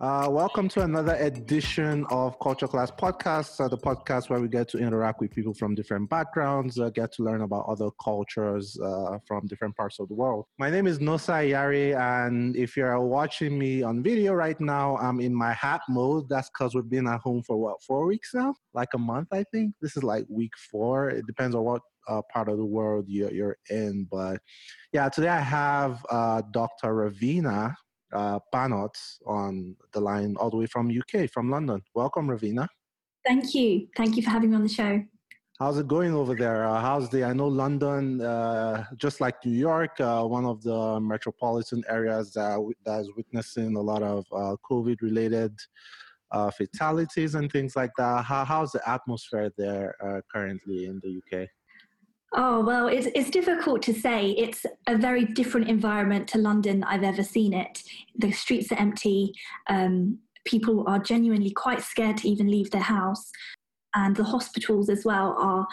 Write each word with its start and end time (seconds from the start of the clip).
Uh, 0.00 0.28
welcome 0.30 0.68
to 0.68 0.82
another 0.82 1.14
edition 1.16 2.06
of 2.12 2.38
Culture 2.38 2.68
Class 2.68 2.88
Podcast, 2.88 3.60
uh, 3.60 3.66
the 3.66 3.76
podcast 3.76 4.30
where 4.30 4.38
we 4.38 4.46
get 4.46 4.68
to 4.68 4.78
interact 4.78 5.20
with 5.20 5.32
people 5.32 5.52
from 5.52 5.74
different 5.74 6.08
backgrounds, 6.08 6.78
uh, 6.78 6.88
get 6.90 7.12
to 7.14 7.24
learn 7.24 7.40
about 7.40 7.66
other 7.66 7.88
cultures 8.00 8.78
uh, 8.80 9.18
from 9.26 9.48
different 9.48 9.74
parts 9.76 9.98
of 9.98 10.06
the 10.06 10.14
world. 10.14 10.44
My 10.56 10.70
name 10.70 10.86
is 10.86 11.00
Nosa 11.00 11.50
Yari, 11.50 11.98
and 11.98 12.54
if 12.54 12.76
you're 12.76 13.00
watching 13.00 13.58
me 13.58 13.82
on 13.82 14.00
video 14.00 14.34
right 14.34 14.60
now, 14.60 14.96
I'm 14.98 15.18
in 15.18 15.34
my 15.34 15.52
hat 15.52 15.80
mode. 15.88 16.28
That's 16.28 16.48
because 16.48 16.76
we've 16.76 16.88
been 16.88 17.08
at 17.08 17.18
home 17.18 17.42
for 17.42 17.56
what, 17.56 17.82
four 17.82 18.06
weeks 18.06 18.30
now? 18.34 18.54
Like 18.74 18.90
a 18.94 18.98
month, 18.98 19.26
I 19.32 19.42
think. 19.52 19.74
This 19.82 19.96
is 19.96 20.04
like 20.04 20.26
week 20.28 20.52
four. 20.70 21.10
It 21.10 21.26
depends 21.26 21.56
on 21.56 21.64
what 21.64 21.82
uh, 22.06 22.22
part 22.32 22.48
of 22.48 22.56
the 22.56 22.64
world 22.64 23.06
you're, 23.08 23.32
you're, 23.32 23.56
in. 23.68 24.06
But 24.08 24.38
yeah, 24.92 25.08
today 25.08 25.28
I 25.28 25.40
have 25.40 26.06
uh, 26.08 26.42
Dr. 26.52 26.94
Ravina 26.94 27.74
uh, 28.12 28.38
Banot 28.52 28.96
on 29.26 29.76
the 29.92 30.00
line 30.00 30.36
all 30.38 30.50
the 30.50 30.56
way 30.56 30.66
from 30.66 30.90
UK, 30.90 31.30
from 31.30 31.50
London. 31.50 31.82
Welcome, 31.94 32.28
Ravina. 32.28 32.68
Thank 33.26 33.54
you. 33.54 33.88
Thank 33.96 34.16
you 34.16 34.22
for 34.22 34.30
having 34.30 34.50
me 34.50 34.56
on 34.56 34.62
the 34.62 34.68
show. 34.68 35.02
How's 35.58 35.76
it 35.76 35.88
going 35.88 36.14
over 36.14 36.36
there? 36.36 36.66
Uh, 36.66 36.80
how's 36.80 37.10
the? 37.10 37.24
I 37.24 37.32
know 37.32 37.48
London, 37.48 38.20
uh, 38.20 38.84
just 38.96 39.20
like 39.20 39.44
New 39.44 39.58
York, 39.58 39.98
uh, 39.98 40.22
one 40.22 40.44
of 40.44 40.62
the 40.62 41.00
metropolitan 41.00 41.82
areas 41.88 42.32
that 42.34 42.64
that 42.84 43.00
is 43.00 43.10
witnessing 43.16 43.74
a 43.74 43.80
lot 43.80 44.04
of 44.04 44.24
uh, 44.32 44.54
COVID-related 44.70 45.58
uh, 46.30 46.50
fatalities 46.52 47.34
and 47.34 47.50
things 47.50 47.74
like 47.74 47.90
that. 47.98 48.24
How, 48.24 48.44
how's 48.44 48.70
the 48.70 48.88
atmosphere 48.88 49.50
there 49.58 49.96
uh, 50.00 50.20
currently 50.32 50.86
in 50.86 51.00
the 51.02 51.18
UK? 51.18 51.48
Oh, 52.34 52.62
well, 52.62 52.88
it's, 52.88 53.06
it's 53.14 53.30
difficult 53.30 53.80
to 53.82 53.94
say. 53.94 54.30
It's 54.32 54.66
a 54.86 54.96
very 54.96 55.24
different 55.24 55.68
environment 55.68 56.28
to 56.28 56.38
London 56.38 56.84
I've 56.84 57.02
ever 57.02 57.22
seen 57.22 57.54
it. 57.54 57.82
The 58.16 58.30
streets 58.32 58.70
are 58.70 58.78
empty. 58.78 59.32
Um, 59.68 60.18
people 60.44 60.84
are 60.86 60.98
genuinely 60.98 61.50
quite 61.50 61.82
scared 61.82 62.18
to 62.18 62.28
even 62.28 62.50
leave 62.50 62.70
their 62.70 62.82
house. 62.82 63.30
And 63.94 64.14
the 64.14 64.24
hospitals 64.24 64.90
as 64.90 65.04
well 65.04 65.36
are 65.38 65.66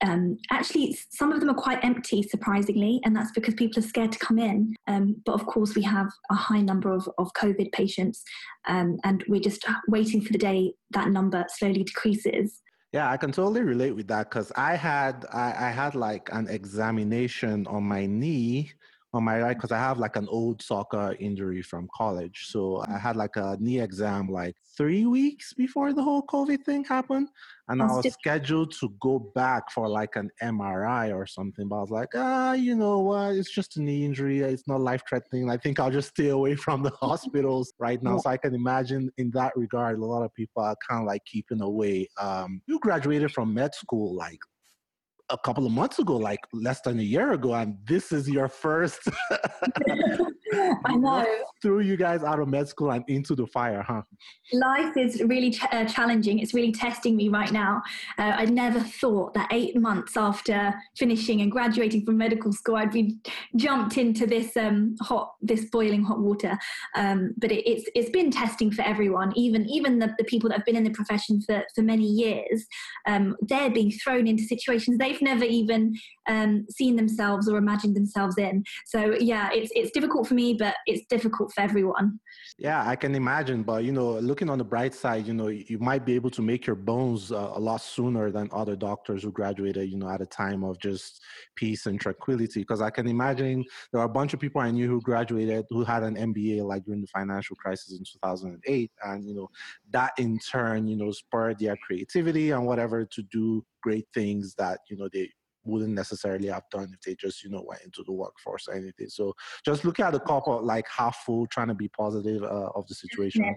um, 0.00 0.38
actually, 0.50 0.96
some 1.10 1.32
of 1.32 1.40
them 1.40 1.50
are 1.50 1.54
quite 1.54 1.84
empty, 1.84 2.22
surprisingly, 2.22 3.00
and 3.04 3.16
that's 3.16 3.32
because 3.32 3.54
people 3.54 3.80
are 3.80 3.86
scared 3.86 4.12
to 4.12 4.18
come 4.18 4.38
in. 4.38 4.76
Um, 4.86 5.16
but 5.26 5.32
of 5.32 5.46
course, 5.46 5.74
we 5.74 5.82
have 5.82 6.08
a 6.30 6.34
high 6.34 6.60
number 6.60 6.92
of, 6.92 7.08
of 7.18 7.32
COVID 7.32 7.72
patients, 7.72 8.22
um, 8.68 8.98
and 9.04 9.24
we're 9.28 9.40
just 9.40 9.64
waiting 9.88 10.20
for 10.20 10.32
the 10.32 10.38
day 10.38 10.74
that 10.90 11.08
number 11.08 11.44
slowly 11.56 11.82
decreases. 11.82 12.60
Yeah, 12.92 13.10
I 13.10 13.16
can 13.18 13.32
totally 13.32 13.60
relate 13.62 13.92
with 13.92 14.08
that 14.08 14.30
because 14.30 14.50
I 14.56 14.74
had 14.74 15.26
I, 15.32 15.48
I 15.68 15.70
had 15.70 15.94
like 15.94 16.30
an 16.32 16.48
examination 16.48 17.66
on 17.66 17.84
my 17.84 18.06
knee 18.06 18.72
on 19.14 19.24
my 19.24 19.40
right 19.40 19.56
because 19.56 19.72
I 19.72 19.78
have 19.78 19.98
like 19.98 20.16
an 20.16 20.28
old 20.28 20.60
soccer 20.60 21.16
injury 21.18 21.62
from 21.62 21.88
college. 21.96 22.46
So 22.48 22.84
I 22.86 22.98
had 22.98 23.16
like 23.16 23.36
a 23.36 23.56
knee 23.58 23.80
exam 23.80 24.28
like 24.28 24.54
three 24.76 25.06
weeks 25.06 25.54
before 25.54 25.92
the 25.94 26.02
whole 26.02 26.22
COVID 26.22 26.62
thing 26.64 26.84
happened. 26.84 27.28
And 27.68 27.82
I 27.82 27.86
was 27.86 28.12
scheduled 28.12 28.72
to 28.80 28.94
go 29.00 29.18
back 29.18 29.70
for 29.70 29.88
like 29.88 30.16
an 30.16 30.30
MRI 30.42 31.14
or 31.14 31.26
something. 31.26 31.68
But 31.68 31.76
I 31.76 31.80
was 31.80 31.90
like, 31.90 32.08
ah, 32.14 32.52
you 32.52 32.74
know 32.74 33.00
what? 33.00 33.34
It's 33.34 33.50
just 33.50 33.76
a 33.76 33.82
knee 33.82 34.04
injury. 34.04 34.40
It's 34.40 34.68
not 34.68 34.80
life 34.80 35.02
threatening. 35.08 35.50
I 35.50 35.56
think 35.56 35.80
I'll 35.80 35.90
just 35.90 36.10
stay 36.10 36.28
away 36.28 36.54
from 36.54 36.82
the 36.82 36.90
hospitals 37.00 37.72
right 37.78 38.02
now. 38.02 38.18
So 38.18 38.30
I 38.30 38.36
can 38.36 38.54
imagine 38.54 39.10
in 39.16 39.30
that 39.32 39.52
regard, 39.56 39.98
a 39.98 40.04
lot 40.04 40.22
of 40.22 40.34
people 40.34 40.62
are 40.62 40.76
kind 40.88 41.02
of 41.02 41.06
like 41.06 41.24
keeping 41.24 41.60
away. 41.60 42.08
Um, 42.20 42.60
you 42.66 42.78
graduated 42.78 43.32
from 43.32 43.52
med 43.52 43.74
school 43.74 44.14
like 44.14 44.40
a 45.30 45.38
couple 45.38 45.66
of 45.66 45.72
months 45.72 45.98
ago, 45.98 46.16
like 46.16 46.40
less 46.52 46.80
than 46.80 46.98
a 46.98 47.02
year 47.02 47.32
ago, 47.32 47.54
and 47.54 47.76
this 47.86 48.12
is 48.12 48.28
your 48.28 48.48
first. 48.48 49.00
I 50.86 50.96
know. 50.96 51.26
Threw 51.60 51.80
you 51.80 51.96
guys 51.96 52.22
out 52.22 52.40
of 52.40 52.48
med 52.48 52.68
school 52.68 52.90
and 52.90 53.04
into 53.08 53.34
the 53.34 53.46
fire, 53.46 53.82
huh? 53.86 54.02
Life 54.52 54.96
is 54.96 55.22
really 55.22 55.50
ch- 55.50 55.64
uh, 55.72 55.84
challenging. 55.84 56.38
It's 56.38 56.54
really 56.54 56.72
testing 56.72 57.16
me 57.16 57.28
right 57.28 57.52
now. 57.52 57.82
Uh, 58.18 58.32
I 58.36 58.44
never 58.46 58.80
thought 58.80 59.34
that 59.34 59.48
eight 59.52 59.76
months 59.76 60.16
after 60.16 60.74
finishing 60.96 61.42
and 61.42 61.52
graduating 61.52 62.06
from 62.06 62.16
medical 62.16 62.52
school, 62.52 62.76
I'd 62.76 62.92
be 62.92 63.18
jumped 63.56 63.98
into 63.98 64.26
this 64.26 64.56
um, 64.56 64.96
hot, 65.00 65.34
this 65.42 65.66
boiling 65.66 66.02
hot 66.02 66.20
water. 66.20 66.56
Um, 66.96 67.34
but 67.36 67.52
it, 67.52 67.68
it's 67.68 67.90
it's 67.94 68.10
been 68.10 68.30
testing 68.30 68.70
for 68.70 68.82
everyone, 68.82 69.32
even 69.36 69.68
even 69.68 69.98
the, 69.98 70.14
the 70.16 70.24
people 70.24 70.48
that 70.48 70.58
have 70.58 70.66
been 70.66 70.76
in 70.76 70.84
the 70.84 70.90
profession 70.90 71.42
for 71.42 71.62
for 71.74 71.82
many 71.82 72.06
years. 72.06 72.66
Um, 73.06 73.36
they're 73.42 73.70
being 73.70 73.90
thrown 73.90 74.26
into 74.26 74.44
situations 74.44 74.96
they've 74.96 75.17
they've 75.17 75.17
never 75.22 75.44
even 75.44 75.94
um, 76.28 76.66
seen 76.70 76.96
themselves 76.96 77.48
or 77.48 77.56
imagined 77.56 77.96
themselves 77.96 78.38
in. 78.38 78.64
So 78.86 79.16
yeah, 79.18 79.50
it's 79.52 79.70
it's 79.74 79.90
difficult 79.90 80.28
for 80.28 80.34
me, 80.34 80.54
but 80.54 80.76
it's 80.86 81.06
difficult 81.06 81.52
for 81.52 81.60
everyone. 81.60 82.20
Yeah, 82.58 82.86
I 82.86 82.96
can 82.96 83.14
imagine. 83.14 83.62
But 83.62 83.84
you 83.84 83.92
know, 83.92 84.18
looking 84.18 84.50
on 84.50 84.58
the 84.58 84.64
bright 84.64 84.94
side, 84.94 85.26
you 85.26 85.34
know, 85.34 85.48
you 85.48 85.78
might 85.78 86.04
be 86.04 86.14
able 86.14 86.30
to 86.30 86.42
make 86.42 86.66
your 86.66 86.76
bones 86.76 87.32
uh, 87.32 87.52
a 87.54 87.60
lot 87.60 87.80
sooner 87.80 88.30
than 88.30 88.48
other 88.52 88.76
doctors 88.76 89.22
who 89.22 89.32
graduated, 89.32 89.90
you 89.90 89.96
know, 89.96 90.08
at 90.08 90.20
a 90.20 90.26
time 90.26 90.64
of 90.64 90.78
just 90.78 91.22
peace 91.56 91.86
and 91.86 92.00
tranquility. 92.00 92.60
Because 92.60 92.80
I 92.80 92.90
can 92.90 93.08
imagine 93.08 93.64
there 93.92 94.00
are 94.00 94.06
a 94.06 94.08
bunch 94.08 94.34
of 94.34 94.40
people 94.40 94.60
I 94.60 94.70
knew 94.70 94.88
who 94.88 95.00
graduated 95.00 95.64
who 95.70 95.84
had 95.84 96.02
an 96.02 96.16
MBA 96.16 96.62
like 96.62 96.84
during 96.84 97.00
the 97.00 97.06
financial 97.08 97.56
crisis 97.56 97.92
in 97.92 98.04
2008, 98.04 98.90
and 99.04 99.24
you 99.24 99.34
know, 99.34 99.48
that 99.90 100.12
in 100.18 100.38
turn, 100.38 100.86
you 100.86 100.96
know, 100.96 101.10
spurred 101.12 101.58
their 101.58 101.76
creativity 101.76 102.50
and 102.50 102.66
whatever 102.66 103.04
to 103.04 103.22
do 103.22 103.64
great 103.82 104.06
things 104.12 104.54
that 104.56 104.80
you 104.90 104.96
know 104.96 105.08
they 105.12 105.30
wouldn't 105.68 105.94
necessarily 105.94 106.48
have 106.48 106.64
done 106.70 106.90
if 106.92 107.00
they 107.02 107.14
just 107.14 107.42
you 107.44 107.50
know 107.50 107.62
went 107.66 107.82
into 107.82 108.02
the 108.04 108.12
workforce 108.12 108.68
or 108.68 108.74
anything 108.74 109.08
so 109.08 109.34
just 109.64 109.84
look 109.84 110.00
at 110.00 110.12
the 110.12 110.20
cup 110.20 110.46
like 110.46 110.86
half 110.88 111.16
full 111.24 111.46
trying 111.46 111.68
to 111.68 111.74
be 111.74 111.88
positive 111.88 112.42
uh, 112.42 112.70
of 112.74 112.86
the 112.88 112.94
situation 112.94 113.56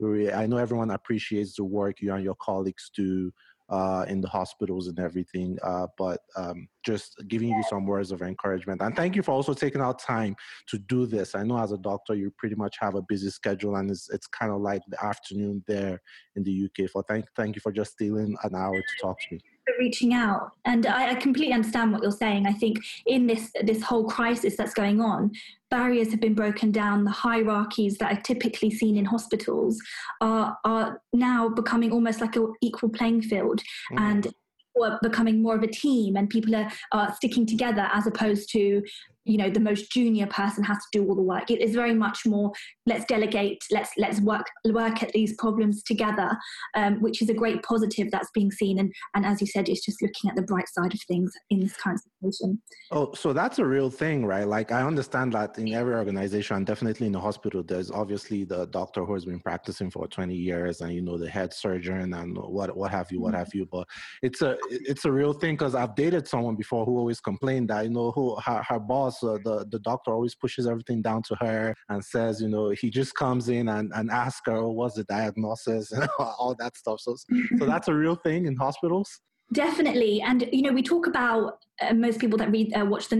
yeah. 0.00 0.38
i 0.38 0.46
know 0.46 0.56
everyone 0.56 0.90
appreciates 0.90 1.54
the 1.56 1.64
work 1.64 2.00
you 2.00 2.12
and 2.12 2.24
your 2.24 2.36
colleagues 2.36 2.90
do 2.94 3.32
uh, 3.70 4.04
in 4.08 4.20
the 4.20 4.28
hospitals 4.28 4.88
and 4.88 4.98
everything. 4.98 5.56
Uh, 5.62 5.86
but 5.96 6.20
um, 6.36 6.68
just 6.84 7.14
giving 7.28 7.48
you 7.48 7.62
some 7.68 7.86
words 7.86 8.10
of 8.10 8.20
encouragement. 8.20 8.82
And 8.82 8.94
thank 8.96 9.14
you 9.14 9.22
for 9.22 9.32
also 9.32 9.54
taking 9.54 9.80
out 9.80 10.00
time 10.00 10.34
to 10.68 10.78
do 10.78 11.06
this. 11.06 11.34
I 11.34 11.44
know 11.44 11.58
as 11.58 11.72
a 11.72 11.78
doctor, 11.78 12.14
you 12.14 12.32
pretty 12.36 12.56
much 12.56 12.76
have 12.80 12.96
a 12.96 13.02
busy 13.02 13.30
schedule 13.30 13.76
and 13.76 13.90
it's, 13.90 14.10
it's 14.10 14.26
kind 14.26 14.52
of 14.52 14.60
like 14.60 14.82
the 14.88 15.02
afternoon 15.04 15.62
there 15.68 16.02
in 16.34 16.42
the 16.42 16.64
UK. 16.64 16.90
For 16.90 17.04
thank, 17.04 17.26
thank 17.36 17.54
you 17.54 17.60
for 17.60 17.72
just 17.72 17.92
stealing 17.92 18.36
an 18.42 18.54
hour 18.54 18.74
to 18.74 19.00
talk 19.00 19.18
to 19.20 19.34
me 19.34 19.40
reaching 19.78 20.14
out. 20.14 20.52
And 20.64 20.86
I, 20.86 21.10
I, 21.10 21.14
completely 21.14 21.52
understand 21.52 21.92
what 21.92 22.02
you're 22.02 22.12
saying. 22.12 22.46
I 22.46 22.52
think 22.52 22.78
in 23.06 23.26
this 23.26 23.50
this 23.62 23.82
whole 23.82 24.04
crisis 24.04 24.56
that's 24.56 24.74
going 24.74 25.00
on 25.00 25.32
barriers 25.70 26.10
have 26.10 26.20
been 26.20 26.34
broken 26.34 26.72
down. 26.72 27.04
The 27.04 27.10
hierarchies 27.10 27.96
that 27.98 28.12
are 28.12 28.20
typically 28.22 28.70
seen 28.70 28.96
in 28.96 29.04
hospitals 29.04 29.80
are 30.20 30.58
are 30.64 31.00
now 31.12 31.48
becoming 31.48 31.92
almost 31.92 32.20
like 32.20 32.36
an 32.36 32.52
equal 32.60 32.88
playing 32.88 33.22
field 33.22 33.62
mm. 33.92 34.00
and 34.00 34.32
are 34.82 34.98
becoming 35.02 35.42
more 35.42 35.56
of 35.56 35.62
a 35.62 35.66
team 35.66 36.16
and 36.16 36.30
people 36.30 36.54
are, 36.54 36.70
are 36.92 37.14
sticking 37.14 37.44
together 37.46 37.88
as 37.92 38.06
opposed 38.06 38.50
to 38.50 38.82
you 39.24 39.36
know 39.36 39.50
the 39.50 39.60
most 39.60 39.90
junior 39.92 40.26
person 40.26 40.64
has 40.64 40.78
to 40.78 40.98
do 40.98 41.06
all 41.06 41.14
the 41.14 41.22
work. 41.22 41.50
It 41.50 41.60
is 41.60 41.74
very 41.74 41.94
much 41.94 42.20
more 42.26 42.52
let's 42.86 43.04
delegate 43.04 43.62
let's 43.70 43.90
let's 43.96 44.20
work 44.20 44.46
work 44.66 45.02
at 45.02 45.12
these 45.12 45.34
problems 45.36 45.82
together 45.82 46.36
um, 46.74 47.00
which 47.00 47.22
is 47.22 47.28
a 47.28 47.34
great 47.34 47.62
positive 47.62 48.10
that's 48.10 48.30
being 48.34 48.50
seen. 48.50 48.78
And 48.78 48.92
and 49.14 49.26
as 49.26 49.40
you 49.40 49.46
said 49.46 49.68
it's 49.68 49.84
just 49.84 50.02
looking 50.02 50.30
at 50.30 50.36
the 50.36 50.42
bright 50.42 50.68
side 50.68 50.94
of 50.94 51.00
things 51.02 51.32
in 51.50 51.60
this 51.60 51.76
current 51.76 52.00
situation. 52.00 52.60
Oh 52.90 53.12
so 53.14 53.32
that's 53.32 53.58
a 53.58 53.64
real 53.64 53.90
thing 53.90 54.24
right? 54.24 54.46
Like 54.46 54.72
i 54.72 54.82
understand 54.82 55.32
that 55.34 55.58
in 55.58 55.72
every 55.74 55.94
organization 55.94 56.64
definitely 56.64 57.06
in 57.06 57.12
the 57.12 57.20
hospital 57.20 57.62
there's 57.62 57.90
obviously 57.90 58.44
the 58.44 58.66
doctor 58.66 59.04
who 59.04 59.14
has 59.14 59.24
been 59.24 59.40
practicing 59.40 59.90
for 59.90 60.06
20 60.06 60.34
years 60.34 60.80
and 60.80 60.92
you 60.92 61.02
know 61.02 61.18
the 61.18 61.28
head 61.28 61.52
surgeon 61.52 62.14
and 62.14 62.36
what 62.36 62.76
what 62.76 62.90
have 62.90 63.10
you 63.12 63.20
what 63.20 63.32
mm-hmm. 63.32 63.38
have 63.38 63.54
you. 63.54 63.66
But 63.70 63.86
it's 64.22 64.42
a 64.42 64.56
it's 64.70 65.04
a 65.04 65.12
real 65.12 65.32
thing 65.32 65.54
because 65.54 65.74
i've 65.74 65.94
dated 65.94 66.26
someone 66.26 66.56
before 66.56 66.84
who 66.84 66.98
always 66.98 67.20
complained 67.20 67.68
that 67.68 67.84
you 67.84 67.90
know 67.90 68.10
who 68.12 68.36
her, 68.44 68.62
her 68.68 68.78
boss 68.78 69.09
uh, 69.22 69.38
the, 69.44 69.66
the 69.70 69.78
doctor 69.80 70.12
always 70.12 70.34
pushes 70.34 70.66
everything 70.66 71.02
down 71.02 71.22
to 71.24 71.36
her 71.40 71.74
and 71.88 72.04
says, 72.04 72.40
you 72.40 72.48
know, 72.48 72.70
he 72.70 72.90
just 72.90 73.14
comes 73.14 73.48
in 73.48 73.68
and, 73.68 73.92
and 73.94 74.10
asks 74.10 74.42
her, 74.46 74.56
oh, 74.56 74.70
what's 74.70 74.94
the 74.94 75.04
diagnosis 75.04 75.92
and 75.92 76.08
all 76.18 76.54
that 76.58 76.76
stuff. 76.76 77.00
So, 77.00 77.16
so 77.16 77.66
that's 77.66 77.88
a 77.88 77.94
real 77.94 78.16
thing 78.16 78.46
in 78.46 78.56
hospitals. 78.56 79.20
Definitely, 79.52 80.22
and 80.22 80.48
you 80.52 80.62
know, 80.62 80.72
we 80.72 80.82
talk 80.82 81.08
about 81.08 81.58
uh, 81.80 81.92
most 81.92 82.20
people 82.20 82.38
that 82.38 82.52
read, 82.52 82.72
uh, 82.72 82.84
watch 82.84 83.08
the 83.08 83.16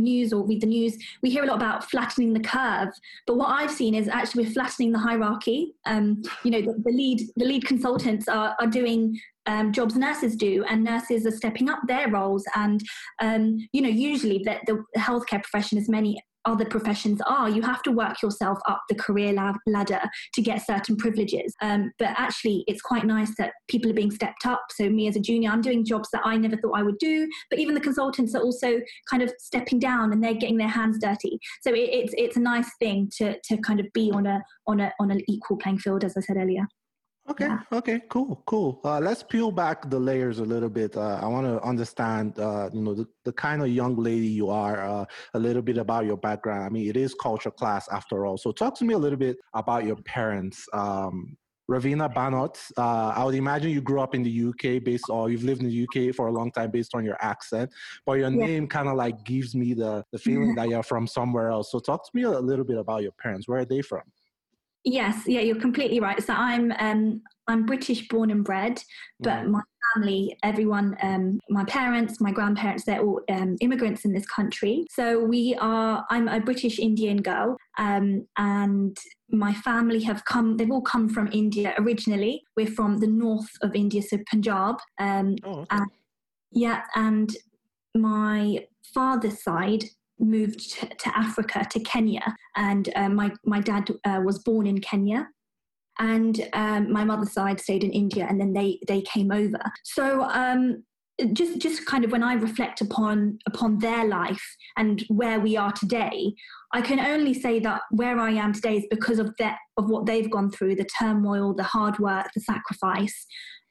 news 0.00 0.32
or 0.32 0.44
read 0.44 0.60
the 0.60 0.66
news. 0.66 0.96
We 1.22 1.30
hear 1.30 1.44
a 1.44 1.46
lot 1.46 1.56
about 1.56 1.88
flattening 1.88 2.32
the 2.32 2.40
curve, 2.40 2.88
but 3.28 3.36
what 3.36 3.46
I've 3.46 3.70
seen 3.70 3.94
is 3.94 4.08
actually 4.08 4.44
we're 4.44 4.52
flattening 4.52 4.90
the 4.90 4.98
hierarchy. 4.98 5.74
Um, 5.86 6.22
you 6.42 6.50
know, 6.50 6.60
the, 6.62 6.74
the, 6.84 6.90
lead 6.90 7.20
the 7.36 7.44
lead 7.44 7.64
consultants 7.64 8.26
are 8.26 8.56
are 8.58 8.66
doing 8.66 9.20
um, 9.46 9.72
jobs 9.72 9.94
nurses 9.94 10.34
do, 10.34 10.64
and 10.68 10.82
nurses 10.82 11.26
are 11.26 11.30
stepping 11.30 11.68
up 11.68 11.80
their 11.86 12.08
roles. 12.08 12.44
And 12.56 12.82
um, 13.20 13.58
you 13.72 13.80
know, 13.80 13.88
usually 13.88 14.42
that 14.46 14.62
the 14.66 14.84
healthcare 14.96 15.42
profession 15.42 15.78
is 15.78 15.88
many 15.88 16.20
other 16.44 16.64
professions 16.64 17.20
are. 17.26 17.48
You 17.48 17.62
have 17.62 17.82
to 17.82 17.92
work 17.92 18.22
yourself 18.22 18.58
up 18.66 18.82
the 18.88 18.94
career 18.94 19.32
ladder 19.66 20.00
to 20.34 20.42
get 20.42 20.64
certain 20.66 20.96
privileges. 20.96 21.54
Um, 21.62 21.92
but 21.98 22.08
actually, 22.16 22.64
it's 22.66 22.82
quite 22.82 23.04
nice 23.04 23.34
that 23.38 23.52
people 23.68 23.90
are 23.90 23.94
being 23.94 24.10
stepped 24.10 24.46
up. 24.46 24.60
So, 24.72 24.88
me 24.88 25.08
as 25.08 25.16
a 25.16 25.20
junior, 25.20 25.50
I'm 25.50 25.60
doing 25.60 25.84
jobs 25.84 26.08
that 26.12 26.22
I 26.24 26.36
never 26.36 26.56
thought 26.56 26.78
I 26.78 26.82
would 26.82 26.98
do. 26.98 27.28
But 27.50 27.58
even 27.58 27.74
the 27.74 27.80
consultants 27.80 28.34
are 28.34 28.42
also 28.42 28.80
kind 29.10 29.22
of 29.22 29.32
stepping 29.38 29.78
down 29.78 30.12
and 30.12 30.22
they're 30.22 30.34
getting 30.34 30.58
their 30.58 30.68
hands 30.68 30.98
dirty. 31.00 31.38
So, 31.62 31.72
it, 31.72 31.90
it's 31.92 32.14
it's 32.16 32.36
a 32.36 32.40
nice 32.40 32.70
thing 32.78 33.10
to 33.18 33.36
to 33.44 33.56
kind 33.58 33.80
of 33.80 33.86
be 33.92 34.10
on 34.12 34.26
a 34.26 34.42
on 34.66 34.80
a 34.80 34.92
on 35.00 35.10
an 35.10 35.20
equal 35.28 35.56
playing 35.56 35.78
field, 35.78 36.04
as 36.04 36.16
I 36.16 36.20
said 36.20 36.36
earlier. 36.36 36.66
Okay. 37.30 37.46
Yeah. 37.46 37.60
Okay. 37.72 38.00
Cool. 38.08 38.42
Cool. 38.46 38.80
Uh, 38.84 39.00
let's 39.00 39.22
peel 39.22 39.50
back 39.50 39.90
the 39.90 39.98
layers 39.98 40.38
a 40.38 40.44
little 40.44 40.68
bit. 40.68 40.96
Uh, 40.96 41.20
I 41.22 41.26
want 41.26 41.46
to 41.46 41.60
understand, 41.62 42.38
uh, 42.38 42.70
you 42.72 42.80
know, 42.80 42.94
the, 42.94 43.06
the 43.24 43.32
kind 43.32 43.62
of 43.62 43.68
young 43.68 43.96
lady 43.96 44.26
you 44.26 44.48
are. 44.50 44.82
Uh, 44.82 45.04
a 45.34 45.38
little 45.38 45.62
bit 45.62 45.78
about 45.78 46.06
your 46.06 46.16
background. 46.16 46.64
I 46.64 46.68
mean, 46.68 46.88
it 46.88 46.96
is 46.96 47.14
culture 47.14 47.50
class 47.50 47.88
after 47.88 48.26
all. 48.26 48.38
So, 48.38 48.52
talk 48.52 48.76
to 48.78 48.84
me 48.84 48.94
a 48.94 48.98
little 48.98 49.18
bit 49.18 49.36
about 49.54 49.84
your 49.84 49.96
parents. 49.96 50.66
Um, 50.72 51.36
Ravina 51.70 52.12
Banot. 52.12 52.58
Uh, 52.78 53.12
I 53.14 53.24
would 53.24 53.34
imagine 53.34 53.70
you 53.70 53.82
grew 53.82 54.00
up 54.00 54.14
in 54.14 54.22
the 54.22 54.48
UK, 54.48 54.82
based 54.82 55.10
or 55.10 55.28
you've 55.28 55.44
lived 55.44 55.62
in 55.62 55.68
the 55.68 55.84
UK 55.86 56.14
for 56.14 56.28
a 56.28 56.32
long 56.32 56.50
time, 56.50 56.70
based 56.70 56.94
on 56.94 57.04
your 57.04 57.18
accent. 57.20 57.70
But 58.06 58.14
your 58.14 58.30
yeah. 58.30 58.46
name 58.46 58.66
kind 58.68 58.88
of 58.88 58.96
like 58.96 59.22
gives 59.24 59.54
me 59.54 59.74
the 59.74 60.04
the 60.12 60.18
feeling 60.18 60.54
that 60.54 60.68
you're 60.70 60.82
from 60.82 61.06
somewhere 61.06 61.50
else. 61.50 61.70
So, 61.70 61.78
talk 61.78 62.04
to 62.04 62.10
me 62.14 62.22
a 62.22 62.30
little 62.30 62.64
bit 62.64 62.78
about 62.78 63.02
your 63.02 63.12
parents. 63.12 63.46
Where 63.46 63.60
are 63.60 63.66
they 63.66 63.82
from? 63.82 64.02
Yes, 64.88 65.24
yeah, 65.26 65.40
you're 65.40 65.60
completely 65.60 66.00
right. 66.00 66.22
So 66.22 66.32
I'm 66.32 66.72
um, 66.78 67.20
I'm 67.46 67.66
British 67.66 68.08
born 68.08 68.30
and 68.30 68.42
bred, 68.42 68.82
but 69.20 69.44
mm. 69.44 69.50
my 69.50 69.60
family, 69.94 70.34
everyone, 70.42 70.96
um, 71.02 71.38
my 71.50 71.64
parents, 71.64 72.22
my 72.22 72.32
grandparents, 72.32 72.84
they're 72.84 73.02
all 73.02 73.20
um, 73.30 73.56
immigrants 73.60 74.06
in 74.06 74.14
this 74.14 74.24
country. 74.24 74.86
So 74.90 75.22
we 75.22 75.54
are. 75.60 76.06
I'm 76.08 76.26
a 76.26 76.40
British 76.40 76.78
Indian 76.78 77.20
girl, 77.20 77.58
um, 77.76 78.26
and 78.38 78.96
my 79.30 79.52
family 79.52 80.02
have 80.04 80.24
come. 80.24 80.56
They've 80.56 80.70
all 80.70 80.80
come 80.80 81.10
from 81.10 81.28
India 81.32 81.74
originally. 81.76 82.42
We're 82.56 82.66
from 82.66 82.96
the 82.96 83.08
north 83.08 83.50
of 83.60 83.74
India, 83.74 84.00
so 84.00 84.16
Punjab. 84.30 84.76
Um, 84.98 85.36
oh, 85.44 85.50
okay. 85.50 85.66
and, 85.72 85.90
yeah, 86.50 86.84
and 86.94 87.36
my 87.94 88.66
father's 88.94 89.42
side 89.42 89.84
moved 90.18 90.78
to, 90.98 91.18
Africa, 91.18 91.66
to 91.70 91.80
Kenya, 91.80 92.36
and 92.56 92.88
uh, 92.96 93.08
my 93.08 93.32
my 93.44 93.60
dad 93.60 93.90
uh, 94.04 94.20
was 94.24 94.38
born 94.38 94.66
in 94.66 94.80
Kenya, 94.80 95.28
and 95.98 96.48
um, 96.52 96.92
my 96.92 97.04
mother's 97.04 97.32
side 97.32 97.60
stayed 97.60 97.84
in 97.84 97.90
India, 97.90 98.26
and 98.28 98.40
then 98.40 98.52
they 98.52 98.78
they 98.86 99.02
came 99.02 99.30
over. 99.30 99.60
So 99.84 100.22
um, 100.22 100.84
just 101.32 101.58
just 101.58 101.84
kind 101.86 102.04
of 102.04 102.12
when 102.12 102.22
I 102.22 102.34
reflect 102.34 102.80
upon 102.80 103.38
upon 103.46 103.78
their 103.78 104.04
life 104.06 104.56
and 104.76 105.04
where 105.08 105.40
we 105.40 105.56
are 105.56 105.72
today, 105.72 106.34
I 106.72 106.80
can 106.80 107.00
only 107.00 107.34
say 107.34 107.58
that 107.60 107.82
where 107.90 108.18
I 108.18 108.30
am 108.30 108.52
today 108.52 108.76
is 108.76 108.86
because 108.90 109.18
of 109.18 109.34
that 109.38 109.58
of 109.76 109.90
what 109.90 110.06
they've 110.06 110.30
gone 110.30 110.50
through, 110.50 110.76
the 110.76 110.88
turmoil, 110.98 111.54
the 111.54 111.64
hard 111.64 111.98
work, 111.98 112.28
the 112.34 112.40
sacrifice. 112.40 113.26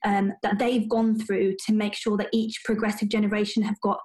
Um, 0.06 0.34
that 0.44 0.60
they've 0.60 0.88
gone 0.88 1.20
through 1.20 1.56
to 1.66 1.74
make 1.74 1.96
sure 1.96 2.18
that 2.18 2.30
each 2.32 2.62
progressive 2.64 3.10
generation 3.10 3.64
have 3.64 3.80
got 3.82 4.00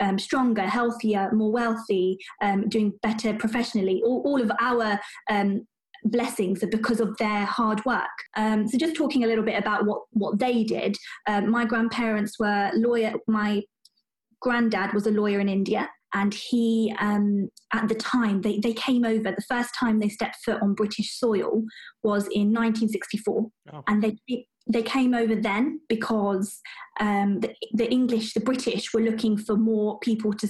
um, 0.00 0.18
stronger, 0.18 0.62
healthier, 0.62 1.30
more 1.32 1.50
wealthy, 1.50 2.18
um, 2.42 2.68
doing 2.68 2.92
better 3.02 3.34
professionally. 3.34 4.02
All, 4.04 4.22
all 4.24 4.40
of 4.40 4.52
our 4.60 5.00
um, 5.30 5.66
blessings 6.04 6.62
are 6.62 6.68
because 6.68 7.00
of 7.00 7.16
their 7.18 7.44
hard 7.44 7.84
work. 7.84 8.04
Um, 8.36 8.68
so 8.68 8.78
just 8.78 8.94
talking 8.94 9.24
a 9.24 9.26
little 9.26 9.44
bit 9.44 9.58
about 9.58 9.86
what, 9.86 10.02
what 10.10 10.38
they 10.38 10.64
did. 10.64 10.96
Um, 11.26 11.50
my 11.50 11.64
grandparents 11.64 12.38
were 12.38 12.70
lawyer. 12.74 13.14
My 13.26 13.62
granddad 14.40 14.92
was 14.94 15.06
a 15.06 15.10
lawyer 15.10 15.40
in 15.40 15.48
India 15.48 15.88
and 16.14 16.32
he 16.32 16.94
um, 17.00 17.48
at 17.72 17.88
the 17.88 17.94
time 17.94 18.40
they, 18.40 18.58
they 18.60 18.72
came 18.72 19.04
over 19.04 19.30
the 19.30 19.44
first 19.48 19.70
time 19.78 19.98
they 19.98 20.08
stepped 20.08 20.36
foot 20.44 20.60
on 20.62 20.74
british 20.74 21.18
soil 21.18 21.62
was 22.02 22.24
in 22.28 22.52
1964 22.52 23.46
oh. 23.72 23.82
and 23.86 24.02
they 24.02 24.44
they 24.68 24.82
came 24.82 25.14
over 25.14 25.34
then 25.34 25.80
because 25.88 26.60
um, 27.00 27.40
the, 27.40 27.54
the, 27.72 27.90
English, 27.90 28.34
the 28.34 28.40
British, 28.40 28.92
were 28.92 29.00
looking 29.00 29.36
for 29.36 29.56
more 29.56 29.98
people 30.00 30.32
to 30.34 30.48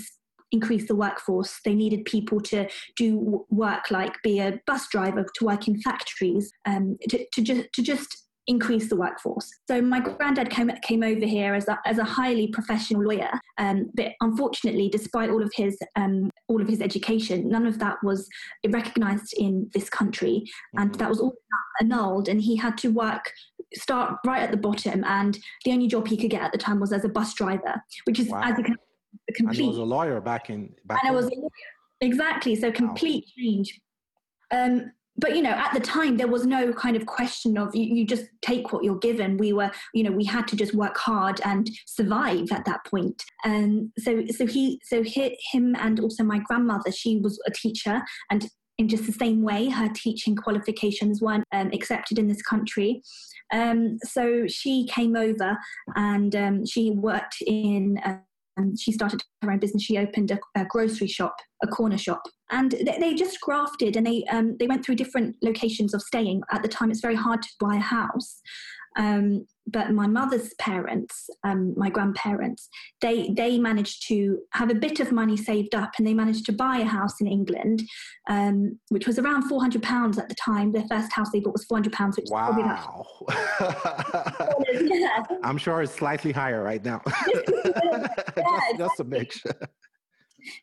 increase 0.50 0.88
the 0.88 0.96
workforce. 0.96 1.60
They 1.64 1.74
needed 1.74 2.04
people 2.04 2.40
to 2.42 2.68
do 2.96 3.46
work 3.50 3.90
like 3.90 4.14
be 4.22 4.40
a 4.40 4.60
bus 4.66 4.88
driver, 4.88 5.24
to 5.34 5.44
work 5.44 5.68
in 5.68 5.80
factories, 5.80 6.50
um, 6.66 6.96
to, 7.08 7.24
to, 7.32 7.42
just, 7.42 7.72
to 7.74 7.82
just 7.82 8.28
increase 8.48 8.88
the 8.88 8.96
workforce. 8.96 9.48
So 9.68 9.80
my 9.82 10.00
granddad 10.00 10.48
came 10.48 10.70
came 10.82 11.02
over 11.02 11.26
here 11.26 11.54
as 11.54 11.68
a, 11.68 11.78
as 11.84 11.98
a 11.98 12.04
highly 12.04 12.48
professional 12.48 13.02
lawyer, 13.02 13.30
um, 13.58 13.90
but 13.94 14.12
unfortunately, 14.22 14.88
despite 14.88 15.30
all 15.30 15.42
of 15.42 15.52
his 15.54 15.78
um, 15.96 16.30
all 16.48 16.60
of 16.60 16.68
his 16.68 16.80
education, 16.80 17.48
none 17.48 17.66
of 17.66 17.78
that 17.78 17.98
was 18.02 18.26
recognised 18.66 19.34
in 19.36 19.70
this 19.74 19.90
country, 19.90 20.44
and 20.74 20.90
mm-hmm. 20.90 20.98
that 20.98 21.10
was 21.10 21.20
all 21.20 21.34
annulled. 21.80 22.28
And 22.28 22.40
he 22.40 22.56
had 22.56 22.78
to 22.78 22.88
work 22.88 23.32
start 23.74 24.16
right 24.26 24.42
at 24.42 24.50
the 24.50 24.56
bottom, 24.56 25.04
and 25.04 25.38
the 25.64 25.72
only 25.72 25.88
job 25.88 26.08
he 26.08 26.16
could 26.16 26.30
get 26.30 26.42
at 26.42 26.52
the 26.52 26.58
time 26.58 26.80
was 26.80 26.92
as 26.92 27.04
a 27.04 27.08
bus 27.08 27.34
driver, 27.34 27.82
which 28.04 28.18
is 28.18 28.28
wow. 28.28 28.42
as 28.42 28.58
a, 28.58 28.62
a 28.62 29.32
complete. 29.32 29.48
And 29.48 29.56
he 29.56 29.68
was 29.68 29.78
a 29.78 29.82
lawyer 29.82 30.20
back 30.20 30.50
in. 30.50 30.74
Back 30.84 31.00
and 31.02 31.10
I 31.10 31.14
was 31.14 31.26
a 31.26 31.34
lawyer. 31.34 31.48
exactly 32.00 32.56
so 32.56 32.70
complete 32.72 33.24
wow. 33.26 33.42
change. 33.42 33.80
Um, 34.50 34.92
but 35.18 35.34
you 35.34 35.42
know 35.42 35.50
at 35.50 35.74
the 35.74 35.80
time 35.80 36.16
there 36.16 36.28
was 36.28 36.46
no 36.46 36.72
kind 36.72 36.96
of 36.96 37.04
question 37.04 37.58
of 37.58 37.74
you, 37.74 37.82
you, 37.82 38.06
just 38.06 38.26
take 38.40 38.72
what 38.72 38.84
you're 38.84 38.98
given 38.98 39.36
we 39.36 39.52
were 39.52 39.70
you 39.92 40.02
know 40.02 40.12
we 40.12 40.24
had 40.24 40.46
to 40.48 40.56
just 40.56 40.74
work 40.74 40.96
hard 40.96 41.40
and 41.44 41.68
survive 41.86 42.50
at 42.52 42.64
that 42.64 42.84
point 42.86 43.22
and 43.44 43.90
so 43.98 44.24
so 44.28 44.46
he 44.46 44.80
so 44.84 45.02
he, 45.02 45.36
him 45.52 45.74
and 45.80 46.00
also 46.00 46.22
my 46.22 46.38
grandmother 46.38 46.90
she 46.92 47.18
was 47.18 47.40
a 47.46 47.50
teacher 47.50 48.00
and 48.30 48.48
in 48.78 48.88
just 48.88 49.06
the 49.06 49.12
same 49.12 49.42
way 49.42 49.68
her 49.68 49.88
teaching 49.94 50.36
qualifications 50.36 51.20
weren't 51.20 51.44
um, 51.52 51.70
accepted 51.72 52.18
in 52.18 52.28
this 52.28 52.42
country 52.42 53.02
um, 53.52 53.98
so 54.04 54.46
she 54.46 54.86
came 54.86 55.16
over 55.16 55.56
and 55.96 56.34
um, 56.36 56.66
she 56.66 56.90
worked 56.90 57.36
in, 57.46 57.98
um, 58.04 58.76
she 58.76 58.92
started 58.92 59.22
her 59.42 59.50
own 59.50 59.58
business. 59.58 59.82
She 59.82 59.98
opened 59.98 60.30
a, 60.30 60.38
a 60.56 60.64
grocery 60.66 61.06
shop, 61.06 61.36
a 61.62 61.66
corner 61.66 61.98
shop, 61.98 62.22
and 62.50 62.72
they, 62.72 62.98
they 63.00 63.14
just 63.14 63.40
grafted 63.40 63.96
and 63.96 64.06
they 64.06 64.24
um, 64.24 64.56
they 64.58 64.66
went 64.66 64.84
through 64.84 64.96
different 64.96 65.36
locations 65.42 65.94
of 65.94 66.02
staying. 66.02 66.42
At 66.52 66.62
the 66.62 66.68
time, 66.68 66.90
it's 66.90 67.00
very 67.00 67.14
hard 67.14 67.42
to 67.42 67.48
buy 67.60 67.76
a 67.76 67.80
house, 67.80 68.40
um, 68.98 69.46
but 69.70 69.92
my 69.92 70.06
mother's 70.06 70.54
parents, 70.54 71.28
um, 71.44 71.74
my 71.76 71.88
grandparents, 71.88 72.68
they 73.00 73.32
they 73.36 73.58
managed 73.58 74.08
to 74.08 74.38
have 74.52 74.70
a 74.70 74.74
bit 74.74 74.98
of 74.98 75.12
money 75.12 75.36
saved 75.36 75.74
up, 75.74 75.92
and 75.98 76.06
they 76.06 76.14
managed 76.14 76.46
to 76.46 76.52
buy 76.52 76.78
a 76.78 76.84
house 76.84 77.20
in 77.20 77.26
England, 77.26 77.82
um, 78.28 78.78
which 78.88 79.06
was 79.06 79.18
around 79.18 79.42
four 79.42 79.60
hundred 79.60 79.82
pounds 79.82 80.18
at 80.18 80.28
the 80.28 80.34
time. 80.34 80.72
Their 80.72 80.86
first 80.88 81.12
house 81.12 81.30
they 81.30 81.40
bought 81.40 81.52
was 81.52 81.64
four 81.64 81.76
hundred 81.76 81.92
pounds, 81.92 82.16
which 82.16 82.28
wow. 82.30 82.56
yeah. 82.58 82.82
I'm 85.44 85.58
sure 85.58 85.82
it's 85.82 85.94
slightly 85.94 86.32
higher 86.32 86.62
right 86.62 86.84
now. 86.84 87.00
just, 87.34 88.78
just 88.78 88.96
to 88.96 89.04
make 89.04 89.32
sure 89.32 89.52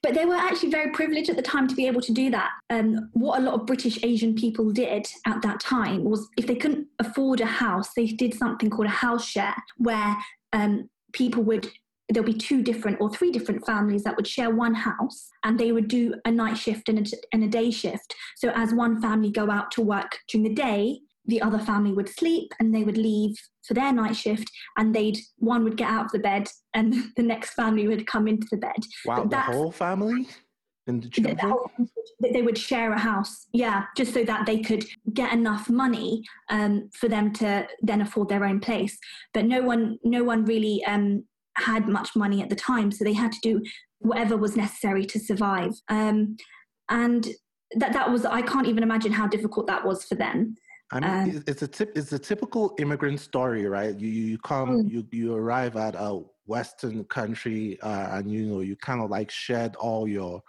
but 0.01 0.13
they 0.13 0.25
were 0.25 0.36
actually 0.36 0.70
very 0.70 0.91
privileged 0.91 1.29
at 1.29 1.36
the 1.36 1.41
time 1.41 1.67
to 1.67 1.75
be 1.75 1.88
able 1.88 2.01
to 2.01 2.13
do 2.13 2.29
that. 2.32 2.51
Um, 2.70 3.10
what 3.13 3.39
a 3.39 3.44
lot 3.44 3.55
of 3.55 3.65
British 3.65 4.03
Asian 4.03 4.36
people 4.36 4.72
did 4.72 5.08
at 5.25 5.41
that 5.41 5.60
time 5.60 6.03
was 6.03 6.27
if 6.38 6.48
they 6.48 6.55
couldn't 6.55 6.88
afford 7.00 7.41
a 7.41 7.46
house, 7.46 7.94
they 7.96 8.08
did 8.08 8.34
something 8.34 8.70
called 8.70 8.88
a 8.88 8.91
house 8.91 9.27
share, 9.27 9.55
where 9.77 10.15
um, 10.53 10.89
people 11.13 11.44
would 11.44 11.70
there'll 12.10 12.25
be 12.25 12.38
two 12.38 12.62
different 12.62 13.01
or 13.01 13.10
three 13.10 13.32
different 13.32 13.65
families 13.65 14.03
that 14.03 14.15
would 14.15 14.27
share 14.27 14.51
one 14.51 14.75
house 14.75 15.29
and 15.44 15.60
they 15.60 15.72
would 15.72 15.88
do 15.88 16.13
a 16.25 16.32
night 16.32 16.55
shift 16.55 16.88
and 16.88 17.00
a, 17.00 17.17
and 17.34 17.44
a 17.44 17.48
day 17.48 17.72
shift 17.72 18.13
so 18.36 18.51
as 18.53 18.74
one 18.74 19.01
family 19.01 19.32
go 19.32 19.50
out 19.50 19.72
to 19.72 19.82
work 19.82 20.20
during 20.27 20.44
the 20.44 20.53
day 20.53 21.00
the 21.27 21.41
other 21.41 21.60
family 21.60 21.91
would 21.91 22.10
sleep 22.10 22.53
and 22.60 22.74
they 22.74 22.84
would 22.84 22.98
leave 22.98 23.36
for 23.65 23.74
their 23.74 23.91
night 23.91 24.15
shift 24.15 24.50
and 24.77 24.94
they'd 24.94 25.17
one 25.38 25.63
would 25.63 25.77
get 25.77 25.89
out 25.89 26.05
of 26.05 26.12
the 26.12 26.20
bed 26.20 26.48
and 26.74 26.94
the 27.17 27.24
next 27.24 27.51
family 27.51 27.88
would 27.88 28.08
come 28.08 28.27
into 28.27 28.48
the 28.51 28.58
bed. 28.58 28.86
Wow 29.05 29.25
the 29.25 29.39
whole 29.39 29.72
family? 29.72 30.27
And 30.88 31.01
the 31.01 31.10
children? 31.10 31.38
whole, 31.39 31.72
they 32.32 32.44
would 32.44 32.58
share 32.58 32.94
a 32.94 33.00
house 33.00 33.48
yeah 33.53 33.86
just 33.98 34.13
so 34.13 34.24
that 34.24 34.46
they 34.46 34.60
could 34.60 34.86
get 35.13 35.34
enough 35.34 35.67
money 35.67 36.24
um, 36.51 36.91
for 36.94 37.08
them 37.08 37.34
to 37.34 37.67
then 37.82 38.01
afford 38.01 38.29
their 38.29 38.46
own 38.46 38.60
place. 38.60 38.98
But 39.34 39.46
no 39.46 39.63
one 39.63 39.98
no 40.03 40.24
one 40.24 40.46
really 40.46 40.84
um, 40.86 41.24
had 41.58 41.88
much 41.88 42.15
money 42.15 42.44
at 42.44 42.50
the 42.50 42.55
time 42.55 42.91
so 42.91 43.03
they 43.03 43.13
had 43.13 43.32
to 43.32 43.39
do 43.41 43.63
whatever 44.00 44.38
was 44.38 44.55
necessary 44.55 45.05
to 45.05 45.20
survive. 45.20 45.72
Um, 45.89 46.38
and 46.89 47.27
that 47.75 47.94
that 47.94 48.12
was 48.12 48.25
i 48.25 48.41
can't 48.41 48.67
even 48.67 48.84
imagine 48.84 49.12
how 49.12 49.27
difficult 49.27 49.65
that 49.67 49.84
was 49.84 50.03
for 50.03 50.15
them 50.15 50.55
I 50.92 51.00
mean, 51.00 51.44
it's 51.48 51.62
a 51.62 51.68
tip. 51.68 51.92
It's 51.96 52.12
a 52.12 52.20
typical 52.20 52.75
immigrant 52.77 53.20
story, 53.20 53.65
right? 53.65 54.00
You 54.00 54.08
you 54.08 54.38
come, 54.38 54.84
mm. 54.84 54.92
you 54.92 55.08
you 55.12 55.34
arrive 55.34 55.75
at 55.77 55.96
a 55.96 56.22
Western 56.46 57.04
country, 57.06 57.80
uh, 57.82 58.18
and 58.18 58.32
you 58.32 58.46
know 58.46 58.60
you 58.62 58.75
kind 58.75 59.01
of 59.01 59.10
like 59.10 59.32
shed 59.32 59.75
all 59.77 60.08
your 60.08 60.44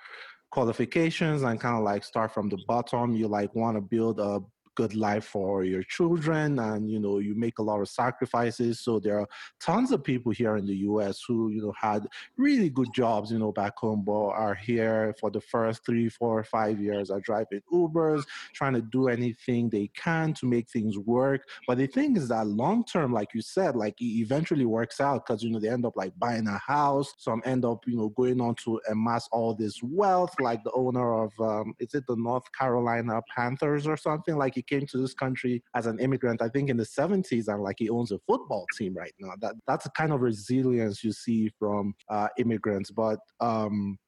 qualifications 0.50 1.42
and 1.42 1.58
kind 1.60 1.76
of 1.76 1.84
like 1.84 2.04
start 2.04 2.32
from 2.32 2.48
the 2.50 2.58
bottom. 2.68 3.14
You 3.14 3.28
like 3.28 3.54
want 3.54 3.76
to 3.76 3.80
build 3.80 4.20
a 4.20 4.40
good 4.76 4.94
life 4.94 5.24
for 5.24 5.64
your 5.64 5.82
children 5.82 6.58
and 6.58 6.90
you 6.90 7.00
know 7.00 7.18
you 7.18 7.34
make 7.34 7.58
a 7.58 7.62
lot 7.62 7.80
of 7.80 7.88
sacrifices. 7.88 8.80
So 8.80 9.00
there 9.00 9.18
are 9.20 9.28
tons 9.60 9.90
of 9.90 10.04
people 10.04 10.32
here 10.32 10.56
in 10.56 10.66
the 10.66 10.74
us 10.74 11.22
who 11.26 11.50
you 11.50 11.62
know 11.62 11.74
had 11.80 12.06
really 12.36 12.70
good 12.70 12.92
jobs 12.94 13.32
you 13.32 13.38
know 13.38 13.52
back 13.52 13.76
home 13.76 14.04
but 14.04 14.28
are 14.28 14.54
here 14.54 15.14
for 15.18 15.30
the 15.30 15.40
first 15.40 15.84
three 15.84 16.08
four 16.08 16.44
five 16.44 16.80
years 16.80 17.10
are 17.10 17.20
driving 17.20 17.60
ubers 17.72 18.24
trying 18.54 18.74
to 18.74 18.82
do 18.82 19.08
anything 19.08 19.68
they 19.68 19.90
can 19.96 20.32
to 20.34 20.46
make 20.46 20.68
things 20.70 20.98
work. 20.98 21.42
But 21.66 21.78
the 21.78 21.86
thing 21.86 22.16
is 22.16 22.28
that 22.28 22.46
long 22.46 22.84
term 22.84 23.12
like 23.12 23.34
you 23.34 23.40
said 23.40 23.74
like 23.74 24.00
it 24.00 24.12
eventually 24.24 24.66
works 24.66 25.00
out 25.00 25.26
because 25.26 25.42
you 25.42 25.50
know 25.50 25.58
they 25.58 25.68
end 25.68 25.86
up 25.86 25.96
like 25.96 26.12
buying 26.18 26.46
a 26.46 26.58
house. 26.58 27.14
Some 27.18 27.42
end 27.44 27.64
up 27.64 27.80
you 27.86 27.96
know 27.96 28.10
going 28.10 28.40
on 28.40 28.54
to 28.64 28.80
amass 28.90 29.28
all 29.32 29.54
this 29.54 29.82
wealth 29.82 30.34
like 30.40 30.62
the 30.64 30.72
owner 30.72 31.24
of 31.24 31.32
um, 31.40 31.74
is 31.78 31.94
it 31.94 32.04
the 32.06 32.16
north 32.16 32.44
carolina 32.52 33.22
panthers 33.34 33.86
or 33.86 33.96
something? 33.96 34.36
Like 34.36 34.54
he 34.54 34.62
came 34.66 34.86
to 34.86 34.98
this 34.98 35.14
country 35.14 35.62
as 35.74 35.86
an 35.86 35.98
immigrant, 36.00 36.42
I 36.42 36.48
think 36.48 36.70
in 36.70 36.76
the 36.76 36.84
70s, 36.84 37.48
and 37.48 37.62
like 37.62 37.76
he 37.78 37.88
owns 37.88 38.12
a 38.12 38.18
football 38.26 38.66
team 38.76 38.94
right 38.94 39.14
now. 39.18 39.32
That 39.40 39.54
that's 39.66 39.84
the 39.84 39.90
kind 39.90 40.12
of 40.12 40.20
resilience 40.20 41.02
you 41.04 41.12
see 41.12 41.50
from 41.58 41.94
uh, 42.10 42.28
immigrants. 42.38 42.90
But 42.90 43.18
um, 43.40 43.98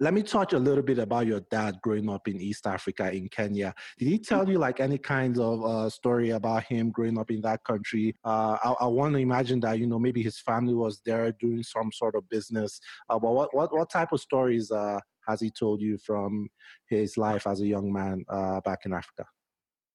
let 0.00 0.12
me 0.12 0.22
touch 0.22 0.52
a 0.52 0.58
little 0.58 0.82
bit 0.82 0.98
about 0.98 1.26
your 1.26 1.40
dad 1.50 1.78
growing 1.82 2.10
up 2.10 2.26
in 2.26 2.40
East 2.40 2.66
Africa 2.66 3.12
in 3.12 3.28
Kenya. 3.28 3.72
Did 3.96 4.08
he 4.08 4.18
tell 4.18 4.48
you 4.48 4.58
like 4.58 4.80
any 4.80 4.98
kind 4.98 5.38
of 5.38 5.64
uh, 5.64 5.88
story 5.88 6.30
about 6.30 6.64
him 6.64 6.90
growing 6.90 7.18
up 7.18 7.30
in 7.30 7.40
that 7.42 7.62
country? 7.64 8.14
Uh, 8.24 8.58
I, 8.62 8.74
I 8.80 8.86
want 8.86 9.14
to 9.14 9.20
imagine 9.20 9.60
that 9.60 9.78
you 9.78 9.86
know 9.86 9.98
maybe 9.98 10.22
his 10.22 10.38
family 10.38 10.74
was 10.74 11.00
there 11.06 11.30
doing 11.32 11.62
some 11.62 11.92
sort 11.92 12.16
of 12.16 12.28
business. 12.28 12.80
Uh, 13.08 13.18
but 13.18 13.32
what 13.32 13.54
what 13.54 13.72
what 13.72 13.90
type 13.90 14.12
of 14.12 14.20
stories 14.20 14.70
uh, 14.70 14.98
has 15.28 15.40
he 15.40 15.50
told 15.50 15.80
you 15.80 15.96
from 15.98 16.48
his 16.88 17.16
life 17.16 17.46
as 17.46 17.60
a 17.60 17.66
young 17.66 17.92
man 17.92 18.24
uh, 18.28 18.60
back 18.62 18.80
in 18.84 18.92
Africa? 18.92 19.24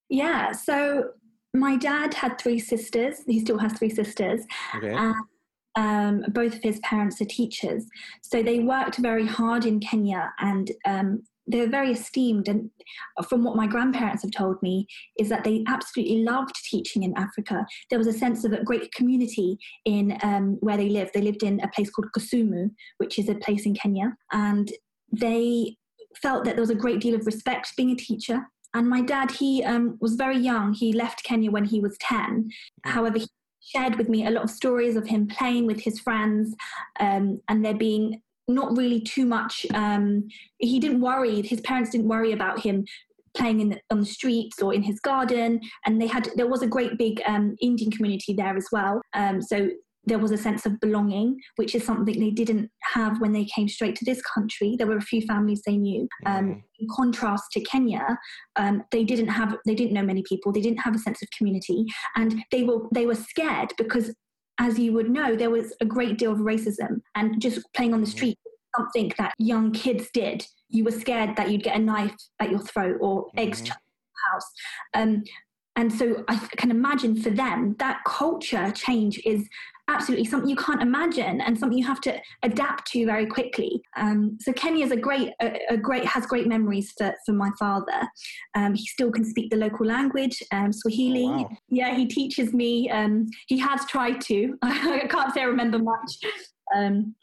Yeah. 0.09 0.51
So 0.51 1.11
my 1.53 1.75
dad 1.77 2.13
had 2.13 2.39
three 2.39 2.59
sisters. 2.59 3.23
He 3.25 3.39
still 3.39 3.57
has 3.57 3.73
three 3.73 3.89
sisters. 3.89 4.41
Okay. 4.75 4.93
And, 4.93 5.15
um, 5.75 6.25
both 6.29 6.55
of 6.55 6.63
his 6.63 6.79
parents 6.79 7.21
are 7.21 7.25
teachers. 7.25 7.85
So 8.21 8.43
they 8.43 8.59
worked 8.59 8.97
very 8.97 9.25
hard 9.25 9.65
in 9.65 9.79
Kenya 9.79 10.33
and 10.39 10.71
um, 10.85 11.23
they 11.47 11.59
were 11.61 11.67
very 11.67 11.91
esteemed. 11.91 12.47
And 12.47 12.69
from 13.27 13.43
what 13.43 13.55
my 13.55 13.65
grandparents 13.65 14.23
have 14.23 14.31
told 14.31 14.61
me, 14.61 14.85
is 15.17 15.29
that 15.29 15.43
they 15.43 15.63
absolutely 15.67 16.23
loved 16.23 16.55
teaching 16.63 17.03
in 17.03 17.17
Africa. 17.17 17.65
There 17.89 17.99
was 17.99 18.07
a 18.07 18.13
sense 18.13 18.43
of 18.43 18.53
a 18.53 18.63
great 18.63 18.91
community 18.93 19.57
in 19.85 20.17
um, 20.21 20.57
where 20.59 20.77
they 20.77 20.89
lived. 20.89 21.11
They 21.13 21.21
lived 21.21 21.43
in 21.43 21.59
a 21.61 21.67
place 21.69 21.89
called 21.89 22.09
Kisumu, 22.17 22.69
which 22.97 23.17
is 23.17 23.29
a 23.29 23.35
place 23.35 23.65
in 23.65 23.73
Kenya. 23.73 24.15
And 24.31 24.71
they 25.11 25.77
felt 26.21 26.43
that 26.43 26.55
there 26.55 26.61
was 26.61 26.69
a 26.69 26.75
great 26.75 26.99
deal 26.99 27.15
of 27.15 27.25
respect 27.25 27.73
being 27.77 27.91
a 27.91 27.95
teacher 27.95 28.41
and 28.73 28.87
my 28.87 29.01
dad, 29.01 29.31
he 29.31 29.63
um, 29.63 29.97
was 29.99 30.15
very 30.15 30.37
young. 30.37 30.73
He 30.73 30.93
left 30.93 31.23
Kenya 31.23 31.51
when 31.51 31.65
he 31.65 31.79
was 31.79 31.97
10. 31.99 32.19
Mm-hmm. 32.19 32.89
However, 32.89 33.19
he 33.19 33.27
shared 33.61 33.95
with 33.95 34.09
me 34.09 34.25
a 34.25 34.31
lot 34.31 34.43
of 34.43 34.49
stories 34.49 34.95
of 34.95 35.07
him 35.07 35.27
playing 35.27 35.65
with 35.65 35.81
his 35.81 35.99
friends 35.99 36.55
um, 36.99 37.41
and 37.47 37.63
there 37.63 37.73
being 37.73 38.21
not 38.47 38.75
really 38.75 39.01
too 39.01 39.25
much. 39.25 39.65
Um, 39.73 40.27
he 40.57 40.79
didn't 40.79 41.01
worry, 41.01 41.41
his 41.41 41.61
parents 41.61 41.91
didn't 41.91 42.07
worry 42.07 42.31
about 42.31 42.59
him 42.59 42.85
playing 43.35 43.59
in 43.59 43.69
the, 43.69 43.79
on 43.91 43.99
the 43.99 44.05
streets 44.05 44.61
or 44.61 44.73
in 44.73 44.81
his 44.81 44.99
garden 44.99 45.61
and 45.85 46.01
they 46.01 46.07
had 46.07 46.29
there 46.35 46.47
was 46.47 46.63
a 46.63 46.67
great 46.67 46.97
big 46.97 47.21
um, 47.27 47.55
indian 47.61 47.91
community 47.91 48.33
there 48.33 48.57
as 48.57 48.67
well 48.71 49.01
um, 49.13 49.39
so 49.39 49.69
there 50.09 50.19
was 50.19 50.31
a 50.31 50.37
sense 50.37 50.65
of 50.65 50.79
belonging, 50.79 51.39
which 51.55 51.75
is 51.75 51.83
something 51.83 52.19
they 52.19 52.31
didn't 52.31 52.69
have 52.93 53.21
when 53.21 53.31
they 53.31 53.45
came 53.45 53.67
straight 53.67 53.95
to 53.97 54.05
this 54.05 54.21
country. 54.21 54.75
There 54.77 54.87
were 54.87 54.97
a 54.97 55.01
few 55.01 55.21
families 55.21 55.61
they 55.65 55.77
knew. 55.77 56.07
Um, 56.25 56.45
mm. 56.45 56.63
In 56.79 56.87
contrast 56.91 57.51
to 57.53 57.61
Kenya, 57.61 58.17
um, 58.55 58.83
they 58.91 59.03
didn't 59.03 59.27
have, 59.27 59.55
they 59.65 59.75
didn't 59.75 59.93
know 59.93 60.03
many 60.03 60.23
people. 60.27 60.51
They 60.51 60.61
didn't 60.61 60.79
have 60.79 60.95
a 60.95 60.99
sense 60.99 61.21
of 61.21 61.29
community, 61.37 61.85
and 62.15 62.43
they 62.51 62.63
were 62.63 62.87
they 62.93 63.05
were 63.05 63.15
scared 63.15 63.73
because, 63.77 64.13
as 64.59 64.79
you 64.79 64.93
would 64.93 65.09
know, 65.09 65.35
there 65.35 65.49
was 65.49 65.73
a 65.81 65.85
great 65.85 66.17
deal 66.17 66.31
of 66.31 66.39
racism, 66.39 67.01
and 67.15 67.41
just 67.41 67.61
playing 67.73 67.93
on 67.93 68.01
the 68.01 68.07
mm-hmm. 68.07 68.17
street 68.17 68.37
something 68.77 69.11
that 69.17 69.33
young 69.37 69.71
kids 69.71 70.09
did. 70.13 70.45
You 70.69 70.83
were 70.83 70.91
scared 70.91 71.35
that 71.37 71.49
you'd 71.49 71.63
get 71.63 71.75
a 71.75 71.79
knife 71.79 72.15
at 72.39 72.51
your 72.51 72.59
throat 72.59 72.97
or 73.01 73.25
mm-hmm. 73.25 73.39
eggs 73.39 73.69
house. 73.69 74.51
Um, 74.93 75.23
and 75.75 75.93
so 75.93 76.23
I 76.27 76.35
can 76.57 76.71
imagine 76.71 77.21
for 77.21 77.29
them 77.29 77.75
that 77.79 78.03
culture 78.05 78.71
change 78.71 79.21
is 79.25 79.47
absolutely 79.89 80.25
something 80.25 80.49
you 80.49 80.55
can't 80.55 80.81
imagine 80.81 81.41
and 81.41 81.57
something 81.57 81.77
you 81.77 81.85
have 81.85 82.01
to 82.01 82.19
adapt 82.43 82.91
to 82.91 83.05
very 83.05 83.25
quickly. 83.25 83.81
Um, 83.97 84.37
so 84.39 84.53
Kenya 84.53 84.85
is 84.85 84.91
a 84.91 84.97
great, 84.97 85.31
a, 85.41 85.59
a, 85.71 85.77
great 85.77 86.05
has 86.05 86.25
great 86.25 86.47
memories 86.47 86.93
for, 86.97 87.13
for 87.25 87.33
my 87.33 87.49
father. 87.57 88.07
Um, 88.55 88.75
he 88.75 88.85
still 88.85 89.11
can 89.11 89.25
speak 89.25 89.49
the 89.49 89.57
local 89.57 89.85
language, 89.85 90.41
um, 90.51 90.71
Swahili. 90.71 91.25
Oh, 91.25 91.41
wow. 91.41 91.49
Yeah, 91.69 91.95
he 91.95 92.05
teaches 92.05 92.53
me. 92.53 92.89
Um, 92.89 93.27
he 93.47 93.57
has 93.59 93.85
tried 93.85 94.21
to. 94.21 94.57
I 94.61 95.07
can't 95.09 95.33
say 95.33 95.41
I 95.41 95.45
remember 95.45 95.79
much. 95.79 96.11
Um, 96.75 97.15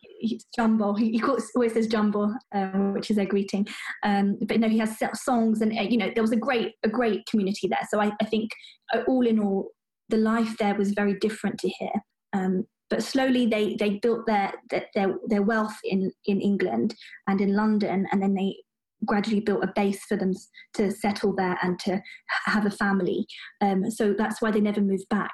jambo. 0.56 0.94
He, 0.94 1.12
he 1.12 1.18
calls, 1.20 1.50
always 1.54 1.74
says 1.74 1.86
jambo, 1.86 2.32
um, 2.52 2.94
which 2.94 3.10
is 3.10 3.16
their 3.16 3.26
greeting. 3.26 3.66
Um, 4.02 4.38
but 4.42 4.58
no, 4.58 4.68
he 4.68 4.78
has 4.78 4.98
songs, 5.14 5.60
and 5.60 5.76
uh, 5.78 5.82
you 5.82 5.98
know, 5.98 6.10
there 6.14 6.22
was 6.22 6.32
a 6.32 6.36
great, 6.36 6.72
a 6.82 6.88
great 6.88 7.26
community 7.26 7.68
there. 7.68 7.86
So 7.90 8.00
I, 8.00 8.12
I 8.20 8.24
think, 8.24 8.50
uh, 8.92 9.02
all 9.06 9.26
in 9.26 9.38
all, 9.38 9.68
the 10.08 10.16
life 10.16 10.56
there 10.58 10.74
was 10.74 10.92
very 10.92 11.14
different 11.18 11.58
to 11.60 11.68
here. 11.68 11.92
Um, 12.32 12.66
but 12.88 13.02
slowly 13.02 13.46
they, 13.46 13.74
they 13.74 13.98
built 13.98 14.26
their, 14.26 14.52
their, 14.94 15.14
their 15.26 15.42
wealth 15.42 15.76
in, 15.84 16.12
in 16.26 16.40
England 16.40 16.94
and 17.26 17.40
in 17.40 17.54
London, 17.54 18.06
and 18.12 18.22
then 18.22 18.34
they 18.34 18.56
gradually 19.04 19.40
built 19.40 19.64
a 19.64 19.72
base 19.74 20.04
for 20.04 20.16
them 20.16 20.32
to 20.74 20.90
settle 20.90 21.34
there 21.34 21.58
and 21.62 21.78
to 21.80 22.00
have 22.46 22.66
a 22.66 22.70
family. 22.70 23.26
Um, 23.60 23.90
so 23.90 24.14
that's 24.16 24.40
why 24.40 24.50
they 24.50 24.60
never 24.60 24.80
moved 24.80 25.08
back. 25.08 25.32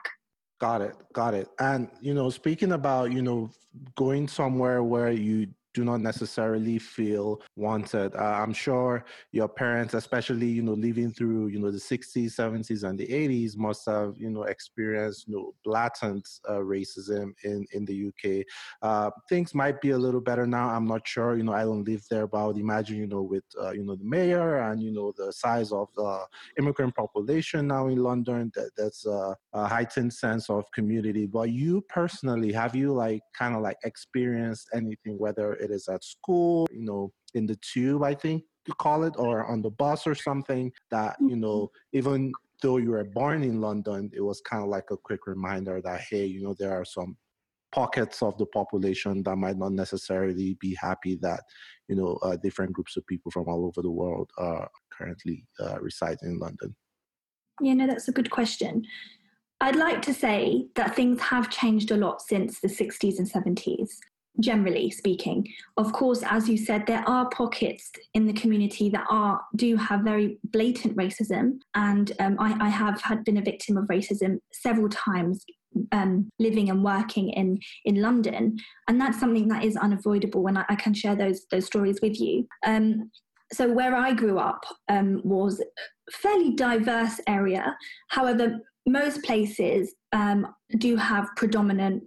Got 0.61 0.83
it, 0.83 0.95
got 1.13 1.35
it. 1.35 1.49
And 1.59 1.89
you 2.01 2.15
know, 2.15 2.31
speaking 2.31 2.73
about 2.73 3.13
you 3.13 3.21
know 3.21 3.51
going 3.97 4.29
somewhere 4.29 4.83
where 4.83 5.11
you 5.11 5.49
do 5.75 5.85
not 5.85 6.01
necessarily 6.01 6.79
feel 6.79 7.41
wanted. 7.57 8.15
Uh, 8.15 8.39
I'm 8.43 8.53
sure 8.53 9.05
your 9.33 9.49
parents, 9.49 9.95
especially 9.95 10.47
you 10.47 10.63
know 10.63 10.73
living 10.73 11.13
through 11.13 11.49
you 11.49 11.59
know 11.59 11.71
the 11.71 11.79
60s, 11.79 12.33
70s, 12.33 12.85
and 12.85 12.99
the 12.99 13.07
80s, 13.07 13.57
must 13.57 13.87
have 13.87 14.15
you 14.17 14.31
know 14.31 14.45
experienced 14.45 15.29
you 15.29 15.35
know 15.35 15.55
blatant 15.65 16.29
uh, 16.49 16.55
racism 16.55 17.33
in 17.45 17.67
in 17.73 17.85
the 17.85 18.09
UK. 18.09 18.47
Uh, 18.83 19.11
things 19.29 19.55
might 19.55 19.81
be 19.81 19.91
a 19.91 19.99
little 19.99 20.21
better 20.21 20.47
now. 20.47 20.69
I'm 20.69 20.87
not 20.87 21.07
sure. 21.07 21.37
You 21.37 21.45
know, 21.45 21.53
I 21.53 21.63
don't 21.63 21.87
live 21.87 22.05
there, 22.11 22.27
but 22.27 22.39
I 22.39 22.47
would 22.47 22.59
imagine 22.59 22.97
you 22.97 23.07
know 23.07 23.23
with 23.23 23.45
uh, 23.61 23.71
you 23.71 23.85
know 23.85 23.97
the 23.97 24.05
mayor 24.05 24.59
and 24.59 24.83
you 24.83 24.93
know 24.93 25.13
the 25.17 25.33
size 25.33 25.73
of 25.73 25.89
the 25.97 26.27
immigrant 26.59 26.95
population 26.95 27.67
now 27.67 27.87
in 27.89 27.97
London, 27.97 28.53
that 28.55 28.71
that's 28.77 29.07
a, 29.07 29.37
a 29.53 29.67
heightened 29.67 30.13
sense 30.13 30.51
of 30.51 30.71
community. 30.73 31.27
But 31.27 31.51
you 31.51 31.83
personally, 31.89 32.53
have 32.53 32.75
you 32.75 32.93
like 32.93 33.23
kind 33.37 33.55
of 33.55 33.63
like 33.63 33.79
experienced 33.85 34.69
anything, 34.75 35.19
whether 35.19 35.55
it 35.63 35.71
is 35.71 35.89
at 35.89 36.05
school, 36.05 36.67
you 36.73 36.85
know, 36.85 37.13
in 37.35 37.47
the 37.47 37.57
tube, 37.57 38.03
I 38.03 38.15
think 38.15 38.45
you 38.67 38.75
call 38.75 39.05
it, 39.05 39.15
or 39.17 39.45
on 39.47 39.63
the 39.63 39.71
bus 39.71 40.07
or 40.07 40.15
something 40.15 40.73
that, 40.91 41.17
you 41.21 41.37
know, 41.37 41.71
mm-hmm. 41.95 41.99
even 41.99 42.33
though 42.63 42.77
you 42.77 42.91
were 42.91 43.05
born 43.05 43.43
in 43.43 43.61
London, 43.61 44.11
it 44.15 44.21
was 44.21 44.41
kind 44.41 44.63
of 44.63 44.69
like 44.69 44.91
a 44.91 44.97
quick 44.97 45.27
reminder 45.27 45.81
that, 45.83 46.03
hey, 46.09 46.25
you 46.25 46.43
know, 46.43 46.55
there 46.59 46.73
are 46.73 46.85
some 46.85 47.17
pockets 47.73 48.23
of 48.23 48.37
the 48.39 48.47
population 48.47 49.23
that 49.25 49.37
might 49.37 49.57
not 49.57 49.73
necessarily 49.73 50.57
be 50.61 50.77
happy 50.81 51.19
that, 51.23 51.41
you 51.89 51.97
know, 51.97 52.19
uh, 52.23 52.37
different 52.37 52.73
groups 52.73 52.97
of 52.97 53.07
people 53.07 53.31
from 53.33 53.49
all 53.49 53.67
over 53.67 53.83
the 53.83 53.91
world 53.91 54.31
are 54.39 54.69
currently 54.93 55.45
uh, 55.59 55.81
reside 55.81 56.19
in 56.23 56.39
London. 56.39 56.75
Yeah, 57.61 57.75
no, 57.75 57.87
that's 57.87 58.09
a 58.09 58.13
good 58.13 58.31
question. 58.31 58.85
I'd 59.61 59.77
like 59.77 60.03
to 60.03 60.15
say 60.15 60.67
that 60.75 60.97
things 60.97 61.21
have 61.21 61.49
changed 61.49 61.91
a 61.93 61.97
lot 61.97 62.21
since 62.21 62.61
the 62.61 62.69
60s 62.69 63.19
and 63.19 63.31
70s 63.31 63.91
generally 64.41 64.91
speaking. 64.91 65.47
Of 65.77 65.93
course, 65.93 66.23
as 66.29 66.49
you 66.49 66.57
said, 66.57 66.87
there 66.87 67.07
are 67.09 67.29
pockets 67.31 67.91
in 68.15 68.27
the 68.27 68.33
community 68.33 68.89
that 68.91 69.05
are 69.11 69.41
do 69.57 69.77
have 69.77 70.01
very 70.01 70.39
blatant 70.45 70.97
racism, 70.97 71.59
and 71.75 72.13
um, 72.19 72.37
I, 72.39 72.67
I, 72.67 72.69
have 72.69 73.01
had 73.03 73.25
been 73.25 73.37
a 73.37 73.43
victim 73.43 73.77
of 73.77 73.85
racism 73.87 74.39
several 74.53 74.89
times. 74.89 75.45
Um, 75.91 76.29
living 76.39 76.69
and 76.69 76.85
working 76.85 77.31
in 77.31 77.59
in 77.87 78.03
London, 78.03 78.59
and 78.89 79.01
that's 79.01 79.19
something 79.19 79.49
that 79.49 79.65
is 79.65 79.75
unavoidable. 79.79 80.43
When 80.43 80.59
I, 80.59 80.67
I 80.69 80.75
can 80.75 80.93
share 80.93 81.17
those 81.17 81.47
those 81.51 81.65
stories 81.65 81.99
with 82.03 82.21
you. 82.21 82.47
Um, 82.67 83.11
so 83.53 83.71
where 83.71 83.95
I 83.95 84.13
grew 84.13 84.39
up 84.39 84.65
um, 84.89 85.21
was 85.25 85.61
a 85.61 86.13
fairly 86.13 86.55
diverse 86.55 87.21
area. 87.27 87.77
However, 88.09 88.61
most 88.87 89.23
places 89.23 89.95
um, 90.13 90.47
do 90.79 90.97
have 90.97 91.29
predominant 91.37 92.05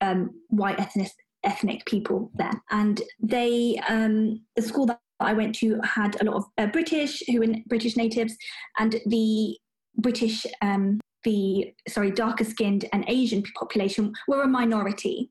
um, 0.00 0.30
white 0.48 0.78
ethnic, 0.78 1.10
ethnic 1.44 1.84
people 1.86 2.30
there. 2.34 2.62
And 2.70 3.00
they, 3.20 3.80
um, 3.88 4.40
the 4.56 4.62
school 4.62 4.86
that 4.86 5.00
I 5.20 5.32
went 5.32 5.54
to 5.56 5.80
had 5.82 6.20
a 6.20 6.24
lot 6.24 6.36
of 6.36 6.44
uh, 6.58 6.66
British 6.66 7.22
who 7.26 7.40
were 7.40 7.54
British 7.66 7.96
natives, 7.96 8.36
and 8.78 9.00
the 9.06 9.56
British, 9.98 10.46
um, 10.60 11.00
the 11.24 11.72
sorry, 11.88 12.10
darker 12.10 12.44
skinned 12.44 12.86
and 12.92 13.04
Asian 13.08 13.42
population 13.58 14.12
were 14.26 14.42
a 14.42 14.48
minority. 14.48 15.30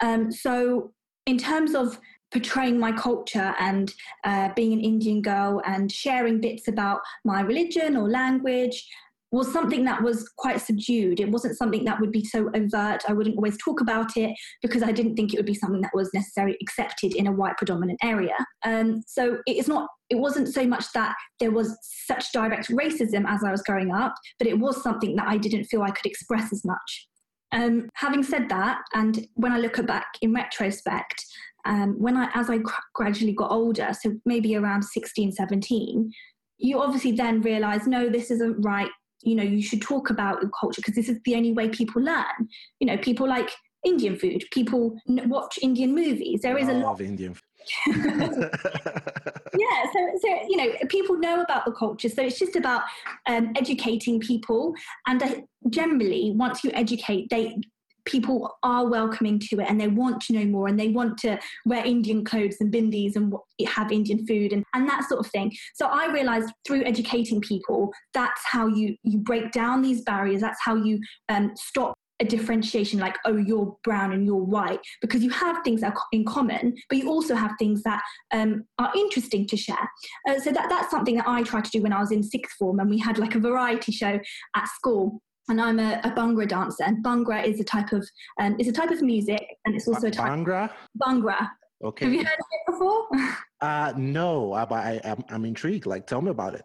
Um, 0.00 0.30
so, 0.30 0.92
in 1.26 1.38
terms 1.38 1.74
of 1.74 1.98
portraying 2.32 2.78
my 2.78 2.92
culture 2.92 3.54
and 3.60 3.92
uh, 4.24 4.48
being 4.56 4.72
an 4.72 4.80
Indian 4.80 5.20
girl 5.20 5.60
and 5.66 5.92
sharing 5.92 6.40
bits 6.40 6.66
about 6.66 7.00
my 7.24 7.42
religion 7.42 7.96
or 7.96 8.08
language, 8.08 8.88
was 9.32 9.50
something 9.50 9.84
that 9.86 10.02
was 10.02 10.28
quite 10.36 10.60
subdued. 10.60 11.18
It 11.18 11.30
wasn't 11.30 11.56
something 11.56 11.84
that 11.86 11.98
would 11.98 12.12
be 12.12 12.22
so 12.24 12.50
overt. 12.54 13.02
I 13.08 13.14
wouldn't 13.14 13.36
always 13.36 13.56
talk 13.56 13.80
about 13.80 14.16
it 14.16 14.36
because 14.60 14.82
I 14.82 14.92
didn't 14.92 15.16
think 15.16 15.32
it 15.32 15.38
would 15.38 15.46
be 15.46 15.54
something 15.54 15.80
that 15.80 15.94
was 15.94 16.10
necessarily 16.12 16.56
accepted 16.60 17.16
in 17.16 17.26
a 17.26 17.32
white 17.32 17.56
predominant 17.56 17.98
area. 18.02 18.36
Um, 18.64 19.02
so 19.06 19.38
it's 19.46 19.68
not. 19.68 19.88
It 20.10 20.16
wasn't 20.16 20.48
so 20.48 20.66
much 20.66 20.84
that 20.92 21.14
there 21.40 21.50
was 21.50 21.74
such 22.06 22.30
direct 22.32 22.68
racism 22.68 23.24
as 23.26 23.42
I 23.42 23.50
was 23.50 23.62
growing 23.62 23.90
up, 23.90 24.14
but 24.38 24.46
it 24.46 24.58
was 24.58 24.82
something 24.82 25.16
that 25.16 25.26
I 25.26 25.38
didn't 25.38 25.64
feel 25.64 25.82
I 25.82 25.90
could 25.90 26.04
express 26.04 26.52
as 26.52 26.62
much. 26.66 27.08
Um, 27.52 27.88
having 27.94 28.22
said 28.22 28.50
that, 28.50 28.80
and 28.92 29.26
when 29.34 29.52
I 29.52 29.58
look 29.58 29.84
back 29.86 30.06
in 30.20 30.34
retrospect, 30.34 31.24
um, 31.64 31.94
when 31.98 32.16
I, 32.16 32.28
as 32.34 32.50
I 32.50 32.58
gradually 32.94 33.32
got 33.32 33.50
older, 33.50 33.90
so 33.98 34.14
maybe 34.26 34.56
around 34.56 34.82
16, 34.82 35.32
17, 35.32 36.12
you 36.58 36.80
obviously 36.80 37.12
then 37.12 37.40
realize, 37.40 37.86
no, 37.86 38.08
this 38.08 38.30
isn't 38.30 38.60
right 38.60 38.90
you 39.22 39.34
know 39.34 39.42
you 39.42 39.62
should 39.62 39.82
talk 39.82 40.10
about 40.10 40.42
your 40.42 40.50
culture 40.58 40.80
because 40.80 40.94
this 40.94 41.08
is 41.08 41.18
the 41.24 41.34
only 41.34 41.52
way 41.52 41.68
people 41.68 42.02
learn. 42.02 42.48
You 42.80 42.86
know 42.86 42.96
people 42.98 43.28
like 43.28 43.50
indian 43.84 44.16
food 44.16 44.44
people 44.52 44.96
watch 45.06 45.58
indian 45.62 45.94
movies. 45.94 46.40
There 46.42 46.58
is 46.58 46.68
a 46.68 46.74
lot 46.74 46.92
of 46.92 47.00
indian 47.00 47.36
yeah 47.86 49.84
so, 49.92 50.00
so 50.20 50.28
you 50.48 50.56
know 50.56 50.72
people 50.88 51.16
know 51.16 51.42
about 51.42 51.64
the 51.64 51.70
culture 51.70 52.08
so 52.08 52.22
it's 52.22 52.36
just 52.36 52.56
about 52.56 52.82
um, 53.26 53.52
educating 53.56 54.18
people. 54.20 54.74
And 55.06 55.22
uh, 55.22 55.34
generally 55.70 56.32
once 56.34 56.64
you 56.64 56.70
educate 56.74 57.28
they 57.30 57.56
people 58.04 58.56
are 58.62 58.86
welcoming 58.88 59.38
to 59.38 59.60
it 59.60 59.66
and 59.68 59.80
they 59.80 59.88
want 59.88 60.20
to 60.22 60.32
know 60.32 60.44
more 60.44 60.68
and 60.68 60.78
they 60.78 60.88
want 60.88 61.18
to 61.18 61.38
wear 61.64 61.84
Indian 61.84 62.24
clothes 62.24 62.56
and 62.60 62.72
bindis 62.72 63.16
and 63.16 63.32
have 63.66 63.92
Indian 63.92 64.26
food 64.26 64.52
and, 64.52 64.64
and 64.74 64.88
that 64.88 65.08
sort 65.08 65.20
of 65.20 65.30
thing. 65.30 65.52
So 65.74 65.86
I 65.86 66.12
realized 66.12 66.52
through 66.66 66.84
educating 66.84 67.40
people, 67.40 67.92
that's 68.14 68.40
how 68.44 68.66
you, 68.66 68.96
you 69.02 69.18
break 69.18 69.52
down 69.52 69.82
these 69.82 70.02
barriers. 70.02 70.40
That's 70.40 70.60
how 70.62 70.76
you 70.76 71.00
um, 71.28 71.52
stop 71.56 71.96
a 72.20 72.24
differentiation 72.24 73.00
like, 73.00 73.18
oh, 73.24 73.36
you're 73.36 73.76
brown 73.82 74.12
and 74.12 74.24
you're 74.24 74.36
white, 74.36 74.80
because 75.00 75.22
you 75.22 75.30
have 75.30 75.56
things 75.64 75.80
that 75.80 75.92
are 75.92 76.02
in 76.12 76.24
common, 76.24 76.74
but 76.88 76.98
you 76.98 77.08
also 77.08 77.34
have 77.34 77.50
things 77.58 77.82
that 77.82 78.00
um, 78.32 78.64
are 78.78 78.92
interesting 78.94 79.46
to 79.48 79.56
share. 79.56 79.90
Uh, 80.28 80.38
so 80.38 80.52
that, 80.52 80.68
that's 80.68 80.90
something 80.90 81.16
that 81.16 81.26
I 81.26 81.42
tried 81.42 81.64
to 81.64 81.70
do 81.70 81.82
when 81.82 81.92
I 81.92 82.00
was 82.00 82.12
in 82.12 82.22
sixth 82.22 82.56
form 82.58 82.78
and 82.78 82.88
we 82.88 82.98
had 82.98 83.18
like 83.18 83.34
a 83.34 83.40
variety 83.40 83.90
show 83.92 84.20
at 84.54 84.68
school 84.68 85.20
and 85.48 85.60
I'm 85.60 85.78
a, 85.78 86.00
a 86.04 86.10
Bhangra 86.10 86.48
dancer. 86.48 86.84
And 86.84 87.04
Bhangra 87.04 87.46
is 87.46 87.60
a 87.60 87.64
type 87.64 87.92
of 87.92 88.08
um, 88.40 88.56
is 88.58 88.68
a 88.68 88.72
type 88.72 88.90
of 88.90 89.02
music, 89.02 89.44
and 89.64 89.74
it's 89.74 89.88
also 89.88 90.08
a 90.08 90.10
type 90.10 90.30
Bhangra. 90.30 90.70
Bhangra. 91.00 91.48
Okay. 91.84 92.04
Have 92.04 92.14
you 92.14 92.24
heard 92.24 92.38
of 92.38 92.46
it 92.50 92.72
before? 92.72 93.08
uh, 93.60 93.92
no, 93.96 94.50
but 94.68 94.76
I, 94.76 95.00
I'm, 95.04 95.24
I'm 95.28 95.44
intrigued. 95.44 95.86
Like, 95.86 96.06
tell 96.06 96.22
me 96.22 96.30
about 96.30 96.54
it. 96.54 96.62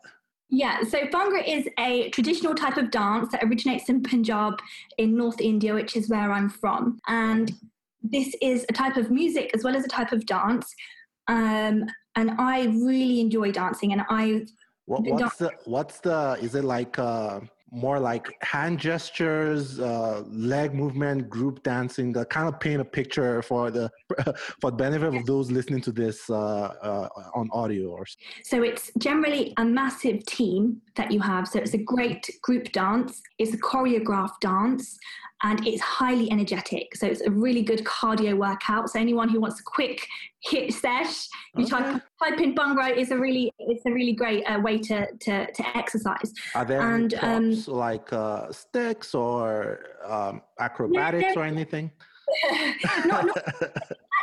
Yeah, 0.49 0.83
so 0.83 0.99
Bhangra 1.07 1.43
is 1.45 1.67
a 1.79 2.09
traditional 2.11 2.55
type 2.55 2.77
of 2.77 2.91
dance 2.91 3.29
that 3.31 3.43
originates 3.43 3.89
in 3.89 4.01
Punjab 4.01 4.61
in 4.97 5.17
North 5.17 5.41
India, 5.41 5.73
which 5.73 5.97
is 5.97 6.07
where 6.07 6.31
I'm 6.31 6.49
from. 6.49 6.99
And 7.07 7.51
this 8.01 8.33
is 8.41 8.65
a 8.69 8.73
type 8.73 8.95
of 8.95 9.11
music 9.11 9.51
as 9.53 9.63
well 9.63 9.75
as 9.75 9.83
a 9.83 9.89
type 9.89 10.13
of 10.13 10.25
dance. 10.25 10.73
Um, 11.27 11.85
and 12.15 12.31
I 12.37 12.65
really 12.67 13.19
enjoy 13.19 13.51
dancing. 13.51 13.91
And 13.91 14.03
I. 14.09 14.45
What, 14.85 15.01
what's 15.03 15.37
the, 15.37 15.51
what's 15.65 15.99
the, 15.99 16.37
is 16.41 16.55
it 16.55 16.63
like, 16.63 16.97
uh, 16.97 17.41
more 17.71 17.99
like 17.99 18.27
hand 18.41 18.79
gestures, 18.79 19.79
uh, 19.79 20.23
leg 20.27 20.73
movement, 20.73 21.29
group 21.29 21.63
dancing, 21.63 22.13
that 22.13 22.29
kind 22.29 22.47
of 22.47 22.59
paint 22.59 22.81
a 22.81 22.85
picture 22.85 23.41
for 23.41 23.69
the 23.71 23.89
for 24.61 24.71
the 24.71 24.77
benefit 24.77 25.13
of 25.13 25.25
those 25.25 25.51
listening 25.51 25.81
to 25.81 25.91
this 25.91 26.29
uh, 26.29 26.35
uh, 26.35 27.09
on 27.35 27.49
audio. 27.51 27.89
Or 27.89 28.05
so 28.43 28.63
it's 28.63 28.91
generally 28.97 29.53
a 29.57 29.65
massive 29.65 30.25
team 30.25 30.81
that 30.95 31.11
you 31.11 31.19
have. 31.19 31.47
So 31.47 31.59
it's 31.59 31.73
a 31.73 31.77
great 31.77 32.29
group 32.41 32.71
dance. 32.71 33.21
It's 33.37 33.53
a 33.53 33.57
choreographed 33.57 34.39
dance 34.41 34.97
and 35.43 35.65
it's 35.67 35.81
highly 35.81 36.31
energetic. 36.31 36.95
So 36.95 37.05
it's 37.05 37.21
a 37.21 37.29
really 37.29 37.61
good 37.61 37.83
cardio 37.83 38.37
workout. 38.37 38.89
So 38.89 38.99
anyone 38.99 39.29
who 39.29 39.39
wants 39.39 39.59
a 39.59 39.63
quick 39.63 40.07
HIIT 40.49 40.73
sesh, 40.73 41.27
you 41.55 41.65
okay. 41.65 41.69
type, 41.69 42.01
type 42.23 42.39
in 42.39 42.55
Bhangra. 42.55 42.95
is 42.95 43.11
a 43.11 43.17
really 43.17 43.51
it's 43.59 43.85
a 43.85 43.91
really 43.91 44.13
great 44.13 44.43
uh, 44.45 44.59
way 44.59 44.77
to, 44.79 45.07
to 45.11 45.51
to 45.51 45.77
exercise. 45.77 46.33
Are 46.55 46.65
there 46.65 46.81
and, 46.81 47.13
any 47.13 47.49
props 47.49 47.67
um, 47.67 47.73
like 47.73 48.13
uh, 48.13 48.51
sticks 48.51 49.13
or 49.13 49.79
um, 50.05 50.41
acrobatics 50.59 51.35
or 51.35 51.43
anything? 51.43 51.91
not 53.05 53.25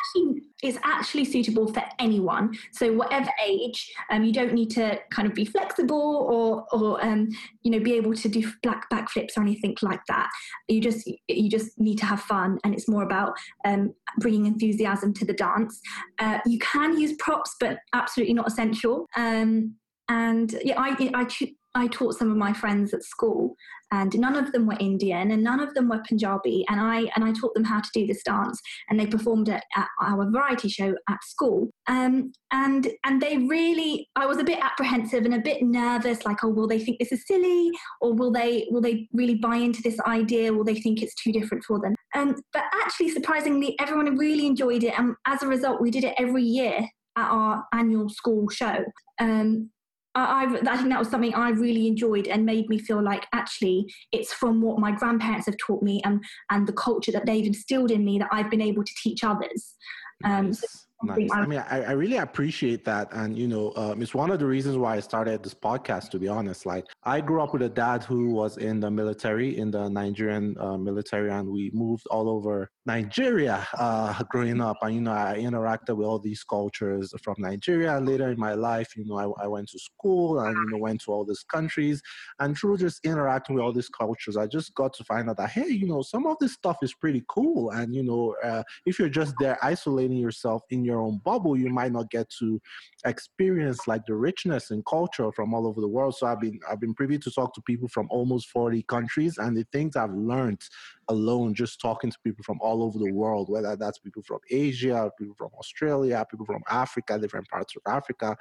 actually 0.04 0.42
is 0.62 0.78
actually 0.82 1.24
suitable 1.24 1.72
for 1.72 1.82
anyone. 1.98 2.56
So 2.72 2.92
whatever 2.92 3.30
age, 3.44 3.92
um, 4.10 4.24
you 4.24 4.32
don't 4.32 4.54
need 4.54 4.70
to 4.70 4.98
kind 5.10 5.28
of 5.28 5.34
be 5.34 5.44
flexible 5.44 6.26
or 6.30 6.66
or 6.72 7.04
um, 7.04 7.28
you 7.62 7.70
know 7.70 7.80
be 7.80 7.94
able 7.94 8.14
to 8.14 8.28
do 8.28 8.50
black 8.62 8.88
backflips 8.90 9.36
or 9.36 9.42
anything 9.42 9.76
like 9.82 10.00
that. 10.08 10.30
You 10.68 10.80
just 10.80 11.06
you 11.28 11.50
just 11.50 11.78
need 11.78 11.98
to 11.98 12.06
have 12.06 12.20
fun, 12.20 12.58
and 12.64 12.74
it's 12.74 12.88
more 12.88 13.02
about 13.02 13.34
um, 13.64 13.94
bringing 14.18 14.46
enthusiasm 14.46 15.12
to 15.14 15.24
the 15.24 15.34
dance. 15.34 15.80
Uh, 16.18 16.38
you 16.46 16.58
can 16.58 16.98
use 16.98 17.12
props, 17.18 17.56
but 17.60 17.78
absolutely 17.92 18.34
not 18.34 18.48
essential. 18.48 19.06
Um, 19.16 19.74
and 20.08 20.54
yeah, 20.64 20.80
I 20.80 21.10
I, 21.14 21.26
I 21.74 21.88
taught 21.88 22.14
some 22.14 22.30
of 22.30 22.36
my 22.36 22.52
friends 22.52 22.94
at 22.94 23.02
school, 23.02 23.56
and 23.94 24.18
none 24.18 24.36
of 24.36 24.52
them 24.52 24.66
were 24.66 24.76
Indian 24.80 25.30
and 25.30 25.42
none 25.42 25.60
of 25.60 25.72
them 25.74 25.88
were 25.88 26.02
Punjabi. 26.08 26.64
And 26.68 26.80
I 26.80 27.10
and 27.14 27.24
I 27.24 27.32
taught 27.32 27.54
them 27.54 27.64
how 27.64 27.80
to 27.80 27.90
do 27.94 28.06
this 28.06 28.22
dance, 28.22 28.60
and 28.88 28.98
they 28.98 29.06
performed 29.06 29.48
it 29.48 29.62
at 29.76 29.88
our 30.02 30.30
variety 30.30 30.68
show 30.68 30.94
at 31.08 31.24
school. 31.24 31.70
Um, 31.86 32.32
and 32.52 32.88
and 33.04 33.22
they 33.22 33.38
really, 33.38 34.08
I 34.16 34.26
was 34.26 34.38
a 34.38 34.44
bit 34.44 34.58
apprehensive 34.62 35.24
and 35.24 35.34
a 35.34 35.40
bit 35.40 35.62
nervous, 35.62 36.24
like, 36.24 36.42
oh, 36.42 36.48
will 36.48 36.68
they 36.68 36.78
think 36.78 36.98
this 36.98 37.12
is 37.12 37.26
silly, 37.26 37.70
or 38.00 38.14
will 38.14 38.32
they 38.32 38.66
will 38.70 38.80
they 38.80 39.08
really 39.12 39.36
buy 39.36 39.56
into 39.56 39.82
this 39.82 39.98
idea? 40.06 40.52
Will 40.52 40.64
they 40.64 40.80
think 40.80 41.02
it's 41.02 41.14
too 41.22 41.32
different 41.32 41.64
for 41.64 41.80
them? 41.80 41.94
Um, 42.14 42.36
but 42.52 42.64
actually, 42.82 43.10
surprisingly, 43.10 43.76
everyone 43.80 44.16
really 44.16 44.46
enjoyed 44.46 44.84
it, 44.84 44.98
and 44.98 45.14
as 45.26 45.42
a 45.42 45.46
result, 45.46 45.80
we 45.80 45.90
did 45.90 46.04
it 46.04 46.14
every 46.18 46.44
year 46.44 46.88
at 47.16 47.30
our 47.30 47.64
annual 47.72 48.08
school 48.08 48.48
show. 48.48 48.84
Um, 49.20 49.70
I, 50.14 50.44
I, 50.44 50.76
think 50.76 50.90
that 50.90 50.98
was 50.98 51.08
something 51.10 51.34
I 51.34 51.50
really 51.50 51.88
enjoyed 51.88 52.28
and 52.28 52.46
made 52.46 52.68
me 52.68 52.78
feel 52.78 53.02
like 53.02 53.26
actually 53.32 53.92
it's 54.12 54.32
from 54.32 54.62
what 54.62 54.78
my 54.78 54.92
grandparents 54.92 55.46
have 55.46 55.56
taught 55.56 55.82
me 55.82 56.00
and, 56.04 56.22
and 56.50 56.66
the 56.68 56.72
culture 56.72 57.10
that 57.12 57.26
they've 57.26 57.46
instilled 57.46 57.90
in 57.90 58.04
me 58.04 58.18
that 58.20 58.28
I've 58.30 58.50
been 58.50 58.60
able 58.60 58.84
to 58.84 58.92
teach 59.02 59.24
others. 59.24 59.74
Um, 60.22 60.46
nice. 60.46 60.60
so 60.60 60.66
Nice. 61.06 61.30
I 61.32 61.46
mean, 61.46 61.64
I, 61.70 61.82
I, 61.82 61.90
really 61.92 62.16
appreciate 62.16 62.84
that. 62.84 63.08
And, 63.12 63.36
you 63.38 63.46
know, 63.46 63.72
um, 63.76 64.00
it's 64.02 64.14
one 64.14 64.30
of 64.30 64.38
the 64.38 64.46
reasons 64.46 64.76
why 64.76 64.96
I 64.96 65.00
started 65.00 65.42
this 65.42 65.54
podcast, 65.54 66.10
to 66.10 66.18
be 66.18 66.28
honest. 66.28 66.66
Like, 66.66 66.86
I 67.04 67.20
grew 67.20 67.42
up 67.42 67.52
with 67.52 67.62
a 67.62 67.68
dad 67.68 68.04
who 68.04 68.30
was 68.30 68.56
in 68.56 68.80
the 68.80 68.90
military, 68.90 69.58
in 69.58 69.70
the 69.70 69.88
Nigerian 69.88 70.56
uh, 70.58 70.76
military, 70.76 71.30
and 71.30 71.48
we 71.48 71.70
moved 71.74 72.06
all 72.10 72.28
over 72.28 72.70
Nigeria 72.86 73.66
uh, 73.78 74.22
growing 74.30 74.60
up. 74.60 74.76
And, 74.82 74.94
you 74.94 75.00
know, 75.00 75.12
I 75.12 75.36
interacted 75.38 75.96
with 75.96 76.06
all 76.06 76.18
these 76.18 76.44
cultures 76.44 77.12
from 77.22 77.36
Nigeria. 77.38 77.98
Later 77.98 78.30
in 78.30 78.38
my 78.38 78.54
life, 78.54 78.96
you 78.96 79.04
know, 79.04 79.16
I, 79.16 79.44
I 79.44 79.46
went 79.46 79.68
to 79.70 79.78
school 79.78 80.40
and, 80.40 80.54
you 80.54 80.70
know, 80.70 80.78
went 80.78 81.02
to 81.02 81.12
all 81.12 81.24
these 81.24 81.44
countries. 81.44 82.02
And 82.40 82.56
through 82.56 82.78
just 82.78 83.04
interacting 83.04 83.56
with 83.56 83.64
all 83.64 83.72
these 83.72 83.88
cultures, 83.88 84.36
I 84.36 84.46
just 84.46 84.74
got 84.74 84.92
to 84.94 85.04
find 85.04 85.28
out 85.28 85.36
that, 85.38 85.50
hey, 85.50 85.68
you 85.68 85.86
know, 85.86 86.02
some 86.02 86.26
of 86.26 86.36
this 86.40 86.52
stuff 86.52 86.78
is 86.82 86.94
pretty 86.94 87.24
cool. 87.28 87.70
And, 87.70 87.94
you 87.94 88.02
know, 88.02 88.34
uh, 88.42 88.62
if 88.86 88.98
you're 88.98 89.08
just 89.08 89.34
there 89.38 89.58
isolating 89.62 90.18
yourself 90.18 90.62
in 90.70 90.84
your 90.84 90.93
own 91.00 91.20
bubble, 91.24 91.56
you 91.56 91.68
might 91.68 91.92
not 91.92 92.10
get 92.10 92.28
to 92.38 92.60
experience 93.04 93.86
like 93.86 94.06
the 94.06 94.14
richness 94.14 94.70
and 94.70 94.84
culture 94.86 95.30
from 95.32 95.54
all 95.54 95.66
over 95.66 95.80
the 95.80 95.88
world. 95.88 96.16
So 96.16 96.26
I've 96.26 96.40
been 96.40 96.58
I've 96.70 96.80
been 96.80 96.94
privy 96.94 97.18
to 97.18 97.30
talk 97.30 97.54
to 97.54 97.62
people 97.62 97.88
from 97.88 98.08
almost 98.10 98.48
40 98.50 98.82
countries, 98.84 99.38
and 99.38 99.56
the 99.56 99.66
things 99.72 99.96
I've 99.96 100.14
learned 100.14 100.62
alone 101.08 101.54
just 101.54 101.80
talking 101.80 102.10
to 102.10 102.18
people 102.24 102.42
from 102.44 102.58
all 102.60 102.82
over 102.82 102.98
the 102.98 103.12
world, 103.12 103.50
whether 103.50 103.76
that's 103.76 103.98
people 103.98 104.22
from 104.22 104.38
Asia, 104.50 105.10
people 105.18 105.34
from 105.36 105.50
Australia, 105.58 106.24
people 106.30 106.46
from 106.46 106.62
Africa, 106.70 107.18
different 107.18 107.48
parts 107.48 107.74
of 107.76 107.82
Africa, 107.92 108.36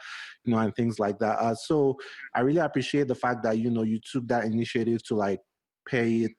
you 0.45 0.53
know, 0.53 0.59
and 0.59 0.75
things 0.75 0.99
like 0.99 1.19
that. 1.19 1.39
Uh, 1.39 1.55
so 1.55 1.97
I 2.33 2.41
really 2.41 2.59
appreciate 2.59 3.07
the 3.07 3.15
fact 3.15 3.43
that 3.43 3.57
you 3.57 3.69
know 3.69 3.83
you 3.83 3.99
took 3.99 4.27
that 4.27 4.45
initiative 4.45 5.03
to 5.03 5.15
like 5.15 5.39
pay 5.87 6.29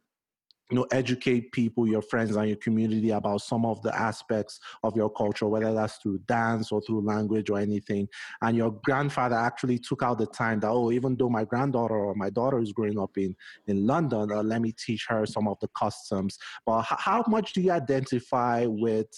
you 0.74 0.80
know 0.80 0.86
educate 0.90 1.52
people 1.52 1.86
your 1.86 2.02
friends 2.02 2.34
and 2.34 2.48
your 2.48 2.56
community 2.56 3.10
about 3.10 3.40
some 3.40 3.64
of 3.64 3.80
the 3.82 3.96
aspects 3.96 4.58
of 4.82 4.96
your 4.96 5.08
culture 5.08 5.46
whether 5.46 5.72
that's 5.72 5.98
through 5.98 6.18
dance 6.26 6.72
or 6.72 6.80
through 6.80 7.00
language 7.00 7.48
or 7.48 7.60
anything. 7.60 8.08
And 8.42 8.56
your 8.56 8.72
grandfather 8.84 9.36
actually 9.36 9.78
took 9.78 10.02
out 10.02 10.18
the 10.18 10.26
time 10.26 10.58
that 10.60 10.70
oh 10.70 10.90
even 10.90 11.14
though 11.16 11.28
my 11.28 11.44
granddaughter 11.44 11.94
or 11.94 12.16
my 12.16 12.28
daughter 12.28 12.58
is 12.58 12.72
growing 12.72 12.98
up 12.98 13.16
in 13.16 13.36
in 13.68 13.86
london 13.86 14.32
uh, 14.32 14.42
let 14.42 14.60
me 14.62 14.72
teach 14.72 15.06
her 15.08 15.24
some 15.26 15.46
of 15.46 15.60
the 15.60 15.68
customs. 15.78 16.38
But 16.66 16.80
h- 16.80 16.98
how 16.98 17.22
much 17.28 17.52
do 17.52 17.60
you 17.60 17.70
identify 17.70 18.66
with 18.66 19.12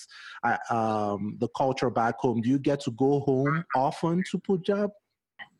uh, 0.44 0.58
um, 0.68 1.38
the 1.40 1.48
culture 1.56 1.88
back 1.88 2.18
home? 2.18 2.42
Do 2.42 2.50
you 2.50 2.58
get 2.58 2.80
to 2.80 2.90
go 2.90 3.20
home 3.20 3.64
often 3.74 4.22
to 4.30 4.38
punjab 4.38 4.90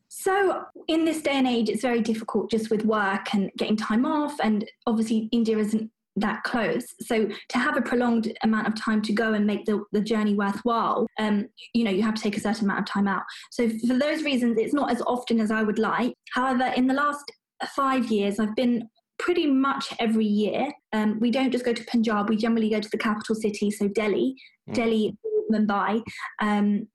so, 0.09 0.63
in 0.87 1.05
this 1.05 1.21
day 1.21 1.33
and 1.33 1.47
age, 1.47 1.69
it's 1.69 1.81
very 1.81 2.01
difficult 2.01 2.49
just 2.49 2.69
with 2.69 2.85
work 2.85 3.33
and 3.33 3.51
getting 3.57 3.75
time 3.75 4.05
off, 4.05 4.35
and 4.41 4.65
obviously, 4.85 5.27
India 5.31 5.57
isn't 5.57 5.91
that 6.15 6.43
close. 6.43 6.85
So, 7.01 7.27
to 7.27 7.57
have 7.57 7.77
a 7.77 7.81
prolonged 7.81 8.35
amount 8.43 8.67
of 8.67 8.75
time 8.75 9.01
to 9.03 9.13
go 9.13 9.33
and 9.33 9.45
make 9.45 9.65
the, 9.65 9.83
the 9.91 10.01
journey 10.01 10.33
worthwhile, 10.33 11.07
um, 11.19 11.47
you 11.73 11.83
know, 11.83 11.91
you 11.91 12.03
have 12.03 12.15
to 12.15 12.21
take 12.21 12.37
a 12.37 12.39
certain 12.39 12.65
amount 12.65 12.79
of 12.79 12.85
time 12.85 13.07
out. 13.07 13.23
So, 13.51 13.69
for 13.87 13.97
those 13.97 14.23
reasons, 14.23 14.57
it's 14.57 14.73
not 14.73 14.91
as 14.91 15.01
often 15.05 15.41
as 15.41 15.51
I 15.51 15.63
would 15.63 15.79
like. 15.79 16.13
However, 16.33 16.71
in 16.75 16.87
the 16.87 16.93
last 16.93 17.29
five 17.75 18.05
years, 18.05 18.39
I've 18.39 18.55
been 18.55 18.87
pretty 19.19 19.47
much 19.47 19.93
every 19.99 20.25
year. 20.25 20.71
Um, 20.93 21.19
we 21.19 21.31
don't 21.31 21.51
just 21.51 21.65
go 21.65 21.73
to 21.73 21.83
Punjab, 21.85 22.29
we 22.29 22.37
generally 22.37 22.69
go 22.69 22.79
to 22.79 22.89
the 22.89 22.97
capital 22.97 23.35
city, 23.35 23.71
so 23.71 23.87
Delhi, 23.87 24.35
mm. 24.69 24.73
Delhi, 24.73 25.17
Mumbai. 25.51 26.01
Um, 26.39 26.87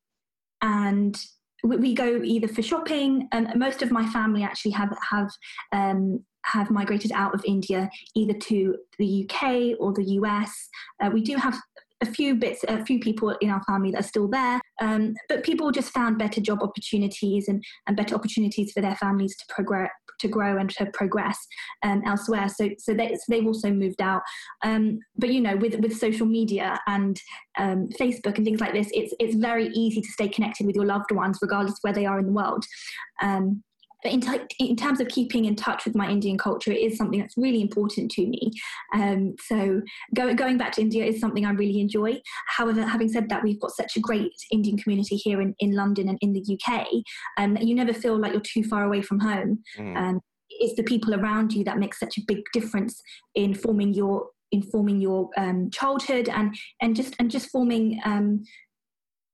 and 0.62 1.16
we, 1.62 1.76
we, 1.76 1.94
go 1.94 2.20
either 2.22 2.48
for 2.48 2.62
shopping, 2.62 3.28
and 3.32 3.48
most 3.56 3.82
of 3.82 3.90
my 3.90 4.06
family 4.08 4.42
actually 4.42 4.72
have, 4.72 4.96
have 5.10 5.30
um, 5.72 6.24
have 6.44 6.70
migrated 6.70 7.12
out 7.12 7.34
of 7.34 7.44
India 7.44 7.88
either 8.14 8.34
to 8.34 8.76
the 8.98 9.28
UK 9.28 9.76
or 9.78 9.92
the 9.92 10.04
US. 10.18 10.68
Uh, 11.02 11.10
we 11.12 11.22
do 11.22 11.36
have 11.36 11.56
a 12.00 12.06
few 12.06 12.34
bits, 12.34 12.64
a 12.66 12.84
few 12.84 12.98
people 12.98 13.30
in 13.40 13.48
our 13.48 13.62
family 13.62 13.92
that 13.92 14.00
are 14.00 14.08
still 14.08 14.26
there, 14.28 14.60
um, 14.80 15.14
but 15.28 15.44
people 15.44 15.70
just 15.70 15.92
found 15.92 16.18
better 16.18 16.40
job 16.40 16.60
opportunities 16.60 17.46
and, 17.46 17.62
and 17.86 17.96
better 17.96 18.16
opportunities 18.16 18.72
for 18.72 18.80
their 18.80 18.96
families 18.96 19.36
to 19.36 19.44
progress, 19.54 19.90
to 20.20 20.28
grow 20.28 20.58
and 20.58 20.70
to 20.70 20.86
progress 20.92 21.38
um, 21.82 22.02
elsewhere. 22.06 22.48
So, 22.48 22.70
so, 22.78 22.94
they, 22.94 23.08
so 23.08 23.24
they've 23.28 23.46
also 23.46 23.70
moved 23.70 24.00
out. 24.00 24.22
Um, 24.64 25.00
but 25.16 25.32
you 25.32 25.40
know, 25.40 25.56
with 25.56 25.74
with 25.76 25.96
social 25.96 26.26
media 26.26 26.78
and 26.86 27.20
um, 27.58 27.88
Facebook 28.00 28.36
and 28.36 28.44
things 28.44 28.60
like 28.60 28.72
this, 28.72 28.90
it's 28.92 29.14
it's 29.18 29.34
very 29.34 29.68
easy 29.68 30.00
to 30.00 30.08
stay 30.08 30.28
connected 30.28 30.66
with 30.66 30.76
your 30.76 30.86
loved 30.86 31.10
ones, 31.12 31.38
regardless 31.42 31.74
of 31.74 31.78
where 31.82 31.94
they 31.94 32.06
are 32.06 32.18
in 32.18 32.26
the 32.26 32.32
world. 32.32 32.64
Um, 33.22 33.62
in, 34.04 34.20
t- 34.20 34.40
in, 34.58 34.76
terms 34.76 35.00
of 35.00 35.08
keeping 35.08 35.44
in 35.44 35.54
touch 35.54 35.84
with 35.84 35.94
my 35.94 36.08
Indian 36.08 36.36
culture, 36.36 36.72
it 36.72 36.80
is 36.80 36.96
something 36.96 37.20
that's 37.20 37.36
really 37.36 37.60
important 37.60 38.10
to 38.12 38.26
me. 38.26 38.50
Um, 38.94 39.34
so 39.40 39.80
go, 40.14 40.34
going 40.34 40.58
back 40.58 40.72
to 40.72 40.80
India 40.80 41.04
is 41.04 41.20
something 41.20 41.44
I 41.44 41.50
really 41.50 41.80
enjoy. 41.80 42.20
However, 42.48 42.84
having 42.84 43.08
said 43.08 43.28
that, 43.28 43.42
we've 43.42 43.60
got 43.60 43.70
such 43.72 43.96
a 43.96 44.00
great 44.00 44.32
Indian 44.50 44.76
community 44.76 45.16
here 45.16 45.40
in, 45.40 45.54
in 45.60 45.72
London 45.72 46.08
and 46.08 46.18
in 46.20 46.32
the 46.32 46.40
UK, 46.40 46.86
and 47.38 47.58
um, 47.58 47.62
you 47.62 47.74
never 47.74 47.92
feel 47.92 48.18
like 48.18 48.32
you're 48.32 48.40
too 48.40 48.64
far 48.64 48.84
away 48.84 49.02
from 49.02 49.20
home. 49.20 49.62
Mm. 49.78 49.96
Um, 49.96 50.20
it's 50.48 50.76
the 50.76 50.82
people 50.82 51.14
around 51.14 51.52
you 51.52 51.64
that 51.64 51.78
make 51.78 51.94
such 51.94 52.18
a 52.18 52.22
big 52.26 52.42
difference 52.52 53.00
in 53.34 53.54
forming 53.54 53.94
your 53.94 54.28
informing 54.52 55.00
your 55.00 55.30
um, 55.36 55.70
childhood 55.70 56.28
and 56.28 56.54
and 56.80 56.94
just 56.94 57.16
and 57.18 57.30
just 57.30 57.50
forming 57.50 58.00
um, 58.04 58.42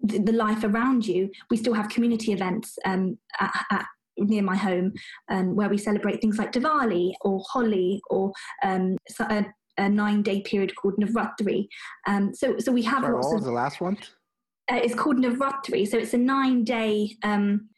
the, 0.01 0.19
the, 0.19 0.33
life 0.33 0.63
around 0.63 1.07
you. 1.07 1.31
We 1.51 1.57
still 1.57 1.75
have 1.75 1.89
community 1.89 2.33
events 2.33 2.79
um, 2.85 3.19
at, 3.41 3.53
at, 3.71 3.87
near 4.19 4.43
my 4.43 4.57
home 4.57 4.93
um, 5.29 5.55
where 5.55 5.69
we 5.69 5.79
celebrate 5.79 6.21
things 6.21 6.39
like 6.39 6.53
Diwali 6.53 7.13
or 7.23 7.43
Holi 7.51 8.01
or 8.11 8.33
um, 8.63 8.97
a, 9.21 9.45
a, 9.79 9.89
nine 9.89 10.23
day 10.23 10.41
period 10.43 10.75
called 10.77 10.97
Navratri. 10.97 11.69
Um, 12.07 12.35
so, 12.35 12.59
so 12.59 12.73
we 12.73 12.83
have 12.83 13.03
Sorry, 13.03 13.15
lots 13.15 13.33
was 13.33 13.45
the 13.45 13.53
last 13.53 13.81
one? 13.81 13.97
Uh, 14.71 14.77
it's 14.77 14.95
called 14.95 15.17
Navratri. 15.17 15.87
So 15.87 15.99
it's 15.99 16.15
a 16.15 16.19
nine 16.19 16.65
day 16.65 17.17
um, 17.23 17.69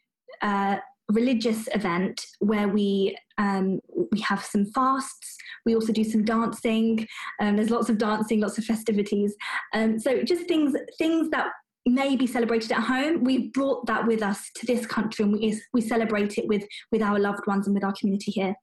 uh, 0.41 0.77
religious 1.11 1.67
event 1.73 2.25
where 2.39 2.67
we 2.67 3.17
um, 3.37 3.79
we 4.11 4.19
have 4.21 4.43
some 4.43 4.65
fasts. 4.65 5.37
We 5.65 5.75
also 5.75 5.93
do 5.93 6.03
some 6.03 6.23
dancing. 6.23 7.07
Um, 7.39 7.55
there's 7.55 7.69
lots 7.69 7.89
of 7.89 7.97
dancing, 7.97 8.39
lots 8.39 8.57
of 8.57 8.65
festivities. 8.65 9.35
Um, 9.73 9.99
so 9.99 10.23
just 10.23 10.47
things 10.47 10.75
things 10.97 11.29
that 11.29 11.47
may 11.85 12.15
be 12.15 12.27
celebrated 12.27 12.71
at 12.71 12.83
home, 12.83 13.23
we 13.23 13.49
brought 13.49 13.85
that 13.87 14.05
with 14.05 14.21
us 14.21 14.49
to 14.55 14.65
this 14.65 14.85
country 14.85 15.23
and 15.23 15.33
we, 15.33 15.59
we 15.73 15.81
celebrate 15.81 16.37
it 16.37 16.47
with, 16.47 16.63
with 16.91 17.01
our 17.01 17.19
loved 17.19 17.45
ones 17.47 17.67
and 17.67 17.73
with 17.73 17.83
our 17.83 17.93
community 17.99 18.31
here. 18.31 18.55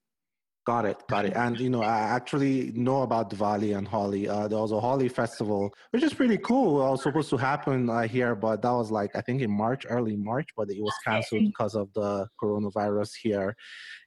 Got 0.69 0.85
it, 0.85 1.03
got 1.09 1.25
it. 1.25 1.33
And 1.35 1.59
you 1.59 1.71
know, 1.71 1.81
I 1.81 1.97
actually 1.97 2.73
know 2.75 3.01
about 3.01 3.31
Diwali 3.31 3.75
and 3.75 3.89
Holi. 3.89 4.29
Uh, 4.29 4.49
there 4.49 4.59
was 4.59 4.71
a 4.71 4.79
Holi 4.79 5.09
festival, 5.09 5.73
which 5.93 6.03
is 6.03 6.13
pretty 6.13 6.37
cool. 6.37 6.87
It 6.87 6.91
was 6.91 7.03
supposed 7.03 7.31
to 7.31 7.39
happen 7.39 7.89
uh, 7.89 8.03
here, 8.03 8.35
but 8.35 8.61
that 8.61 8.73
was 8.73 8.91
like 8.91 9.17
I 9.17 9.23
think 9.23 9.41
in 9.41 9.51
March, 9.51 9.87
early 9.89 10.15
March, 10.15 10.51
but 10.59 10.69
it 10.69 10.83
was 10.83 10.93
canceled 11.07 11.47
because 11.47 11.75
of 11.75 11.91
the 11.95 12.27
coronavirus 12.39 13.13
here 13.23 13.57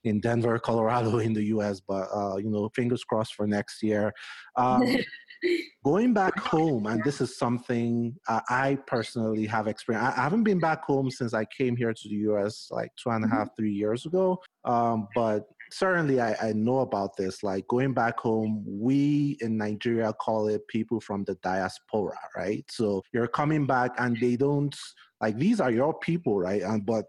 in 0.04 0.20
Denver, 0.20 0.60
Colorado, 0.64 1.18
in 1.18 1.34
the 1.34 1.46
U.S. 1.46 1.82
But 1.82 2.10
uh, 2.14 2.38
you 2.38 2.52
know, 2.52 2.70
fingers 2.76 3.04
crossed 3.04 3.34
for 3.34 3.48
next 3.48 3.82
year. 3.82 4.14
Um, 4.56 4.98
going 5.84 6.14
back 6.14 6.38
home, 6.38 6.86
and 6.86 7.04
this 7.04 7.22
is 7.22 7.40
something 7.40 8.16
uh, 8.28 8.42
I 8.50 8.78
personally 8.86 9.48
have 9.48 9.66
experienced. 9.66 10.16
I 10.16 10.22
haven't 10.22 10.44
been 10.44 10.60
back 10.60 10.84
home 10.84 11.10
since 11.10 11.34
I 11.34 11.46
came 11.46 11.76
here 11.76 11.92
to 11.92 12.08
the 12.08 12.18
US 12.32 12.68
like 12.70 12.92
two 13.02 13.10
and 13.10 13.26
a 13.26 13.28
half, 13.28 13.48
mm-hmm. 13.48 13.66
years 13.66 14.06
ago. 14.06 14.40
Um, 14.64 15.08
but 15.16 15.48
certainly 15.72 16.20
I, 16.20 16.36
I 16.42 16.54
know 16.54 16.80
about 16.80 17.16
this. 17.18 17.44
Like 17.44 17.68
going 17.68 17.94
back 17.94 18.20
home, 18.20 18.64
we 18.68 19.38
in 19.42 19.58
Nigeria 19.58 20.14
call 20.14 20.48
it 20.48 20.68
people 20.68 21.00
from 21.00 21.24
the 21.24 21.36
diaspora, 21.36 22.18
right? 22.36 22.66
So 22.70 23.04
you're 23.14 23.28
coming 23.28 23.66
back 23.66 23.92
and 23.98 24.18
they 24.20 24.36
don't 24.36 24.76
like 25.22 25.38
these 25.38 25.60
are 25.60 25.72
your 25.72 25.94
people, 25.94 26.40
right? 26.40 26.62
And 26.62 26.86
but 26.86 27.06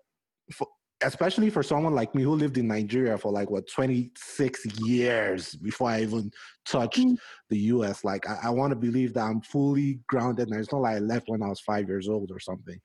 for, 0.53 0.67
especially 1.03 1.51
for 1.51 1.63
someone 1.63 1.95
like 1.95 2.15
me 2.15 2.23
who 2.23 2.35
lived 2.35 2.59
in 2.59 2.69
Nigeria 2.69 3.19
for 3.19 3.33
like 3.33 3.51
what 3.51 3.69
26 3.69 4.67
years 4.83 5.55
before 5.57 5.91
I 5.91 6.03
even 6.03 6.31
touched 6.65 7.01
mm. 7.01 7.17
the 7.51 7.59
US. 7.59 8.05
Like 8.05 8.29
I, 8.29 8.39
I 8.45 8.51
want 8.51 8.71
to 8.71 8.77
believe 8.77 9.15
that 9.15 9.25
I'm 9.25 9.41
fully 9.41 10.01
grounded 10.09 10.49
and 10.49 10.59
it's 10.59 10.73
not 10.73 10.83
like 10.83 10.97
I 10.97 11.01
left 11.01 11.29
when 11.29 11.43
I 11.43 11.49
was 11.49 11.61
five 11.61 11.89
years 11.89 12.09
old 12.09 12.31
or 12.31 12.41
something. 12.41 12.79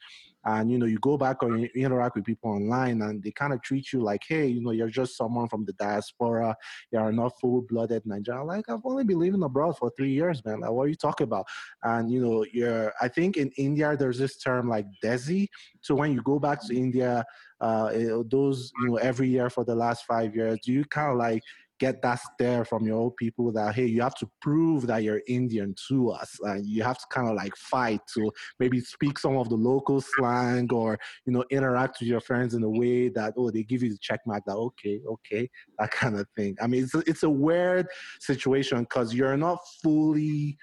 And 0.48 0.72
you 0.72 0.80
know, 0.80 0.86
you 0.86 0.98
go 1.00 1.18
back 1.18 1.44
or 1.44 1.58
you 1.58 1.70
interact 1.76 2.16
with 2.16 2.24
people 2.24 2.52
online 2.52 3.02
and 3.02 3.22
they 3.22 3.32
kind 3.32 3.52
of 3.52 3.62
treat 3.62 3.92
you 3.92 4.00
like, 4.00 4.22
hey, 4.26 4.48
you 4.48 4.62
know, 4.62 4.72
you're 4.72 4.88
just 4.88 5.18
someone 5.18 5.50
from 5.50 5.66
the 5.66 5.74
diaspora, 5.74 6.56
you're 6.90 7.12
not 7.12 7.38
full-blooded 7.42 8.06
Nigerian. 8.06 8.48
Like 8.48 8.70
I've 8.70 8.86
only 8.86 9.04
been 9.04 9.20
living 9.20 9.44
abroad 9.44 9.78
for 9.78 9.92
three 9.98 10.12
years, 10.12 10.44
man. 10.46 10.62
Like 10.62 10.72
what 10.72 10.84
are 10.84 10.88
you 10.88 10.96
talking 10.96 11.26
about? 11.26 11.48
And 11.84 12.10
you 12.10 12.22
know, 12.22 12.46
you're 12.54 12.94
I 13.02 13.10
think 13.10 13.36
in 13.36 13.52
India 13.58 13.98
there's 13.98 14.20
this 14.20 14.38
term 14.38 14.70
like 14.70 14.86
Desi. 15.04 15.50
So 15.82 15.96
when 15.96 16.14
you 16.14 16.22
go 16.22 16.40
back 16.40 16.66
to 16.66 16.74
India, 16.74 17.26
uh, 17.60 17.92
those 18.30 18.72
you 18.82 18.88
know 18.88 18.96
every 18.98 19.28
year 19.28 19.50
for 19.50 19.66
the 19.66 19.76
last 19.76 20.06
five 20.06 20.36
years 20.36 20.60
do 20.64 20.72
you 20.72 20.86
kind 20.86 21.12
of 21.12 21.18
like 21.18 21.42
get 21.80 22.02
that 22.02 22.20
stare 22.34 22.66
from 22.66 22.86
your 22.86 22.98
old 22.98 23.16
people 23.18 23.52
that 23.52 23.76
hey 23.76 23.86
you 23.86 24.02
have 24.02 24.16
to 24.16 24.30
prove 24.42 24.88
that 24.88 25.04
you're 25.04 25.22
indian 25.28 25.76
to 25.88 26.10
us 26.10 26.38
and 26.44 26.66
you 26.66 26.84
have 26.84 26.98
to 26.98 27.06
kind 27.12 27.28
of 27.28 27.36
like 27.36 27.56
fight 27.56 28.02
to 28.14 28.32
maybe 28.60 28.80
speak 28.80 29.20
some 29.20 29.38
of 29.38 29.50
the 29.50 29.56
local 29.56 30.02
slang 30.02 30.68
or 30.72 30.98
you 31.26 31.34
know 31.34 31.44
interact 31.52 32.00
with 32.00 32.10
your 32.10 32.20
friends 32.20 32.54
in 32.54 32.64
a 32.64 32.70
way 32.70 33.10
that 33.10 33.34
oh 33.38 33.52
they 33.52 33.64
give 33.64 33.84
you 33.84 33.90
the 33.90 33.98
check 34.02 34.20
mark 34.26 34.44
that 34.46 34.56
okay 34.56 35.00
okay 35.08 35.50
that 35.80 35.92
kind 35.92 36.20
of 36.20 36.28
thing. 36.36 36.56
I 36.62 36.68
mean 36.68 36.84
it's 36.84 36.96
a, 36.96 37.04
it's 37.08 37.24
a 37.24 37.30
weird 37.30 37.88
situation 38.20 38.80
because 38.82 39.14
you're 39.14 39.38
not 39.38 39.60
fully 39.84 40.58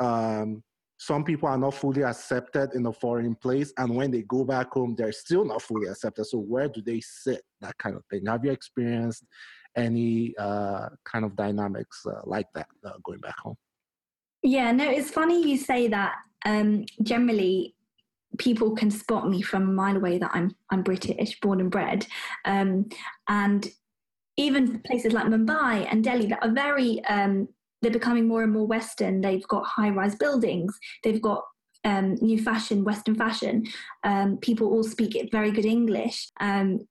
um 0.00 0.62
some 0.96 1.24
people 1.24 1.48
are 1.48 1.58
not 1.58 1.74
fully 1.74 2.02
accepted 2.02 2.70
in 2.74 2.86
a 2.86 2.92
foreign 2.92 3.34
place 3.34 3.72
and 3.78 3.94
when 3.94 4.10
they 4.10 4.22
go 4.22 4.44
back 4.44 4.72
home 4.72 4.94
they're 4.96 5.12
still 5.12 5.44
not 5.44 5.60
fully 5.60 5.88
accepted. 5.88 6.24
So 6.24 6.38
where 6.38 6.68
do 6.68 6.80
they 6.80 7.00
sit? 7.00 7.42
That 7.60 7.76
kind 7.78 7.96
of 7.96 8.04
thing. 8.10 8.26
Have 8.26 8.44
you 8.44 8.52
experienced 8.52 9.24
any 9.76 10.34
uh, 10.38 10.88
kind 11.04 11.24
of 11.24 11.36
dynamics 11.36 12.06
uh, 12.06 12.20
like 12.24 12.46
that 12.54 12.66
uh, 12.84 12.92
going 13.02 13.20
back 13.20 13.36
home 13.38 13.56
yeah 14.42 14.70
no 14.72 14.88
it's 14.88 15.10
funny 15.10 15.48
you 15.48 15.56
say 15.56 15.88
that 15.88 16.14
um, 16.46 16.84
generally 17.02 17.74
people 18.38 18.74
can 18.74 18.90
spot 18.90 19.28
me 19.28 19.40
from 19.40 19.62
a 19.62 19.72
mile 19.72 19.96
away 19.96 20.18
that 20.18 20.30
i'm 20.34 20.54
i'm 20.70 20.82
british 20.82 21.38
born 21.40 21.60
and 21.60 21.70
bred 21.70 22.06
um, 22.44 22.86
and 23.28 23.68
even 24.36 24.80
places 24.80 25.12
like 25.12 25.26
mumbai 25.26 25.86
and 25.90 26.02
delhi 26.02 26.26
that 26.26 26.42
are 26.42 26.52
very 26.52 27.04
um, 27.04 27.48
they're 27.84 27.92
becoming 27.92 28.26
more 28.26 28.42
and 28.42 28.52
more 28.52 28.66
Western. 28.66 29.20
They've 29.20 29.46
got 29.46 29.66
high 29.66 29.90
rise 29.90 30.14
buildings, 30.14 30.76
they've 31.04 31.20
got 31.20 31.44
um, 31.84 32.14
new 32.22 32.42
fashion, 32.42 32.82
Western 32.82 33.14
fashion. 33.14 33.66
Um, 34.04 34.38
people 34.38 34.68
all 34.68 34.82
speak 34.82 35.28
very 35.30 35.50
good 35.50 35.66
English. 35.66 36.30
Um, 36.40 36.88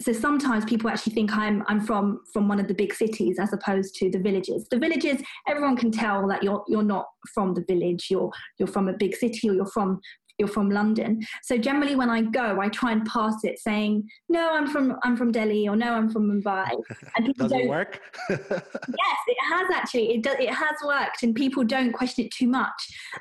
so 0.00 0.12
sometimes 0.12 0.64
people 0.64 0.90
actually 0.90 1.12
think 1.12 1.36
I'm 1.36 1.62
I'm 1.68 1.80
from 1.80 2.20
from 2.32 2.48
one 2.48 2.58
of 2.58 2.68
the 2.68 2.74
big 2.74 2.92
cities 2.92 3.38
as 3.38 3.52
opposed 3.52 3.94
to 3.96 4.10
the 4.10 4.18
villages. 4.18 4.66
The 4.70 4.78
villages, 4.78 5.22
everyone 5.48 5.76
can 5.76 5.90
tell 5.90 6.26
that 6.28 6.42
you're 6.42 6.64
you're 6.68 6.82
not 6.82 7.06
from 7.32 7.54
the 7.54 7.64
village. 7.68 8.08
You're 8.10 8.30
you're 8.58 8.68
from 8.68 8.88
a 8.88 8.92
big 8.92 9.14
city 9.14 9.48
or 9.48 9.54
you're 9.54 9.66
from 9.66 10.00
you're 10.38 10.48
from 10.48 10.68
London. 10.68 11.24
So 11.44 11.56
generally, 11.56 11.94
when 11.94 12.10
I 12.10 12.22
go, 12.22 12.60
I 12.60 12.68
try 12.68 12.90
and 12.90 13.06
pass 13.06 13.44
it 13.44 13.58
saying, 13.60 14.08
"No, 14.28 14.52
I'm 14.52 14.66
from 14.66 14.96
I'm 15.04 15.16
from 15.16 15.30
Delhi," 15.30 15.68
or 15.68 15.76
"No, 15.76 15.92
I'm 15.94 16.10
from 16.10 16.28
Mumbai." 16.28 16.70
And 17.16 17.26
people 17.26 17.48
does 17.48 17.60
it 17.60 17.68
work? 17.68 18.00
yes, 18.28 18.40
it 18.48 19.36
has 19.48 19.70
actually. 19.72 20.14
It 20.14 20.22
does. 20.22 20.36
It 20.40 20.50
has 20.50 20.76
worked, 20.84 21.22
and 21.22 21.34
people 21.34 21.62
don't 21.62 21.92
question 21.92 22.24
it 22.24 22.32
too 22.32 22.48
much. 22.48 22.72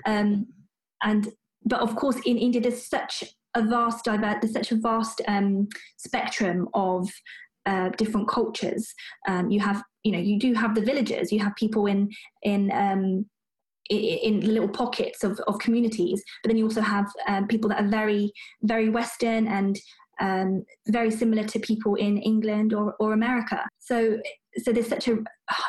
Um, 0.08 0.48
and 1.04 1.32
but 1.66 1.82
of 1.82 1.96
course, 1.96 2.18
in 2.26 2.38
India, 2.38 2.62
there's 2.62 2.88
such 2.88 3.24
a 3.56 3.64
vast 3.64 4.06
diver- 4.06 4.38
there's 4.42 4.54
such 4.54 4.72
a 4.72 4.78
vast 4.78 5.22
um, 5.28 5.68
spectrum 5.98 6.68
of 6.74 7.10
uh, 7.66 7.90
different 7.98 8.28
cultures. 8.28 8.94
Um, 9.28 9.50
you 9.50 9.60
have, 9.60 9.84
you 10.04 10.12
know, 10.12 10.20
you 10.20 10.38
do 10.40 10.54
have 10.54 10.76
the 10.76 10.82
villagers. 10.82 11.32
You 11.32 11.40
have 11.40 11.56
people 11.56 11.86
in 11.86 12.10
in 12.42 12.72
um, 12.72 13.26
in, 13.90 14.42
little 14.42 14.70
pockets 14.70 15.24
of, 15.24 15.40
of 15.48 15.60
communities. 15.60 16.24
But 16.42 16.50
then 16.50 16.58
you 16.58 16.66
also 16.66 16.82
have 16.82 17.06
um, 17.28 17.48
people 17.48 17.70
that 17.70 17.84
are 17.84 17.88
very, 17.88 18.32
very 18.62 18.90
Western 18.90 19.48
and 19.48 19.78
um, 20.20 20.64
very 20.88 21.12
similar 21.12 21.44
to 21.44 21.60
people 21.60 21.96
in 21.96 22.18
England 22.18 22.74
or, 22.74 22.96
or 23.00 23.14
America. 23.14 23.68
So, 23.80 24.20
so 24.58 24.72
there's 24.72 24.88
such 24.88 25.08
a 25.08 25.18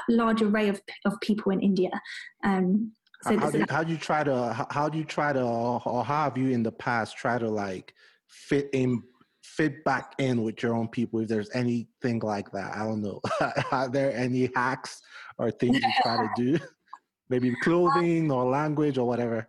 large 0.08 0.42
array 0.42 0.68
of, 0.68 0.80
of 1.04 1.20
people 1.20 1.52
in 1.52 1.60
India. 1.60 1.90
Um, 2.44 2.92
how, 3.24 3.50
do 3.50 3.58
you, 3.58 3.66
how 3.68 3.84
do 3.84 3.92
you 3.92 3.98
try 3.98 4.24
to 4.24 4.66
how 4.70 4.88
do 4.88 4.98
you 4.98 5.04
try 5.04 5.32
to 5.32 5.42
or 5.42 6.04
how 6.04 6.24
have 6.24 6.38
you 6.38 6.50
in 6.50 6.62
the 6.62 6.72
past 6.72 7.16
try 7.16 7.38
to 7.38 7.48
like 7.48 7.94
fit 8.28 8.68
in 8.72 9.02
fit 9.42 9.84
back 9.84 10.14
in 10.18 10.42
with 10.42 10.62
your 10.62 10.74
own 10.74 10.88
people 10.88 11.20
if 11.20 11.28
there's 11.28 11.50
anything 11.54 12.20
like 12.20 12.50
that? 12.52 12.76
I 12.76 12.84
don't 12.84 13.02
know. 13.02 13.20
Are 13.72 13.88
there 13.88 14.14
any 14.14 14.50
hacks 14.54 15.00
or 15.38 15.50
things 15.50 15.76
you 15.76 15.92
try 16.02 16.16
to 16.16 16.28
do? 16.36 16.58
Maybe 17.30 17.54
clothing 17.62 18.30
or 18.30 18.44
language 18.44 18.98
or 18.98 19.06
whatever. 19.06 19.48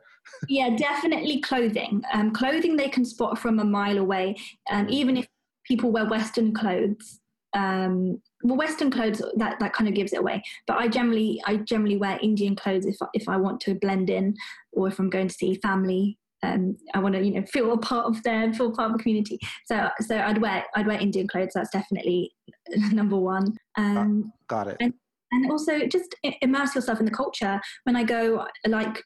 Yeah 0.50 0.76
definitely 0.76 1.42
clothing. 1.42 2.02
Um, 2.14 2.32
clothing 2.32 2.76
they 2.76 2.90
can 2.90 3.06
spot 3.06 3.38
from 3.38 3.60
a 3.60 3.66
mile 3.66 3.98
away 3.98 4.36
um, 4.72 4.88
even 4.90 5.18
if 5.18 5.28
people 5.66 5.92
wear 5.92 6.06
western 6.06 6.54
clothes. 6.54 7.20
Um, 7.54 8.22
well, 8.46 8.58
Western 8.58 8.92
clothes 8.92 9.22
that, 9.38 9.60
that 9.60 9.74
kind 9.74 9.88
of 9.88 9.96
gives 9.96 10.14
it 10.14 10.20
away. 10.20 10.44
But 10.68 10.78
I 10.78 10.88
generally 10.88 11.42
I 11.46 11.58
generally 11.58 11.98
wear 11.98 12.20
Indian 12.22 12.56
clothes 12.56 12.86
if 12.86 12.98
if 13.14 13.28
I 13.28 13.38
want 13.38 13.60
to 13.62 13.76
blend 13.76 14.10
in, 14.10 14.36
or 14.72 14.88
if 14.88 15.00
I'm 15.00 15.10
going 15.10 15.28
to 15.28 15.34
see 15.34 15.56
family. 15.56 16.18
Um, 16.44 16.78
I 16.94 17.00
want 17.00 17.16
to 17.16 17.26
you 17.26 17.34
know 17.34 17.46
feel 17.48 17.74
a 17.74 17.78
part 17.78 18.06
of 18.06 18.22
them, 18.22 18.54
feel 18.54 18.72
part 18.72 18.92
of 18.92 18.98
the 18.98 19.04
community. 19.04 19.40
So 19.66 19.90
so 20.02 20.18
I'd 20.18 20.40
wear 20.40 20.64
I'd 20.76 20.86
wear 20.86 21.00
Indian 21.00 21.28
clothes. 21.28 21.54
That's 21.56 21.72
definitely 21.72 22.32
number 22.92 23.18
one. 23.18 23.58
Um, 23.78 24.32
Got 24.48 24.68
it. 24.68 24.78
And, 24.80 24.94
and 25.32 25.52
also 25.52 25.88
just 25.88 26.16
immerse 26.42 26.76
yourself 26.76 27.00
in 27.00 27.06
the 27.06 27.12
culture. 27.12 27.60
When 27.84 27.96
I 27.96 28.04
go, 28.04 28.46
like 28.68 29.02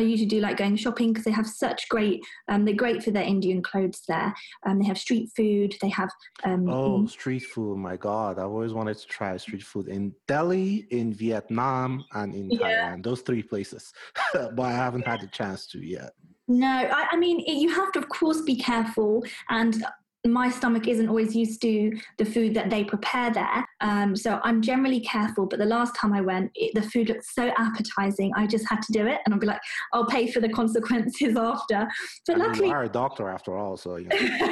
I 0.00 0.04
usually 0.04 0.28
do 0.28 0.40
like 0.40 0.56
going 0.56 0.76
shopping 0.76 1.12
because 1.12 1.24
they 1.24 1.30
have 1.30 1.46
such 1.46 1.88
great. 1.88 2.22
Um, 2.48 2.64
they're 2.64 2.74
great 2.74 3.02
for 3.02 3.10
their 3.10 3.22
Indian 3.22 3.62
clothes 3.62 4.02
there. 4.08 4.34
Um, 4.66 4.78
they 4.78 4.86
have 4.86 4.98
street 4.98 5.30
food. 5.36 5.76
They 5.80 5.90
have. 5.90 6.10
Um, 6.44 6.68
oh, 6.68 7.06
street 7.06 7.44
food! 7.44 7.76
My 7.76 7.96
God, 7.96 8.38
I've 8.38 8.46
always 8.46 8.72
wanted 8.72 8.96
to 8.96 9.06
try 9.06 9.36
street 9.36 9.62
food 9.62 9.88
in 9.88 10.14
Delhi, 10.26 10.86
in 10.90 11.12
Vietnam, 11.12 12.04
and 12.12 12.34
in 12.34 12.50
yeah. 12.50 12.92
Thailand. 12.92 13.04
Those 13.04 13.20
three 13.20 13.42
places, 13.42 13.92
but 14.32 14.60
I 14.60 14.72
haven't 14.72 15.06
had 15.06 15.20
the 15.20 15.26
chance 15.28 15.66
to 15.68 15.78
yet. 15.78 16.12
No, 16.48 16.66
I, 16.66 17.06
I 17.12 17.16
mean 17.16 17.40
you 17.40 17.72
have 17.74 17.92
to, 17.92 18.00
of 18.00 18.08
course, 18.08 18.40
be 18.40 18.56
careful 18.56 19.24
and 19.50 19.84
my 20.26 20.50
stomach 20.50 20.86
isn't 20.86 21.08
always 21.08 21.34
used 21.34 21.62
to 21.62 21.98
the 22.18 22.26
food 22.26 22.52
that 22.54 22.68
they 22.68 22.84
prepare 22.84 23.30
there. 23.30 23.66
Um, 23.80 24.14
so 24.14 24.38
I'm 24.44 24.60
generally 24.60 25.00
careful. 25.00 25.46
But 25.46 25.58
the 25.58 25.64
last 25.64 25.96
time 25.96 26.12
I 26.12 26.20
went, 26.20 26.50
it, 26.54 26.74
the 26.74 26.82
food 26.82 27.08
looked 27.08 27.24
so 27.24 27.50
appetizing. 27.56 28.30
I 28.36 28.46
just 28.46 28.68
had 28.68 28.82
to 28.82 28.92
do 28.92 29.06
it. 29.06 29.20
And 29.24 29.32
I'll 29.32 29.40
be 29.40 29.46
like, 29.46 29.60
I'll 29.94 30.06
pay 30.06 30.30
for 30.30 30.40
the 30.40 30.48
consequences 30.50 31.36
after. 31.36 31.88
But 32.26 32.34
I 32.34 32.38
mean, 32.38 32.48
luckily. 32.48 32.68
You 32.68 32.74
are 32.74 32.84
a 32.84 32.88
doctor 32.88 33.30
after 33.30 33.56
all. 33.56 33.78
So, 33.78 33.96
you, 33.96 34.08
know. 34.08 34.16
you 34.20 34.28
hope 34.28 34.48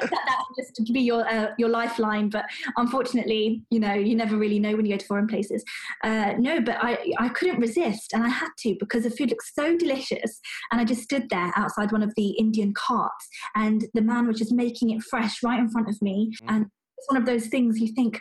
that 0.00 0.10
that 0.10 0.44
just 0.58 0.74
to 0.76 0.92
be 0.92 1.00
your, 1.00 1.28
uh, 1.28 1.48
your 1.58 1.68
lifeline. 1.68 2.30
But 2.30 2.46
unfortunately, 2.78 3.62
you 3.70 3.80
know, 3.80 3.92
you 3.92 4.16
never 4.16 4.38
really 4.38 4.58
know 4.58 4.74
when 4.74 4.86
you 4.86 4.92
go 4.92 4.98
to 4.98 5.06
foreign 5.06 5.26
places. 5.26 5.62
Uh, 6.02 6.32
no, 6.38 6.62
but 6.62 6.78
I, 6.80 7.12
I 7.18 7.28
couldn't 7.28 7.60
resist. 7.60 8.14
And 8.14 8.24
I 8.24 8.28
had 8.28 8.48
to 8.60 8.74
because 8.80 9.02
the 9.02 9.10
food 9.10 9.30
looked 9.30 9.52
so 9.54 9.76
delicious. 9.76 10.40
And 10.72 10.80
I 10.80 10.84
just 10.84 11.02
stood 11.02 11.28
there 11.28 11.52
outside 11.56 11.92
one 11.92 12.02
of 12.02 12.14
the 12.16 12.30
Indian 12.38 12.72
carts. 12.72 13.28
And 13.54 13.65
and 13.66 13.78
the 13.94 14.06
man 14.10 14.26
was 14.28 14.38
just 14.42 14.52
making 14.64 14.88
it 14.94 15.02
fresh 15.10 15.34
right 15.42 15.60
in 15.64 15.68
front 15.74 15.88
of 15.92 15.96
me. 16.08 16.16
Mm. 16.42 16.46
And 16.52 16.60
it's 16.98 17.08
one 17.10 17.20
of 17.20 17.26
those 17.26 17.46
things 17.52 17.78
you 17.84 17.88
think, 17.98 18.12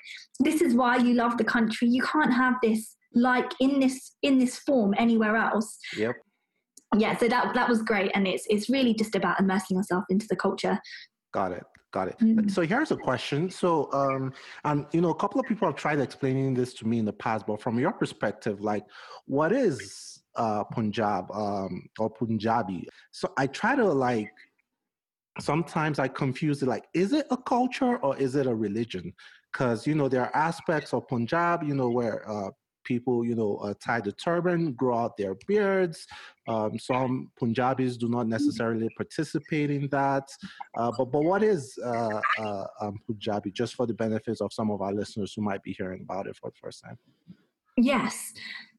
this 0.48 0.62
is 0.66 0.74
why 0.74 0.98
you 0.98 1.14
love 1.14 1.38
the 1.38 1.50
country. 1.56 1.88
You 1.88 2.04
can't 2.12 2.34
have 2.44 2.56
this 2.62 2.82
like 3.14 3.52
in 3.66 3.80
this 3.80 3.98
in 4.22 4.38
this 4.38 4.56
form 4.60 4.94
anywhere 4.98 5.36
else. 5.36 5.70
Yep. 5.98 6.16
Yeah, 6.98 7.18
so 7.18 7.28
that 7.28 7.54
that 7.58 7.68
was 7.68 7.82
great, 7.82 8.12
and 8.16 8.28
it's 8.28 8.46
it's 8.50 8.70
really 8.70 8.94
just 8.94 9.16
about 9.16 9.40
immersing 9.40 9.78
yourself 9.78 10.04
into 10.10 10.28
the 10.30 10.36
culture. 10.36 10.80
Got 11.34 11.52
it. 11.60 11.64
Got 11.92 12.10
it. 12.10 12.18
Mm. 12.20 12.52
So 12.52 12.62
here's 12.62 12.92
a 12.92 12.98
question. 12.98 13.50
So, 13.50 13.90
um, 13.94 14.34
and 14.66 14.86
you 14.92 15.02
know, 15.02 15.12
a 15.18 15.20
couple 15.24 15.40
of 15.40 15.46
people 15.48 15.68
have 15.70 15.78
tried 15.78 16.00
explaining 16.00 16.54
this 16.54 16.74
to 16.76 16.88
me 16.88 17.00
in 17.00 17.06
the 17.06 17.18
past, 17.26 17.48
but 17.48 17.62
from 17.62 17.80
your 17.80 17.94
perspective, 17.94 18.60
like, 18.62 18.84
what 19.26 19.52
is 19.54 20.22
uh, 20.36 20.64
Punjab 20.66 21.32
um, 21.32 21.88
or 21.98 22.10
Punjabi? 22.10 22.88
So 23.12 23.26
I 23.38 23.48
try 23.48 23.76
to 23.76 23.86
like 23.86 24.32
sometimes 25.40 26.00
I 26.00 26.08
confuse 26.08 26.62
it 26.62 26.68
like, 26.68 26.86
is 26.94 27.14
it 27.14 27.28
a 27.32 27.38
culture 27.38 27.98
or 27.98 28.18
is 28.18 28.36
it 28.36 28.48
a 28.48 28.56
religion? 28.56 29.14
Because, 29.52 29.88
you 29.88 29.96
know, 29.96 30.10
there 30.10 30.22
are 30.22 30.36
aspects 30.36 30.94
of 30.94 31.08
Punjab, 31.08 31.64
you 31.64 31.76
know, 31.76 31.90
where 31.90 32.30
uh, 32.30 32.50
people, 32.84 33.26
you 33.26 33.36
know, 33.36 33.58
uh, 33.58 33.74
tie 33.84 34.00
the 34.00 34.12
turban, 34.12 34.74
grow 34.74 34.98
out 34.98 35.18
their 35.18 35.36
beards. 35.48 36.06
Um, 36.48 36.78
some 36.80 37.32
Punjabis 37.38 37.98
do 37.98 38.08
not 38.08 38.28
necessarily 38.28 38.90
participate 38.96 39.72
in 39.72 39.88
that. 39.90 40.28
Uh, 40.78 40.92
but, 40.98 41.06
but 41.06 41.24
what 41.24 41.44
is 41.44 41.78
uh, 41.84 42.22
uh, 42.40 42.66
um, 42.82 43.00
Punjabi, 43.06 43.52
just 43.52 43.76
for 43.76 43.86
the 43.86 43.94
benefits 43.94 44.42
of 44.42 44.54
some 44.54 44.72
of 44.72 44.82
our 44.82 44.94
listeners 44.94 45.34
who 45.36 45.42
might 45.42 45.64
be 45.64 45.74
hearing 45.74 46.02
about 46.02 46.28
it 46.28 46.36
for 46.36 46.50
the 46.50 46.58
first 46.62 46.84
time? 46.84 46.98
Yes. 47.78 48.34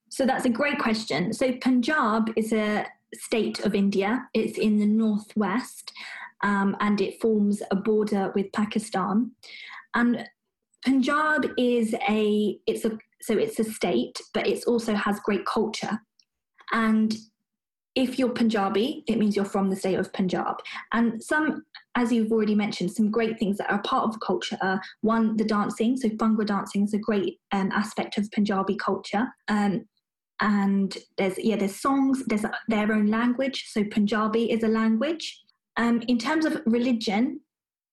So 0.08 0.24
that's 0.24 0.46
a 0.46 0.50
great 0.50 0.78
question. 0.78 1.32
So 1.32 1.52
Punjab 1.60 2.30
is 2.36 2.52
a 2.52 2.86
state 3.14 3.60
of 3.64 3.74
India. 3.74 4.28
It's 4.34 4.58
in 4.58 4.78
the 4.78 4.86
northwest 4.86 5.92
um, 6.42 6.76
and 6.80 7.00
it 7.00 7.20
forms 7.20 7.62
a 7.70 7.76
border 7.76 8.32
with 8.34 8.52
Pakistan. 8.52 9.32
And 9.94 10.28
Punjab 10.84 11.46
is 11.56 11.94
a 12.08 12.58
it's 12.66 12.84
a 12.84 12.98
so 13.20 13.36
it's 13.36 13.58
a 13.58 13.64
state, 13.64 14.20
but 14.34 14.46
it 14.46 14.64
also 14.66 14.94
has 14.94 15.18
great 15.20 15.46
culture. 15.46 16.00
And 16.72 17.16
if 17.96 18.18
you're 18.18 18.28
Punjabi, 18.28 19.02
it 19.08 19.18
means 19.18 19.34
you're 19.34 19.44
from 19.46 19.70
the 19.70 19.76
state 19.76 19.98
of 19.98 20.12
Punjab. 20.12 20.56
And 20.92 21.22
some, 21.22 21.64
as 21.96 22.12
you've 22.12 22.30
already 22.30 22.54
mentioned, 22.54 22.92
some 22.92 23.10
great 23.10 23.38
things 23.38 23.56
that 23.56 23.70
are 23.70 23.80
part 23.82 24.04
of 24.04 24.12
the 24.12 24.18
culture 24.18 24.58
are 24.60 24.80
one, 25.00 25.36
the 25.38 25.44
dancing. 25.44 25.96
So 25.96 26.10
Bhangra 26.10 26.46
dancing 26.46 26.84
is 26.84 26.92
a 26.92 26.98
great 26.98 27.40
um, 27.52 27.72
aspect 27.72 28.18
of 28.18 28.30
Punjabi 28.30 28.76
culture. 28.76 29.26
Um, 29.48 29.86
and 30.40 30.96
there's 31.16 31.38
yeah, 31.38 31.56
there's 31.56 31.80
songs. 31.80 32.22
There's 32.26 32.44
their 32.68 32.92
own 32.92 33.06
language. 33.06 33.64
So 33.70 33.82
Punjabi 33.84 34.50
is 34.50 34.62
a 34.62 34.68
language. 34.68 35.42
Um, 35.76 36.02
in 36.08 36.18
terms 36.18 36.44
of 36.44 36.62
religion, 36.66 37.40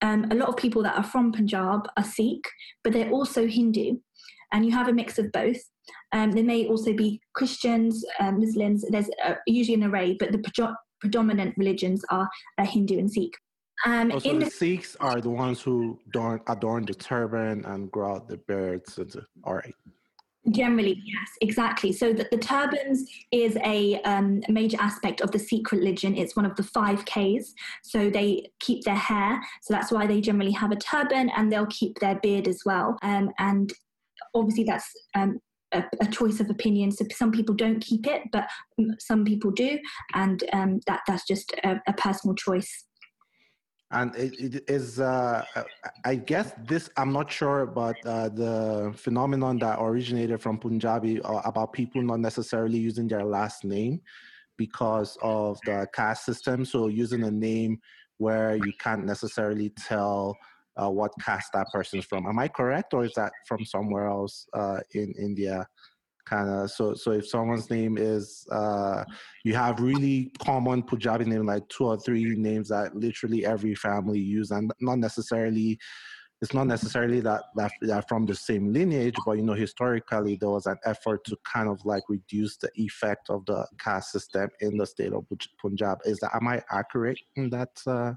um, 0.01 0.27
a 0.31 0.35
lot 0.35 0.49
of 0.49 0.57
people 0.57 0.83
that 0.83 0.97
are 0.97 1.03
from 1.03 1.31
Punjab 1.31 1.87
are 1.97 2.03
Sikh, 2.03 2.45
but 2.83 2.93
they're 2.93 3.11
also 3.11 3.47
Hindu, 3.47 3.97
and 4.51 4.65
you 4.65 4.71
have 4.71 4.87
a 4.87 4.93
mix 4.93 5.17
of 5.17 5.31
both. 5.31 5.57
Um, 6.11 6.31
there 6.31 6.43
may 6.43 6.67
also 6.67 6.93
be 6.93 7.21
Christians, 7.33 8.05
uh, 8.19 8.31
Muslims. 8.31 8.85
There's 8.89 9.09
uh, 9.23 9.35
usually 9.47 9.75
an 9.75 9.85
array, 9.85 10.15
but 10.19 10.31
the 10.31 10.39
pro- 10.39 10.75
predominant 11.01 11.55
religions 11.57 12.03
are 12.09 12.29
uh, 12.57 12.65
Hindu 12.65 12.99
and 12.99 13.11
Sikh. 13.11 13.33
Um, 13.85 14.11
oh, 14.13 14.19
so 14.19 14.33
the, 14.33 14.45
the, 14.45 14.51
Sikhs 14.51 14.95
are 14.99 15.19
the 15.19 15.29
ones 15.29 15.61
who 15.61 15.99
adorn, 16.07 16.41
adorn 16.47 16.85
the 16.85 16.93
turban 16.93 17.65
and 17.65 17.91
grow 17.91 18.15
out 18.15 18.27
the 18.29 18.37
beards. 18.37 18.97
All 19.43 19.55
right. 19.55 19.73
Generally, 20.51 21.01
yes, 21.05 21.29
exactly. 21.39 21.93
So 21.93 22.11
that 22.13 22.29
the 22.29 22.37
turbans 22.37 23.09
is 23.31 23.57
a 23.63 24.01
um, 24.01 24.41
major 24.49 24.77
aspect 24.79 25.21
of 25.21 25.31
the 25.31 25.39
Sikh 25.39 25.71
religion. 25.71 26.17
It's 26.17 26.35
one 26.35 26.45
of 26.45 26.55
the 26.57 26.63
five 26.63 27.05
Ks. 27.05 27.53
So 27.81 28.09
they 28.09 28.51
keep 28.59 28.83
their 28.83 28.95
hair. 28.95 29.41
So 29.61 29.73
that's 29.73 29.91
why 29.91 30.05
they 30.05 30.19
generally 30.19 30.51
have 30.51 30.71
a 30.71 30.75
turban, 30.75 31.29
and 31.29 31.49
they'll 31.49 31.65
keep 31.67 31.99
their 31.99 32.19
beard 32.19 32.49
as 32.49 32.63
well. 32.65 32.97
Um, 33.03 33.31
and 33.39 33.71
obviously, 34.35 34.65
that's 34.65 34.91
um, 35.15 35.39
a, 35.71 35.85
a, 36.01 36.07
choice 36.07 36.41
of 36.41 36.49
opinion. 36.49 36.91
So 36.91 37.05
some 37.13 37.31
people 37.31 37.55
don't 37.55 37.79
keep 37.79 38.05
it, 38.05 38.23
but 38.33 38.49
some 38.99 39.23
people 39.23 39.51
do, 39.51 39.79
and 40.13 40.43
um, 40.51 40.81
that 40.87 41.01
that's 41.07 41.25
just 41.25 41.53
a, 41.63 41.81
a 41.87 41.93
personal 41.93 42.35
choice 42.35 42.85
and 43.93 44.15
it, 44.15 44.33
it 44.39 44.63
is 44.67 44.99
uh, 44.99 45.45
i 46.03 46.15
guess 46.15 46.53
this 46.65 46.89
i'm 46.97 47.13
not 47.13 47.31
sure 47.31 47.65
but 47.65 47.95
uh, 48.05 48.29
the 48.29 48.91
phenomenon 48.95 49.57
that 49.57 49.77
originated 49.79 50.41
from 50.41 50.57
punjabi 50.57 51.21
uh, 51.21 51.41
about 51.45 51.71
people 51.73 52.01
not 52.01 52.19
necessarily 52.19 52.77
using 52.77 53.07
their 53.07 53.23
last 53.23 53.63
name 53.63 54.01
because 54.57 55.17
of 55.21 55.59
the 55.65 55.87
caste 55.93 56.25
system. 56.25 56.65
So 56.65 56.87
using 56.87 57.23
a 57.23 57.31
name 57.31 57.79
where 58.17 58.55
you 58.55 58.73
can't 58.79 59.05
necessarily 59.05 59.69
tell 59.71 60.37
uh, 60.75 60.89
what 60.89 61.11
caste 61.21 61.51
that 61.53 61.67
person's 61.71 62.05
from. 62.05 62.25
Am 62.25 62.39
i 62.39 62.47
correct 62.47 62.93
or 62.93 63.05
is 63.05 63.13
that 63.13 63.31
from 63.47 63.63
somewhere 63.65 64.07
else 64.07 64.47
uh, 64.53 64.79
in 64.93 65.13
india 65.19 65.67
kind 66.25 66.49
of 66.49 66.71
so 66.71 66.93
so 66.93 67.11
if 67.11 67.27
someone's 67.27 67.69
name 67.69 67.97
is 67.97 68.47
uh 68.51 69.03
you 69.43 69.53
have 69.53 69.79
really 69.79 70.31
common 70.39 70.81
punjabi 70.81 71.25
name 71.25 71.45
like 71.45 71.67
two 71.69 71.85
or 71.85 71.97
three 71.97 72.35
names 72.35 72.69
that 72.69 72.95
literally 72.95 73.45
every 73.45 73.75
family 73.75 74.19
use 74.19 74.51
and 74.51 74.71
not 74.79 74.97
necessarily 74.97 75.77
it's 76.43 76.53
not 76.53 76.67
necessarily 76.67 77.21
that, 77.21 77.43
that 77.55 77.71
they're 77.79 78.01
from 78.01 78.25
the 78.25 78.35
same 78.35 78.73
lineage, 78.73 79.15
but 79.25 79.37
you 79.37 79.43
know, 79.43 79.53
historically 79.53 80.35
there 80.35 80.49
was 80.49 80.65
an 80.65 80.75
effort 80.83 81.23
to 81.23 81.37
kind 81.45 81.69
of 81.69 81.79
like 81.85 82.03
reduce 82.09 82.57
the 82.57 82.69
effect 82.75 83.29
of 83.29 83.45
the 83.45 83.65
caste 83.79 84.11
system 84.11 84.49
in 84.59 84.75
the 84.75 84.85
state 84.85 85.13
of 85.13 85.25
Punjab. 85.61 85.99
Is 86.03 86.19
that 86.19 86.35
am 86.35 86.49
I 86.49 86.61
accurate 86.69 87.19
in 87.37 87.49
that? 87.51 87.69
Uh, 87.87 88.11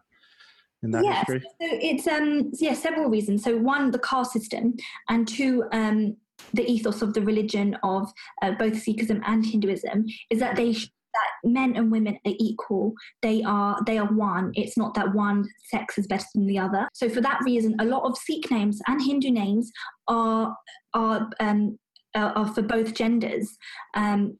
in 0.82 0.90
that 0.90 1.04
yes, 1.04 1.18
history? 1.18 1.40
so 1.40 1.56
it's 1.60 2.06
um 2.08 2.50
yeah 2.58 2.74
several 2.74 3.08
reasons. 3.08 3.44
So 3.44 3.56
one, 3.56 3.92
the 3.92 4.00
caste 4.00 4.32
system, 4.32 4.74
and 5.08 5.26
two, 5.28 5.64
um 5.70 6.16
the 6.54 6.70
ethos 6.70 7.02
of 7.02 7.14
the 7.14 7.22
religion 7.22 7.76
of 7.82 8.10
uh, 8.42 8.52
both 8.52 8.74
Sikhism 8.74 9.20
and 9.26 9.44
Hinduism 9.44 10.06
is 10.30 10.40
that 10.40 10.56
they 10.56 10.72
that 10.72 11.50
men 11.50 11.76
and 11.76 11.90
women 11.90 12.18
are 12.26 12.34
equal. 12.38 12.92
They 13.22 13.42
are 13.42 13.78
they 13.86 13.98
are 13.98 14.12
one. 14.12 14.52
It's 14.54 14.76
not 14.76 14.94
that 14.94 15.14
one 15.14 15.48
sex 15.70 15.98
is 15.98 16.06
better 16.06 16.26
than 16.34 16.46
the 16.46 16.58
other. 16.58 16.88
So 16.92 17.08
for 17.08 17.20
that 17.22 17.40
reason, 17.44 17.74
a 17.80 17.84
lot 17.84 18.04
of 18.04 18.18
Sikh 18.18 18.50
names 18.50 18.80
and 18.86 19.02
Hindu 19.02 19.30
names 19.30 19.70
are 20.08 20.54
are 20.94 21.30
um, 21.40 21.78
are 22.14 22.52
for 22.52 22.62
both 22.62 22.94
genders. 22.94 23.56
Um, 23.94 24.38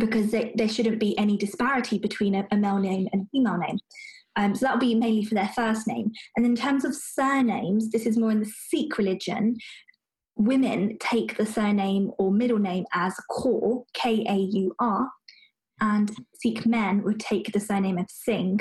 because 0.00 0.32
they, 0.32 0.52
there 0.56 0.68
shouldn't 0.68 0.98
be 0.98 1.16
any 1.16 1.36
disparity 1.36 1.96
between 1.96 2.34
a, 2.34 2.46
a 2.50 2.56
male 2.56 2.78
name 2.78 3.08
and 3.12 3.22
a 3.22 3.26
female 3.30 3.56
name. 3.56 3.78
Um, 4.34 4.54
so 4.54 4.66
that'll 4.66 4.80
be 4.80 4.94
mainly 4.94 5.24
for 5.24 5.34
their 5.34 5.50
first 5.54 5.86
name. 5.86 6.12
And 6.36 6.44
in 6.44 6.54
terms 6.54 6.84
of 6.84 6.94
surnames, 6.94 7.90
this 7.90 8.04
is 8.04 8.18
more 8.18 8.30
in 8.30 8.40
the 8.40 8.52
Sikh 8.68 8.98
religion. 8.98 9.56
Women 10.36 10.98
take 11.00 11.36
the 11.36 11.46
surname 11.46 12.12
or 12.18 12.30
middle 12.30 12.58
name 12.58 12.84
as 12.92 13.14
Kaur, 13.30 13.84
K 13.94 14.24
A 14.28 14.36
U 14.36 14.74
R, 14.78 15.08
and 15.80 16.14
Sikh 16.34 16.66
men 16.66 17.02
would 17.02 17.20
take 17.20 17.52
the 17.52 17.60
surname 17.60 17.98
of 17.98 18.06
Singh. 18.10 18.60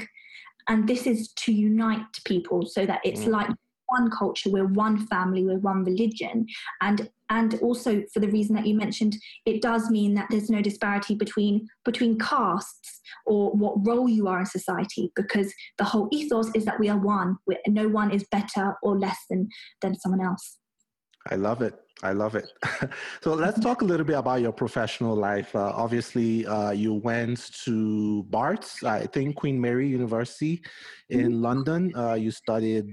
And 0.67 0.87
this 0.87 1.05
is 1.05 1.31
to 1.33 1.51
unite 1.51 1.99
people 2.25 2.65
so 2.65 2.85
that 2.85 3.01
it's 3.03 3.25
mm. 3.25 3.27
like 3.27 3.49
one 3.89 4.09
culture, 4.09 4.49
we're 4.49 4.65
one 4.65 5.05
family, 5.05 5.43
we're 5.43 5.59
one 5.59 5.83
religion. 5.83 6.47
And 6.81 7.09
and 7.29 7.55
also 7.61 8.03
for 8.13 8.19
the 8.19 8.29
reason 8.29 8.55
that 8.55 8.67
you 8.67 8.75
mentioned, 8.75 9.15
it 9.45 9.61
does 9.61 9.89
mean 9.89 10.13
that 10.13 10.27
there's 10.29 10.49
no 10.49 10.61
disparity 10.61 11.15
between 11.15 11.67
between 11.83 12.17
castes 12.17 13.01
or 13.25 13.51
what 13.51 13.85
role 13.85 14.07
you 14.07 14.27
are 14.27 14.39
in 14.39 14.45
society, 14.45 15.11
because 15.15 15.53
the 15.77 15.83
whole 15.83 16.07
ethos 16.11 16.49
is 16.55 16.65
that 16.65 16.79
we 16.79 16.89
are 16.89 16.99
one. 16.99 17.37
We're, 17.47 17.57
no 17.67 17.87
one 17.87 18.11
is 18.11 18.25
better 18.31 18.75
or 18.81 18.97
less 18.97 19.17
than 19.29 19.49
than 19.81 19.99
someone 19.99 20.21
else. 20.21 20.57
I 21.31 21.35
love 21.35 21.61
it. 21.61 21.73
I 22.03 22.11
love 22.11 22.35
it. 22.35 22.51
so 23.21 23.33
let's 23.33 23.59
talk 23.59 23.81
a 23.81 23.85
little 23.85 24.05
bit 24.05 24.17
about 24.17 24.41
your 24.41 24.51
professional 24.51 25.15
life. 25.15 25.55
Uh, 25.55 25.71
obviously, 25.73 26.45
uh, 26.45 26.71
you 26.71 26.93
went 26.93 27.51
to 27.63 28.23
Barts, 28.23 28.83
I 28.83 29.07
think 29.07 29.35
Queen 29.35 29.59
Mary 29.59 29.87
University 29.87 30.61
in 31.09 31.31
mm-hmm. 31.31 31.41
London. 31.41 31.93
Uh, 31.95 32.13
you 32.13 32.31
studied 32.31 32.85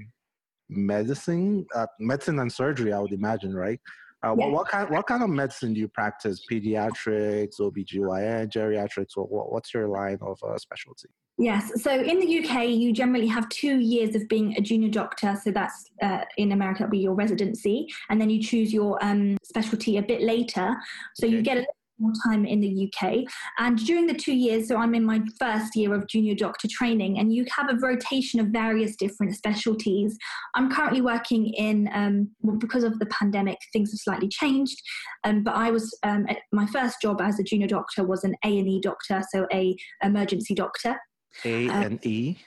medicine, 0.69 1.67
uh, 1.75 1.87
medicine 1.99 2.39
and 2.39 2.51
surgery, 2.51 2.93
I 2.93 3.01
would 3.01 3.13
imagine, 3.13 3.55
right? 3.55 3.81
Uh, 4.23 4.33
what, 4.33 4.53
what, 4.53 4.69
kind 4.69 4.89
what 4.89 5.07
kind 5.09 5.25
of 5.25 5.31
medicine 5.31 5.75
do 5.75 5.81
you 5.81 5.89
practice? 5.89 6.47
Pediatrics, 6.51 7.59
OBGYN, 7.59 8.51
geriatrics, 8.51 9.17
or 9.17 9.25
what, 9.27 9.53
what's 9.53 9.75
your 9.75 9.89
line 9.89 10.19
of 10.23 10.39
uh, 10.45 10.57
specialty? 10.59 11.09
Yes, 11.39 11.83
so 11.83 11.91
in 11.91 12.21
the 12.21 12.45
UK, 12.45 12.69
you 12.69 12.93
generally 12.93 13.27
have 13.27 13.49
two 13.49 13.79
years 13.79 14.15
of 14.15 14.29
being 14.29 14.55
a 14.57 14.61
junior 14.61 14.91
doctor. 14.91 15.37
So 15.43 15.51
that's 15.51 15.87
uh, 16.03 16.25
in 16.37 16.53
America, 16.53 16.81
that'll 16.81 16.91
be 16.91 16.99
your 16.99 17.15
residency, 17.15 17.89
and 18.11 18.21
then 18.21 18.29
you 18.31 18.43
choose 18.43 18.73
your 18.73 19.03
um, 19.03 19.39
specialty 19.43 19.97
a 19.97 20.03
bit 20.03 20.21
later. 20.21 20.77
So 21.15 21.27
okay. 21.27 21.37
you 21.37 21.43
get 21.43 21.57
a 21.57 21.61
little 21.61 21.75
more 21.99 22.13
time 22.27 22.45
in 22.45 22.61
the 22.61 22.91
UK. 22.93 23.25
And 23.59 23.79
during 23.79 24.07
the 24.07 24.15
two 24.15 24.35
years, 24.35 24.69
so 24.69 24.77
I'm 24.77 24.95
in 24.95 25.05
my 25.05 25.23
first 25.39 25.75
year 25.75 25.95
of 25.95 26.07
junior 26.07 26.35
doctor 26.35 26.69
training, 26.69 27.19
and 27.19 27.33
you 27.33 27.47
have 27.57 27.71
a 27.71 27.79
rotation 27.79 28.39
of 28.39 28.49
various 28.49 28.95
different 28.97 29.35
specialties. 29.35 30.17
I'm 30.55 30.71
currently 30.71 31.01
working 31.01 31.49
in, 31.55 31.89
um, 31.95 32.31
well, 32.43 32.57
because 32.57 32.85
of 32.85 32.99
the 32.99 33.07
pandemic, 33.07 33.59
things 33.73 33.91
have 33.93 34.01
slightly 34.01 34.29
changed. 34.29 34.81
Um, 35.25 35.43
but 35.43 35.55
I 35.55 35.71
was, 35.71 35.97
um, 36.03 36.27
my 36.53 36.67
first 36.67 37.01
job 37.01 37.21
as 37.23 37.39
a 37.41 37.43
junior 37.43 37.69
doctor 37.69 38.05
was 38.05 38.25
an 38.25 38.35
A&E 38.45 38.81
doctor, 38.83 39.23
so 39.31 39.47
a 39.53 39.75
emergency 40.03 40.55
doctor. 40.55 40.97
A&E? 41.45 42.39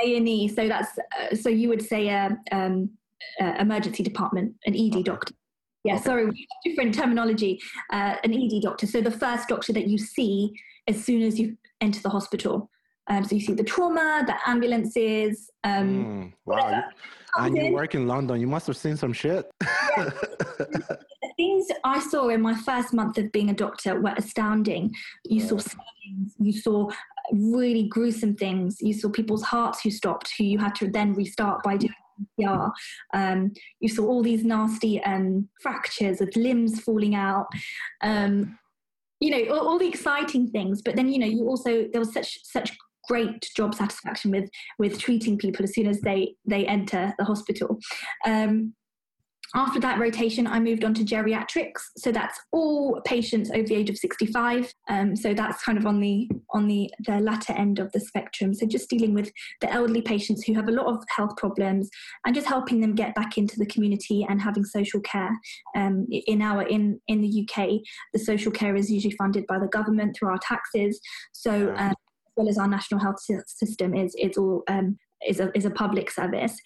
A&E, 0.00 0.48
so 0.48 0.68
that's, 0.68 0.98
uh, 0.98 1.34
so 1.34 1.48
you 1.48 1.68
would 1.68 1.82
say 1.82 2.08
a, 2.08 2.36
um, 2.52 2.90
emergency 3.58 4.02
department, 4.02 4.54
an 4.66 4.74
ED 4.74 4.94
okay. 4.94 5.02
doctor. 5.02 5.34
Yeah, 5.84 5.94
okay. 5.94 6.02
sorry, 6.02 6.48
different 6.64 6.94
terminology. 6.94 7.60
Uh, 7.92 8.16
an 8.22 8.32
ED 8.32 8.62
doctor. 8.62 8.86
So 8.86 9.00
the 9.00 9.10
first 9.10 9.48
doctor 9.48 9.72
that 9.72 9.86
you 9.88 9.98
see 9.98 10.52
as 10.88 11.04
soon 11.04 11.22
as 11.22 11.38
you 11.38 11.56
enter 11.80 12.00
the 12.00 12.08
hospital. 12.08 12.70
Um, 13.08 13.24
so 13.24 13.34
you 13.34 13.40
see 13.40 13.54
the 13.54 13.64
trauma, 13.64 14.24
the 14.26 14.34
ambulances. 14.46 15.50
Um, 15.64 16.04
mm, 16.04 16.32
wow. 16.44 16.84
And 17.36 17.56
you 17.56 17.72
work 17.72 17.94
in 17.94 18.06
London. 18.06 18.40
You 18.40 18.46
must 18.46 18.66
have 18.66 18.76
seen 18.76 18.96
some 18.96 19.12
shit. 19.12 19.50
Yeah. 19.60 20.10
the 20.76 20.98
things 21.36 21.68
I 21.84 22.00
saw 22.00 22.28
in 22.28 22.40
my 22.40 22.54
first 22.54 22.92
month 22.92 23.18
of 23.18 23.30
being 23.32 23.50
a 23.50 23.54
doctor 23.54 24.00
were 24.00 24.14
astounding. 24.16 24.94
You 25.24 25.40
yeah. 25.40 25.46
saw 25.46 25.58
stabbings, 25.58 26.34
you 26.38 26.52
saw 26.52 26.90
really 27.32 27.88
gruesome 27.88 28.34
things. 28.34 28.78
You 28.80 28.94
saw 28.94 29.08
people's 29.08 29.42
hearts 29.42 29.82
who 29.82 29.90
stopped, 29.90 30.32
who 30.36 30.44
you 30.44 30.58
had 30.58 30.74
to 30.76 30.90
then 30.90 31.14
restart 31.14 31.62
by 31.62 31.76
doing 31.76 31.94
PCR. 32.40 32.72
Um, 33.14 33.52
you 33.80 33.88
saw 33.88 34.06
all 34.06 34.22
these 34.22 34.44
nasty 34.44 35.02
um, 35.04 35.48
fractures 35.60 36.20
with 36.20 36.34
limbs 36.36 36.80
falling 36.80 37.14
out. 37.14 37.46
Um, 38.02 38.58
you 39.20 39.30
know, 39.30 39.54
all, 39.54 39.68
all, 39.68 39.78
the 39.78 39.88
exciting 39.88 40.48
things. 40.50 40.80
But 40.80 40.94
then, 40.96 41.08
you 41.08 41.18
know, 41.18 41.26
you 41.26 41.48
also 41.48 41.88
there 41.92 42.00
was 42.00 42.12
such 42.12 42.38
such 42.44 42.76
great 43.08 43.48
job 43.56 43.74
satisfaction 43.74 44.30
with 44.30 44.48
with 44.78 44.98
treating 44.98 45.38
people 45.38 45.64
as 45.64 45.74
soon 45.74 45.86
as 45.86 46.00
they 46.00 46.34
they 46.46 46.66
enter 46.66 47.14
the 47.18 47.24
hospital. 47.24 47.78
Um, 48.26 48.74
after 49.54 49.80
that 49.80 49.98
rotation, 49.98 50.46
I 50.46 50.60
moved 50.60 50.84
on 50.84 50.92
to 50.94 51.04
geriatrics. 51.04 51.80
So 51.96 52.12
that's 52.12 52.38
all 52.52 53.00
patients 53.06 53.50
over 53.50 53.62
the 53.62 53.76
age 53.76 53.88
of 53.88 53.96
65. 53.96 54.72
Um, 54.90 55.16
so 55.16 55.32
that's 55.32 55.62
kind 55.64 55.78
of 55.78 55.86
on 55.86 56.00
the 56.00 56.28
on 56.50 56.68
the, 56.68 56.90
the 57.06 57.18
latter 57.20 57.54
end 57.54 57.78
of 57.78 57.90
the 57.92 58.00
spectrum. 58.00 58.52
So 58.52 58.66
just 58.66 58.90
dealing 58.90 59.14
with 59.14 59.32
the 59.60 59.72
elderly 59.72 60.02
patients 60.02 60.44
who 60.44 60.52
have 60.54 60.68
a 60.68 60.72
lot 60.72 60.86
of 60.86 61.02
health 61.08 61.36
problems 61.38 61.88
and 62.26 62.34
just 62.34 62.46
helping 62.46 62.80
them 62.80 62.94
get 62.94 63.14
back 63.14 63.38
into 63.38 63.56
the 63.58 63.66
community 63.66 64.26
and 64.28 64.40
having 64.40 64.64
social 64.64 65.00
care. 65.00 65.30
Um, 65.74 66.06
in 66.10 66.42
our 66.42 66.62
in 66.62 67.00
in 67.08 67.22
the 67.22 67.48
UK, 67.48 67.80
the 68.12 68.18
social 68.18 68.52
care 68.52 68.76
is 68.76 68.90
usually 68.90 69.16
funded 69.16 69.46
by 69.46 69.58
the 69.58 69.68
government 69.68 70.14
through 70.14 70.28
our 70.28 70.40
taxes. 70.42 71.00
So 71.32 71.74
um, 71.76 71.94
well 72.38 72.48
as 72.48 72.56
our 72.56 72.68
national 72.68 73.00
health 73.00 73.20
system 73.46 73.94
is 73.94 74.14
is 74.14 74.38
all 74.38 74.62
um, 74.68 74.96
is 75.26 75.40
a 75.40 75.50
is 75.56 75.64
a 75.64 75.70
public 75.70 76.10
service. 76.10 76.56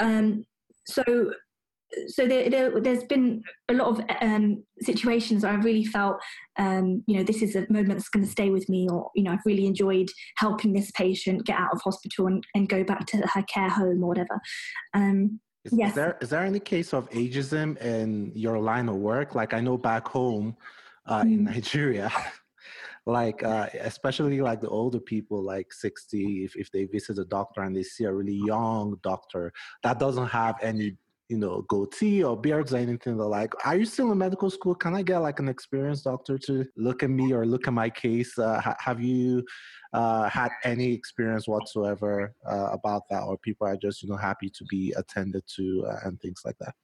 Um, 0.00 0.46
so 0.86 1.04
so 2.06 2.26
there, 2.26 2.50
there, 2.50 2.82
has 2.84 3.04
been 3.04 3.42
a 3.68 3.74
lot 3.74 3.88
of 3.88 4.04
um, 4.20 4.62
situations 4.80 5.42
where 5.42 5.52
I 5.52 5.56
really 5.56 5.84
felt, 5.84 6.18
um, 6.58 7.02
you 7.06 7.16
know, 7.16 7.22
this 7.22 7.40
is 7.40 7.56
a 7.56 7.66
moment 7.70 7.98
that's 7.98 8.10
going 8.10 8.24
to 8.24 8.30
stay 8.30 8.50
with 8.50 8.68
me, 8.68 8.88
or 8.90 9.10
you 9.14 9.22
know, 9.22 9.32
I've 9.32 9.46
really 9.46 9.66
enjoyed 9.66 10.08
helping 10.36 10.72
this 10.72 10.90
patient 10.90 11.46
get 11.46 11.58
out 11.58 11.72
of 11.72 11.80
hospital 11.80 12.26
and, 12.26 12.44
and 12.54 12.68
go 12.68 12.84
back 12.84 13.06
to 13.06 13.18
her 13.18 13.42
care 13.42 13.70
home 13.70 14.04
or 14.04 14.08
whatever. 14.08 14.38
Um, 14.92 15.40
is, 15.64 15.72
yes. 15.72 15.90
is 15.90 15.94
there 15.94 16.18
is 16.20 16.30
there 16.30 16.44
any 16.44 16.60
case 16.60 16.92
of 16.92 17.08
ageism 17.10 17.80
in 17.82 18.32
your 18.34 18.58
line 18.58 18.88
of 18.88 18.96
work? 18.96 19.34
Like 19.34 19.54
I 19.54 19.60
know 19.60 19.78
back 19.78 20.06
home 20.08 20.56
uh, 21.06 21.22
mm. 21.22 21.32
in 21.32 21.44
Nigeria. 21.44 22.12
like 23.08 23.42
uh, 23.42 23.68
especially 23.80 24.40
like 24.40 24.60
the 24.60 24.68
older 24.68 25.00
people 25.00 25.42
like 25.42 25.72
60 25.72 26.44
if, 26.44 26.54
if 26.56 26.70
they 26.70 26.84
visit 26.84 27.18
a 27.18 27.24
doctor 27.24 27.62
and 27.62 27.74
they 27.74 27.82
see 27.82 28.04
a 28.04 28.12
really 28.12 28.40
young 28.44 28.98
doctor 29.02 29.52
that 29.82 29.98
doesn't 29.98 30.28
have 30.28 30.56
any 30.62 30.96
you 31.28 31.36
know, 31.36 31.62
goatee 31.68 32.24
or 32.24 32.40
beards 32.40 32.72
or 32.72 32.78
anything. 32.78 33.16
They're 33.16 33.26
like, 33.26 33.52
are 33.66 33.76
you 33.76 33.84
still 33.84 34.10
in 34.12 34.18
medical 34.18 34.50
school? 34.50 34.74
Can 34.74 34.94
I 34.94 35.02
get 35.02 35.18
like 35.18 35.38
an 35.40 35.48
experienced 35.48 36.04
doctor 36.04 36.38
to 36.38 36.64
look 36.76 37.02
at 37.02 37.10
me 37.10 37.32
or 37.32 37.44
look 37.44 37.68
at 37.68 37.74
my 37.74 37.90
case? 37.90 38.38
Uh, 38.38 38.60
ha- 38.60 38.76
have 38.80 39.02
you 39.02 39.44
uh, 39.92 40.28
had 40.28 40.50
any 40.64 40.92
experience 40.92 41.46
whatsoever 41.46 42.34
uh, 42.50 42.70
about 42.72 43.02
that? 43.10 43.24
Or 43.24 43.36
people 43.38 43.66
are 43.66 43.76
just, 43.76 44.02
you 44.02 44.08
know, 44.08 44.16
happy 44.16 44.48
to 44.48 44.64
be 44.70 44.94
attended 44.96 45.42
to 45.56 45.86
uh, 45.90 45.96
and 46.04 46.18
things 46.20 46.40
like 46.46 46.56
that? 46.60 46.74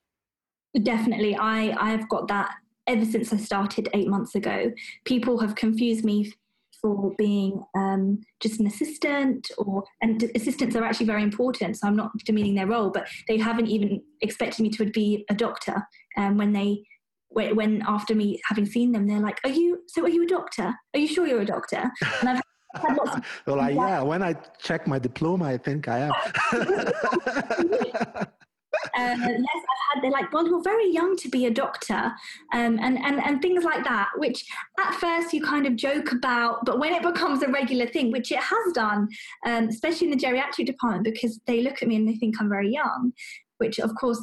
Definitely. 0.83 1.37
I, 1.37 1.75
I've 1.79 2.09
got 2.11 2.29
that 2.29 2.51
ever 2.87 3.05
since 3.05 3.33
I 3.33 3.37
started 3.37 3.89
eight 3.95 4.09
months 4.09 4.35
ago. 4.35 4.73
People 5.05 5.39
have 5.41 5.55
confused 5.55 6.05
me 6.05 6.33
for 6.85 7.15
being 7.17 7.63
um, 7.75 8.21
just 8.43 8.61
an 8.61 8.67
assistant 8.67 9.51
or 9.57 9.83
and 10.03 10.31
assistants 10.35 10.77
are 10.77 10.85
actually 10.85 11.07
very 11.07 11.23
important 11.23 11.79
so 11.79 11.89
i'm 11.89 11.97
not 11.97 12.11
demeaning 12.27 12.55
their 12.55 12.67
role 12.67 12.91
but 12.91 13.09
they 13.27 13.39
haven't 13.39 13.69
even 13.69 14.03
expected 14.21 14.63
me 14.63 14.69
to 14.69 14.85
be 14.85 15.25
a 15.31 15.35
doctor. 15.35 15.77
Um, 16.19 16.37
when 16.37 16.53
they 16.53 16.85
when 17.31 17.83
after 17.87 18.15
me 18.15 18.39
having 18.49 18.67
seen 18.67 18.93
them 18.93 19.07
they're 19.07 19.19
like 19.19 19.41
are 19.45 19.51
you 19.51 19.83
so 19.89 20.03
are 20.03 20.11
you 20.11 20.25
a 20.25 20.27
doctor? 20.27 20.75
Are 20.93 21.01
you 21.01 21.09
sure 21.09 21.27
you're 21.27 21.41
a 21.41 21.47
doctor? 21.47 21.91
And 22.21 22.29
i've 22.29 22.43
they're 23.47 23.57
like 23.57 23.75
yeah 23.75 24.03
when 24.03 24.23
i 24.23 24.35
check 24.59 24.87
my 24.87 24.99
diploma 24.99 25.45
i 25.47 25.57
think 25.57 25.89
i 25.89 25.99
am 25.99 26.13
yes, 28.97 29.21
I've 29.21 29.95
had, 29.95 30.03
they're 30.03 30.11
like, 30.11 30.33
well, 30.33 30.47
you're 30.47 30.63
very 30.63 30.91
young 30.91 31.17
to 31.17 31.29
be 31.29 31.47
a 31.47 31.51
doctor, 31.51 32.13
um, 32.53 32.79
and, 32.81 32.99
and, 32.99 33.23
and 33.23 33.41
things 33.41 33.65
like 33.65 33.85
that, 33.85 34.09
which 34.17 34.45
at 34.79 34.95
first 34.95 35.33
you 35.33 35.43
kind 35.43 35.67
of 35.67 35.77
joke 35.77 36.13
about, 36.13 36.65
but 36.65 36.79
when 36.79 36.93
it 36.93 37.03
becomes 37.03 37.43
a 37.43 37.49
regular 37.49 37.87
thing, 37.87 38.11
which 38.11 38.33
it 38.33 38.41
has 38.41 38.73
done, 38.75 39.09
um, 39.47 39.69
especially 39.69 40.11
in 40.11 40.17
the 40.17 40.25
geriatric 40.25 40.67
department, 40.67 41.05
because 41.05 41.41
they 41.47 41.63
look 41.63 41.83
at 41.83 41.89
me 41.89 41.97
and 41.97 42.09
they 42.09 42.17
think 42.17 42.37
I'm 42.41 42.49
very 42.49 42.71
young, 42.73 43.13
which 43.59 43.79
of 43.79 43.95
course 43.95 44.21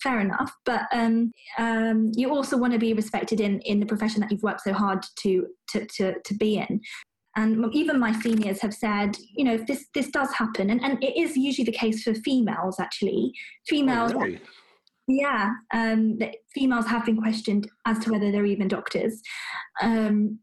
fair 0.00 0.20
enough 0.20 0.52
but 0.64 0.82
um, 0.92 1.32
um, 1.58 2.12
you 2.14 2.30
also 2.30 2.56
want 2.56 2.72
to 2.72 2.78
be 2.78 2.94
respected 2.94 3.40
in 3.40 3.60
in 3.60 3.80
the 3.80 3.86
profession 3.86 4.20
that 4.20 4.30
you've 4.30 4.42
worked 4.42 4.62
so 4.62 4.72
hard 4.72 5.04
to 5.16 5.46
to 5.68 5.84
to, 5.86 6.14
to 6.24 6.34
be 6.34 6.56
in 6.56 6.80
and 7.36 7.64
even 7.72 8.00
my 8.00 8.12
seniors 8.12 8.60
have 8.60 8.74
said 8.74 9.16
you 9.36 9.44
know 9.44 9.56
this 9.56 9.86
this 9.94 10.10
does 10.10 10.32
happen. 10.32 10.70
And, 10.70 10.82
and 10.82 11.02
it 11.02 11.16
is 11.16 11.36
usually 11.36 11.64
the 11.64 11.72
case 11.72 12.02
for 12.02 12.14
females 12.14 12.76
actually. 12.80 13.32
Females 13.66 14.12
oh, 14.14 14.20
really? 14.20 14.40
yeah 15.06 15.50
um, 15.72 16.18
that 16.18 16.36
females 16.54 16.86
have 16.86 17.04
been 17.04 17.20
questioned 17.20 17.68
as 17.86 17.98
to 18.00 18.12
whether 18.12 18.30
they're 18.30 18.46
even 18.46 18.68
doctors. 18.68 19.20
Um, 19.80 20.40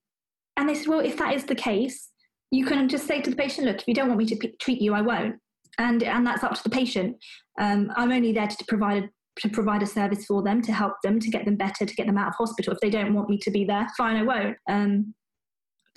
and 0.56 0.70
they 0.70 0.76
said 0.76 0.88
well 0.88 1.00
if 1.00 1.18
that 1.18 1.34
is 1.34 1.44
the 1.44 1.56
case 1.56 2.10
you 2.52 2.66
can 2.66 2.88
just 2.88 3.06
say 3.06 3.22
to 3.22 3.30
the 3.30 3.36
patient 3.36 3.68
look 3.68 3.82
if 3.82 3.88
you 3.88 3.94
don't 3.94 4.08
want 4.08 4.20
me 4.20 4.26
to 4.26 4.36
p- 4.36 4.56
treat 4.60 4.82
you 4.82 4.94
i 4.94 5.02
won't. 5.02 5.36
And 5.80 6.02
and 6.04 6.26
that's 6.26 6.44
up 6.44 6.56
to 6.56 6.64
the 6.64 6.70
patient. 6.70 7.18
Um, 7.60 7.92
i'm 7.96 8.12
only 8.12 8.32
there 8.32 8.48
to 8.48 8.66
provide 8.68 9.10
to 9.40 9.50
provide 9.50 9.84
a 9.84 9.86
service 9.86 10.26
for 10.26 10.42
them 10.42 10.64
to 10.64 10.72
help 10.72 10.94
them 11.04 11.20
to 11.20 11.30
get 11.30 11.46
them 11.46 11.58
better 11.58 11.86
to 11.86 11.96
get 11.96 12.08
them 12.08 12.18
out 12.18 12.30
of 12.30 12.36
hospital. 12.36 12.74
If 12.74 12.80
they 12.80 12.90
don't 12.90 13.14
want 13.14 13.30
me 13.30 13.38
to 13.40 13.52
be 13.52 13.66
there 13.66 13.88
fine 13.98 14.16
i 14.16 14.24
won't. 14.24 14.58
Um, 14.70 15.14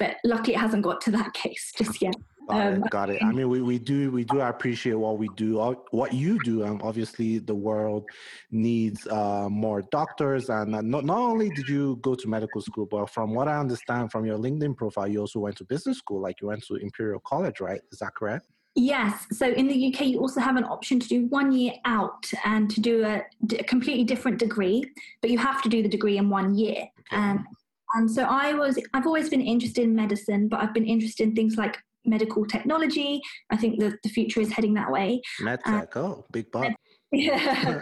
but 0.01 0.17
luckily 0.25 0.55
it 0.55 0.59
hasn't 0.59 0.83
got 0.83 1.01
to 1.03 1.13
that 1.13 1.33
case 1.45 1.73
just 1.77 2.03
yet. 2.03 2.17
Got 2.49 2.67
um, 2.67 2.83
it. 2.83 2.91
Got 2.91 3.11
it. 3.11 3.23
I 3.23 3.31
mean, 3.31 3.49
we, 3.49 3.61
we 3.63 3.79
do 3.79 4.11
we 4.11 4.25
do 4.25 4.41
appreciate 4.41 4.95
what 4.95 5.19
we 5.19 5.29
do, 5.37 5.77
what 5.93 6.13
you 6.13 6.41
do, 6.43 6.65
and 6.65 6.83
obviously 6.83 7.39
the 7.39 7.55
world 7.55 8.05
needs 8.51 9.07
uh, 9.07 9.49
more 9.49 9.83
doctors. 9.93 10.49
And 10.49 10.75
uh, 10.75 10.81
not 10.81 11.05
not 11.05 11.19
only 11.19 11.51
did 11.51 11.69
you 11.69 12.01
go 12.03 12.17
to 12.17 12.29
medical 12.29 12.61
school, 12.61 12.87
but 12.87 13.11
from 13.11 13.35
what 13.35 13.47
I 13.47 13.59
understand 13.59 14.11
from 14.11 14.25
your 14.25 14.39
LinkedIn 14.39 14.77
profile, 14.77 15.07
you 15.07 15.21
also 15.21 15.39
went 15.39 15.57
to 15.59 15.65
business 15.65 15.99
school. 15.99 16.21
Like 16.21 16.41
you 16.41 16.49
went 16.49 16.65
to 16.67 16.75
Imperial 16.77 17.21
College, 17.21 17.61
right? 17.61 17.81
Is 17.93 18.01
that 18.01 18.15
correct? 18.17 18.47
Yes. 18.75 19.27
So 19.33 19.47
in 19.47 19.67
the 19.67 19.93
UK, 19.93 20.07
you 20.07 20.21
also 20.21 20.41
have 20.41 20.57
an 20.57 20.65
option 20.65 21.01
to 21.01 21.09
do 21.09 21.27
one 21.27 21.53
year 21.53 21.73
out 21.85 22.25
and 22.45 22.71
to 22.71 22.81
do 22.81 23.05
a, 23.05 23.23
a 23.59 23.65
completely 23.65 24.05
different 24.05 24.39
degree, 24.39 24.85
but 25.21 25.31
you 25.31 25.39
have 25.39 25.61
to 25.63 25.69
do 25.69 25.83
the 25.83 25.89
degree 25.89 26.19
in 26.19 26.31
one 26.31 26.55
year. 26.55 26.89
Um, 27.11 27.47
and 27.95 28.11
so 28.11 28.25
I 28.25 28.53
was, 28.53 28.79
I've 28.95 29.07
always 29.07 29.29
been 29.29 29.41
interested 29.41 29.83
in 29.83 29.95
medicine, 29.95 30.49
but 30.49 30.61
I've 30.61 30.75
been 30.75 30.87
interested 30.87 31.29
in 31.29 31.35
things 31.35 31.57
like 31.57 31.77
medical 32.05 32.47
technology. 32.47 33.21
I 33.51 33.57
think 33.57 33.81
that 33.81 33.95
the 34.03 34.09
future 34.09 34.41
is 34.41 34.53
heading 34.53 34.75
that 34.75 34.91
way. 34.91 35.21
MedTech, 35.41 35.97
uh, 35.97 36.01
oh, 36.01 36.25
big 36.33 36.51
bug. 36.51 36.73
Yeah. 37.13 37.81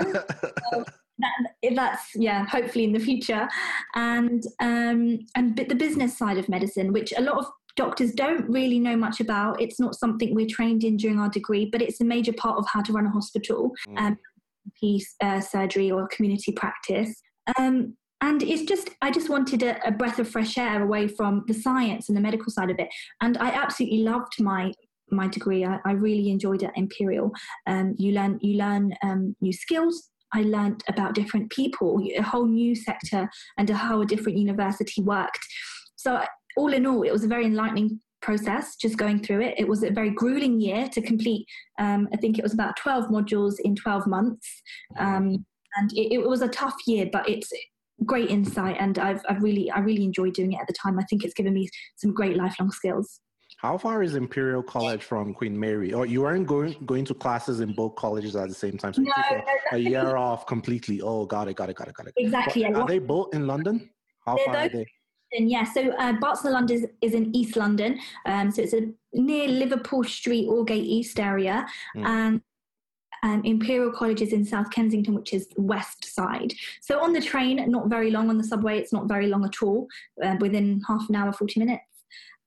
that, 1.19 1.75
that's 1.75 2.11
yeah 2.15 2.47
hopefully 2.47 2.85
in 2.85 2.93
the 2.93 2.99
future 2.99 3.47
and 3.95 4.43
um 4.61 5.19
and 5.35 5.55
the 5.55 5.75
business 5.75 6.17
side 6.17 6.39
of 6.39 6.49
medicine 6.49 6.95
which 6.95 7.13
a 7.19 7.21
lot 7.21 7.37
of 7.37 7.47
doctors 7.77 8.13
don't 8.13 8.49
really 8.49 8.79
know 8.79 8.97
much 8.97 9.21
about 9.21 9.61
it's 9.61 9.79
not 9.79 9.95
something 9.95 10.35
we're 10.35 10.47
trained 10.49 10.83
in 10.83 10.97
during 10.97 11.19
our 11.21 11.29
degree 11.29 11.69
but 11.71 11.83
it's 11.83 12.01
a 12.01 12.05
major 12.05 12.33
part 12.33 12.57
of 12.57 12.67
how 12.73 12.81
to 12.81 12.93
run 12.93 13.05
a 13.05 13.11
hospital 13.11 13.73
mm. 13.87 13.99
um, 13.99 14.19
piece 14.81 15.15
uh, 15.23 15.41
surgery 15.41 15.91
or 15.91 16.09
community 16.09 16.53
practice 16.53 17.21
um, 17.59 17.95
and 18.21 18.43
it's 18.43 18.63
just 18.63 18.91
i 19.03 19.11
just 19.11 19.29
wanted 19.29 19.63
a, 19.63 19.87
a, 19.87 19.91
breath 19.91 20.19
of 20.19 20.29
fresh 20.29 20.59
air 20.59 20.83
away 20.83 21.07
from 21.07 21.45
the 21.47 21.55
science 21.55 22.09
and 22.09 22.17
the 22.17 22.21
medical 22.21 22.51
side 22.51 22.71
of 22.71 22.79
it. 22.79 22.89
And 23.21 23.37
i 23.39 23.51
absolutely 23.51 24.03
loved 24.03 24.41
my 24.41 24.73
my 25.11 25.29
degree. 25.29 25.65
I, 25.65 25.79
I 25.85 25.93
really 25.93 26.31
enjoyed 26.31 26.63
it 26.63 26.67
at 26.67 26.77
imperial. 26.79 27.33
Um, 27.67 27.95
you 27.99 28.13
learn 28.13 28.39
you 28.43 28.57
learn 28.59 28.95
um, 29.03 29.37
new 29.41 29.53
skills. 29.53 30.11
I 30.35 30.43
learned 30.43 30.83
about 30.89 31.15
different 31.15 31.51
people 31.51 32.01
a 32.17 32.23
whole 32.23 32.47
new 32.47 32.75
sector 32.75 33.31
and 33.57 33.71
how 33.71 34.03
a 34.03 34.07
different 34.07 34.39
university 34.39 35.03
worked. 35.03 35.41
So 35.97 36.23
all 36.57 36.73
in 36.73 36.87
all 36.87 37.03
it 37.03 37.13
was 37.13 37.25
a 37.25 37.29
very 37.29 37.47
enlightening 37.47 38.01
process 38.21 38.77
just 38.77 38.99
going 38.99 39.23
through 39.23 39.43
it. 39.43 39.55
It 39.59 39.69
was 39.69 39.83
a 39.83 39.91
very 39.91 40.11
grueling 40.11 40.61
year 40.61 40.89
to 40.89 41.01
complete. 41.01 41.47
Um, 41.79 42.09
i 42.13 42.17
think 42.17 42.39
it 42.39 42.43
was 42.43 42.53
about 42.53 42.77
12 42.77 43.07
modules 43.07 43.55
in 43.61 43.75
12 43.77 44.07
months. 44.07 44.63
Um, 44.99 45.47
and 45.77 45.93
it, 45.93 46.13
it, 46.15 46.29
was 46.29 46.43
a 46.43 46.49
tough 46.49 46.75
year 46.87 47.09
but 47.13 47.29
it's 47.29 47.53
great 48.05 48.31
insight 48.31 48.77
and 48.79 48.99
I've, 48.99 49.23
I've 49.29 49.43
really 49.43 49.71
I 49.71 49.81
really 49.81 50.05
enjoyed 50.05 50.35
doing 50.35 50.53
it 50.53 50.61
at 50.61 50.67
the 50.67 50.75
time. 50.75 50.99
I 50.99 51.05
think 51.05 51.25
it's 51.25 51.35
given 51.35 51.55
me 51.55 51.69
some 51.97 52.13
great 52.13 52.37
lifelong 52.37 52.71
skills. 52.71 53.21
How 53.59 53.77
far 53.77 54.05
is 54.05 54.15
Imperial 54.15 54.63
College 54.63 55.03
from 55.03 55.35
Queen 55.35 55.59
Mary? 55.59 55.93
Or 55.93 56.07
you 56.07 56.23
weren't 56.23 56.47
going 56.47 56.77
going 56.87 57.05
to 57.07 57.15
classes 57.15 57.61
in 57.61 57.73
both 57.73 57.97
colleges 57.97 58.37
at 58.37 58.49
the 58.49 58.55
same 58.55 58.79
time? 58.79 58.95
So 58.95 59.03
no, 59.03 59.13
no, 59.31 59.43
a 59.73 59.79
year 59.79 60.17
off 60.17 60.47
completely. 60.47 61.01
Oh, 61.01 61.27
got 61.27 61.49
it, 61.49 61.57
got 61.57 61.69
it, 61.69 61.77
got 61.77 61.89
it, 61.89 61.95
got 61.95 62.07
it. 62.07 62.15
Exactly. 62.17 62.65
But 62.65 62.77
are 62.77 62.87
they 62.87 63.01
both 63.01 63.35
in 63.35 63.47
London? 63.47 63.91
How 64.25 64.37
They're 64.37 64.45
far 64.45 64.57
are 64.57 64.69
they? 64.69 64.87
Yeah, 65.33 65.65
so 65.65 65.91
uh, 65.99 66.15
Barts 66.15 66.45
London 66.45 66.77
is, 66.77 66.87
is, 67.03 67.13
in 67.13 67.35
East 67.37 67.55
London, 67.55 67.99
um, 68.25 68.51
so 68.51 68.63
it's 68.63 68.73
a 68.73 68.91
near 69.13 69.47
Liverpool 69.47 70.03
Street, 70.03 70.49
Aldgate 70.49 70.85
East 70.85 71.21
area, 71.21 71.67
mm. 71.95 72.07
and 72.07 72.41
um, 73.23 73.43
Imperial 73.45 73.93
College 73.93 74.23
is 74.23 74.33
in 74.33 74.45
South 74.45 74.71
Kensington, 74.71 75.15
which 75.15 75.33
is 75.33 75.49
west 75.57 76.05
side. 76.05 76.53
So 76.81 77.01
on 77.01 77.13
the 77.13 77.21
train, 77.21 77.71
not 77.71 77.89
very 77.89 78.11
long. 78.11 78.29
On 78.29 78.39
the 78.39 78.45
subway, 78.45 78.79
it's 78.79 78.93
not 78.93 79.09
very 79.09 79.27
long 79.27 79.45
at 79.45 79.63
all. 79.63 79.89
Uh, 80.23 80.37
within 80.41 80.81
half 80.87 81.09
an 81.09 81.17
hour, 81.17 81.33
forty 81.33 81.61
minutes. 81.61 81.85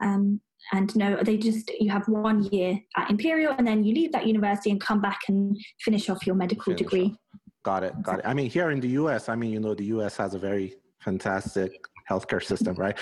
Um, 0.01 0.41
and 0.73 0.95
no, 0.95 1.17
they 1.21 1.37
just 1.37 1.71
you 1.79 1.89
have 1.89 2.07
one 2.07 2.43
year 2.43 2.79
at 2.95 3.09
Imperial, 3.09 3.53
and 3.57 3.67
then 3.67 3.83
you 3.83 3.93
leave 3.93 4.11
that 4.13 4.27
university 4.27 4.71
and 4.71 4.79
come 4.79 5.01
back 5.01 5.19
and 5.27 5.57
finish 5.81 6.09
off 6.09 6.25
your 6.25 6.35
medical 6.35 6.65
finish 6.65 6.79
degree. 6.79 7.05
Off. 7.05 7.39
Got 7.63 7.83
it. 7.83 8.01
Got 8.01 8.19
it. 8.19 8.25
I 8.25 8.33
mean, 8.33 8.49
here 8.49 8.71
in 8.71 8.79
the 8.79 8.87
U.S., 8.89 9.29
I 9.29 9.35
mean, 9.35 9.51
you 9.51 9.59
know, 9.59 9.75
the 9.75 9.85
U.S. 9.85 10.17
has 10.17 10.33
a 10.33 10.39
very 10.39 10.75
fantastic 10.99 11.71
healthcare 12.11 12.43
system, 12.43 12.75
right? 12.75 12.97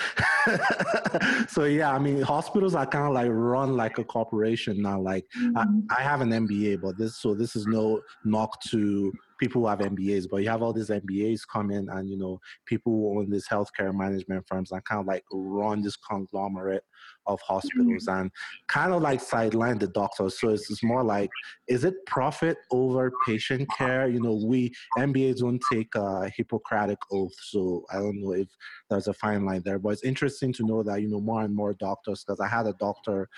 so 1.48 1.64
yeah, 1.64 1.92
I 1.92 1.98
mean, 1.98 2.22
hospitals 2.22 2.74
are 2.74 2.86
kind 2.86 3.06
of 3.06 3.12
like 3.12 3.28
run 3.30 3.76
like 3.76 3.98
a 3.98 4.04
corporation 4.04 4.80
now. 4.80 5.00
Like 5.00 5.26
mm-hmm. 5.38 5.56
I, 5.90 5.98
I, 5.98 6.02
have 6.02 6.20
an 6.20 6.30
MBA, 6.30 6.80
but 6.80 6.96
this 6.96 7.16
so 7.16 7.34
this 7.34 7.56
is 7.56 7.66
no 7.66 8.00
knock 8.24 8.62
to 8.70 9.12
people 9.38 9.62
who 9.62 9.68
have 9.68 9.80
MBAs, 9.80 10.28
but 10.30 10.38
you 10.38 10.48
have 10.48 10.62
all 10.62 10.72
these 10.72 10.90
MBAs 10.90 11.40
come 11.50 11.70
in 11.70 11.88
and 11.88 12.08
you 12.08 12.18
know 12.18 12.38
people 12.66 12.92
who 12.92 13.18
own 13.18 13.30
these 13.30 13.48
healthcare 13.48 13.92
management 13.92 14.44
firms 14.46 14.70
and 14.70 14.84
kind 14.84 15.00
of 15.00 15.06
like 15.06 15.24
run 15.32 15.82
this 15.82 15.96
conglomerate 15.96 16.84
of 17.30 17.40
hospitals 17.40 18.06
mm-hmm. 18.06 18.20
and 18.20 18.30
kind 18.68 18.92
of 18.92 19.02
like 19.02 19.20
sideline 19.20 19.78
the 19.78 19.88
doctors. 19.88 20.38
So 20.40 20.50
it's, 20.50 20.70
it's 20.70 20.82
more 20.82 21.02
like, 21.02 21.30
is 21.68 21.84
it 21.84 21.94
profit 22.06 22.56
over 22.70 23.12
patient 23.26 23.68
care? 23.76 24.08
You 24.08 24.20
know, 24.20 24.40
we 24.44 24.72
MBAs 24.98 25.38
don't 25.38 25.62
take 25.72 25.94
a 25.94 26.30
Hippocratic 26.36 26.98
oath, 27.12 27.34
so 27.40 27.84
I 27.92 27.96
don't 27.96 28.20
know 28.20 28.32
if 28.32 28.48
there's 28.88 29.08
a 29.08 29.14
fine 29.14 29.44
line 29.46 29.62
there. 29.64 29.78
But 29.78 29.90
it's 29.90 30.04
interesting 30.04 30.52
to 30.54 30.66
know 30.66 30.82
that 30.82 31.00
you 31.00 31.08
know 31.08 31.20
more 31.20 31.42
and 31.42 31.54
more 31.54 31.74
doctors, 31.74 32.24
because 32.24 32.40
I 32.40 32.48
had 32.48 32.66
a 32.66 32.74
doctor 32.74 33.28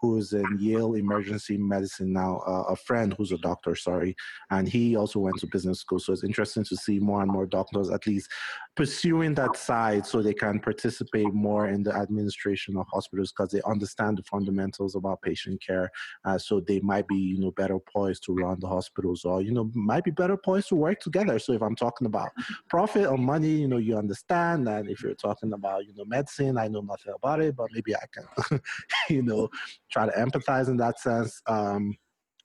who's 0.00 0.32
in 0.32 0.44
Yale 0.58 0.94
Emergency 0.94 1.56
Medicine 1.56 2.12
now, 2.12 2.42
uh, 2.46 2.64
a 2.68 2.76
friend 2.76 3.14
who's 3.16 3.30
a 3.30 3.38
doctor, 3.38 3.76
sorry, 3.76 4.16
and 4.50 4.68
he 4.68 4.96
also 4.96 5.20
went 5.20 5.38
to 5.38 5.46
business 5.46 5.78
school. 5.78 6.00
So 6.00 6.12
it's 6.12 6.24
interesting 6.24 6.64
to 6.64 6.76
see 6.76 6.98
more 6.98 7.22
and 7.22 7.30
more 7.30 7.46
doctors 7.46 7.88
at 7.90 8.06
least 8.06 8.28
pursuing 8.74 9.34
that 9.34 9.56
side 9.56 10.04
so 10.04 10.20
they 10.20 10.34
can 10.34 10.58
participate 10.58 11.32
more 11.32 11.68
in 11.68 11.82
the 11.82 11.94
administration 11.94 12.76
of 12.76 12.86
hospitals 12.92 13.32
because 13.42 13.52
they 13.52 13.70
understand 13.70 14.18
the 14.18 14.22
fundamentals 14.22 14.94
about 14.94 15.22
patient 15.22 15.62
care. 15.64 15.90
Uh, 16.24 16.38
so 16.38 16.60
they 16.60 16.80
might 16.80 17.06
be, 17.08 17.16
you 17.16 17.38
know, 17.38 17.50
better 17.52 17.78
poised 17.78 18.24
to 18.24 18.34
run 18.34 18.58
the 18.60 18.68
hospitals 18.68 19.24
or, 19.24 19.42
you 19.42 19.52
know, 19.52 19.70
might 19.74 20.04
be 20.04 20.10
better 20.10 20.36
poised 20.36 20.68
to 20.68 20.76
work 20.76 21.00
together. 21.00 21.38
So 21.38 21.52
if 21.52 21.62
I'm 21.62 21.76
talking 21.76 22.06
about 22.06 22.30
profit 22.68 23.06
or 23.06 23.18
money, 23.18 23.48
you 23.48 23.68
know, 23.68 23.78
you 23.78 23.96
understand 23.96 24.68
And 24.68 24.88
if 24.88 25.02
you're 25.02 25.14
talking 25.14 25.52
about, 25.52 25.86
you 25.86 25.94
know, 25.94 26.04
medicine, 26.04 26.58
I 26.58 26.68
know 26.68 26.80
nothing 26.80 27.14
about 27.14 27.40
it, 27.40 27.56
but 27.56 27.68
maybe 27.72 27.94
I 27.94 28.04
can, 28.12 28.60
you 29.08 29.22
know, 29.22 29.48
try 29.90 30.06
to 30.06 30.12
empathize 30.12 30.68
in 30.68 30.76
that 30.78 31.00
sense. 31.00 31.40
Um, 31.46 31.96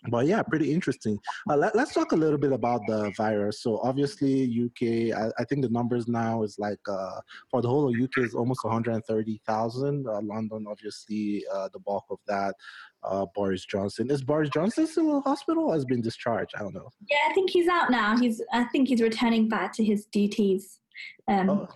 but 0.10 0.28
yeah, 0.28 0.44
pretty 0.44 0.72
interesting. 0.72 1.18
Uh, 1.50 1.56
let, 1.58 1.76
us 1.76 1.94
talk 1.94 2.12
a 2.12 2.16
little 2.16 2.38
bit 2.38 2.52
about 2.52 2.82
the 2.88 3.12
virus. 3.18 3.62
So 3.62 3.80
obviously, 3.84 4.44
UK. 4.44 5.18
I, 5.18 5.32
I 5.40 5.44
think 5.46 5.64
the 5.64 5.70
numbers 5.70 6.08
now 6.08 6.44
is 6.44 6.58
like 6.60 6.80
uh, 6.88 7.20
for 7.50 7.62
the 7.62 7.68
whole 7.68 7.90
of 7.90 8.00
UK 8.00 8.24
is 8.26 8.36
almost 8.36 8.64
130,000. 8.64 10.08
Uh, 10.08 10.22
London, 10.22 10.66
obviously, 10.70 11.44
uh, 11.54 11.70
the 11.74 11.80
bulk 11.80 12.06
of 12.10 12.20
that. 12.28 12.56
Uh, 13.04 13.26
Boris 13.36 13.66
Johnson 13.66 14.10
is 14.12 14.24
Boris 14.24 14.50
Johnson 14.50 14.86
still 14.88 15.04
in 15.04 15.14
the 15.16 15.22
hospital? 15.22 15.72
has 15.72 15.86
been 15.86 16.02
discharged? 16.02 16.54
I 16.56 16.60
don't 16.60 16.74
know. 16.74 16.90
Yeah, 17.10 17.18
I 17.30 17.34
think 17.34 17.50
he's 17.50 17.68
out 17.68 17.90
now. 17.90 18.18
He's. 18.18 18.42
I 18.54 18.66
think 18.66 18.90
he's 18.90 19.02
returning 19.02 19.50
back 19.50 19.74
to 19.74 19.84
his 19.84 20.06
duties. 20.06 20.80
Um, 21.28 21.50
oh. 21.50 21.68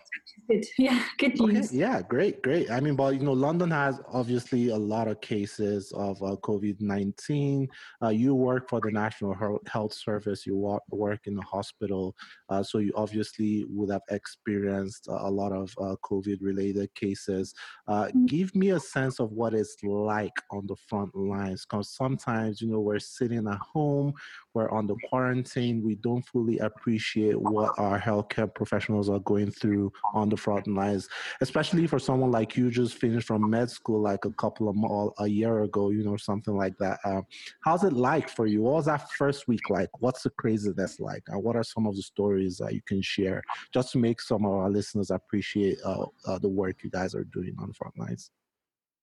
Good. 0.48 0.66
Yeah, 0.78 1.04
good 1.18 1.40
news. 1.40 1.70
Okay. 1.70 1.78
Yeah, 1.78 2.02
great, 2.02 2.42
great. 2.42 2.70
I 2.72 2.80
mean, 2.80 2.96
but 2.96 3.14
you 3.14 3.22
know, 3.22 3.34
London 3.34 3.72
has 3.72 4.00
obviously 4.12 4.70
a 4.70 4.78
lot 4.78 5.08
of 5.08 5.22
cases 5.22 5.92
of 5.96 6.22
uh, 6.22 6.36
COVID 6.38 6.82
nineteen. 6.82 7.68
Uh, 8.04 8.10
you 8.10 8.34
work 8.36 8.70
for 8.70 8.82
the 8.82 8.92
National 8.92 9.36
Health 9.68 9.94
Service. 9.94 10.46
You 10.46 10.80
work 10.90 11.28
in 11.28 11.36
the 11.36 11.44
hospital, 11.44 12.16
uh, 12.50 12.64
so 12.64 12.80
you 12.80 12.92
obviously 12.96 13.66
would 13.70 13.92
have 13.92 14.02
experienced 14.10 15.08
a 15.08 15.30
lot 15.30 15.52
of 15.52 15.74
uh, 15.80 15.96
COVID 16.04 16.40
related 16.42 16.94
cases. 16.96 17.54
Uh, 17.88 18.06
mm-hmm. 18.06 18.26
Give 18.26 18.54
me 18.56 18.72
a 18.72 18.80
sense 18.80 19.20
of 19.20 19.32
what 19.32 19.54
it's 19.54 19.76
like 19.84 20.36
on 20.52 20.66
the 20.68 20.76
front 20.88 21.16
lines, 21.16 21.66
because 21.66 21.96
sometimes 21.96 22.62
you 22.62 22.70
know 22.70 22.80
we're 22.80 23.00
sitting 23.00 23.48
at 23.48 23.60
home, 23.60 24.14
we're 24.54 24.72
on 24.72 24.88
the 24.88 24.96
quarantine, 25.10 25.84
we 25.84 25.96
don't 25.96 26.24
fully 26.24 26.58
appreciate 26.60 27.40
what 27.40 27.78
our 27.78 28.00
healthcare 28.00 28.54
professionals 28.54 29.10
are 29.10 29.20
going 29.20 29.52
through 29.52 29.92
on 30.14 30.30
the 30.30 30.38
front 30.38 30.68
lines, 30.68 31.08
especially 31.42 31.88
for 31.88 32.00
someone 32.00 32.32
like 32.32 32.58
you 32.58 32.70
just 32.70 32.96
finished 32.96 33.28
from 33.28 33.50
med 33.50 33.70
school 33.70 34.02
like 34.02 34.26
a 34.26 34.32
couple 34.32 34.70
of 34.70 35.14
a 35.20 35.28
year 35.28 35.64
ago, 35.64 35.90
you 35.90 36.04
know, 36.04 36.18
something 36.18 36.56
like 36.56 36.78
that. 36.78 37.00
Uh, 37.04 37.22
how's 37.64 37.84
it 37.84 37.94
like 37.94 38.30
for 38.30 38.48
you? 38.48 38.62
What 38.62 38.74
was 38.74 38.86
that 38.86 39.10
first 39.12 39.48
week 39.48 39.70
like? 39.70 39.90
What's 40.00 40.24
the 40.24 40.30
craziness 40.32 41.00
like? 41.00 41.24
And 41.28 41.44
what 41.44 41.56
are 41.56 41.64
some 41.64 41.88
of 41.88 41.96
the 41.96 42.02
stories 42.02 42.58
that 42.58 42.74
you 42.74 42.82
can 42.88 43.02
share 43.02 43.42
just 43.74 43.92
to 43.94 43.98
make 43.98 44.22
some 44.22 44.46
of 44.46 44.52
our 44.52 44.70
listeners 44.70 45.12
appreciate 45.12 45.78
uh, 45.86 46.06
uh, 46.26 46.40
the 46.40 46.50
work 46.50 46.84
you 46.84 46.90
guys 46.90 47.16
are 47.16 47.26
doing 47.26 47.56
on 47.60 47.68
the 47.68 47.74
front 47.74 47.98
lines? 47.98 48.32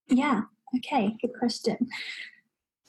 Yeah, 0.09 0.43
okay, 0.77 1.17
good 1.21 1.33
question. 1.39 1.77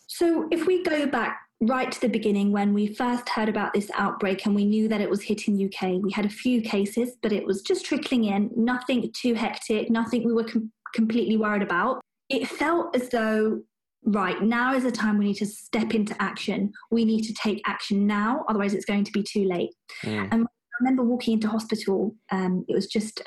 So 0.10 0.48
if 0.52 0.66
we 0.66 0.84
go 0.84 1.08
back 1.08 1.40
right 1.62 1.92
to 1.92 2.02
the 2.02 2.08
beginning 2.08 2.52
when 2.52 2.74
we 2.74 2.88
first 2.88 3.28
heard 3.28 3.50
about 3.50 3.74
this 3.74 3.92
outbreak 3.96 4.46
and 4.46 4.56
we 4.56 4.66
knew 4.66 4.88
that 4.88 5.02
it 5.02 5.10
was 5.10 5.22
hitting 5.22 5.62
UK. 5.62 6.02
We 6.02 6.12
had 6.12 6.26
a 6.26 6.30
few 6.30 6.62
cases, 6.62 7.18
but 7.22 7.34
it 7.34 7.46
was 7.46 7.62
just 7.62 7.86
trickling 7.86 8.26
in, 8.26 8.50
nothing 8.56 9.12
too 9.14 9.34
hectic, 9.34 9.90
nothing 9.90 10.24
we 10.24 10.34
were 10.34 10.46
com- 10.46 10.72
completely 10.96 11.36
worried 11.36 11.62
about. 11.62 12.00
It 12.30 12.48
felt 12.48 12.96
as 12.96 13.10
though, 13.10 13.62
right, 14.04 14.42
now 14.42 14.74
is 14.74 14.84
the 14.84 14.92
time 14.92 15.18
we 15.18 15.26
need 15.26 15.38
to 15.38 15.46
step 15.46 15.94
into 15.94 16.16
action. 16.22 16.72
We 16.92 17.04
need 17.04 17.24
to 17.24 17.34
take 17.34 17.62
action 17.66 18.08
now, 18.08 18.46
otherwise, 18.48 18.74
it's 18.74 18.86
going 18.86 19.04
to 19.04 19.12
be 19.12 19.24
too 19.24 19.44
late. 19.44 19.72
Mm. 20.04 20.30
And 20.32 20.44
I 20.44 20.48
remember 20.80 21.04
walking 21.04 21.34
into 21.34 21.50
hospital, 21.50 22.16
um, 22.32 22.64
it 22.70 22.74
was 22.74 22.88
just 22.88 23.22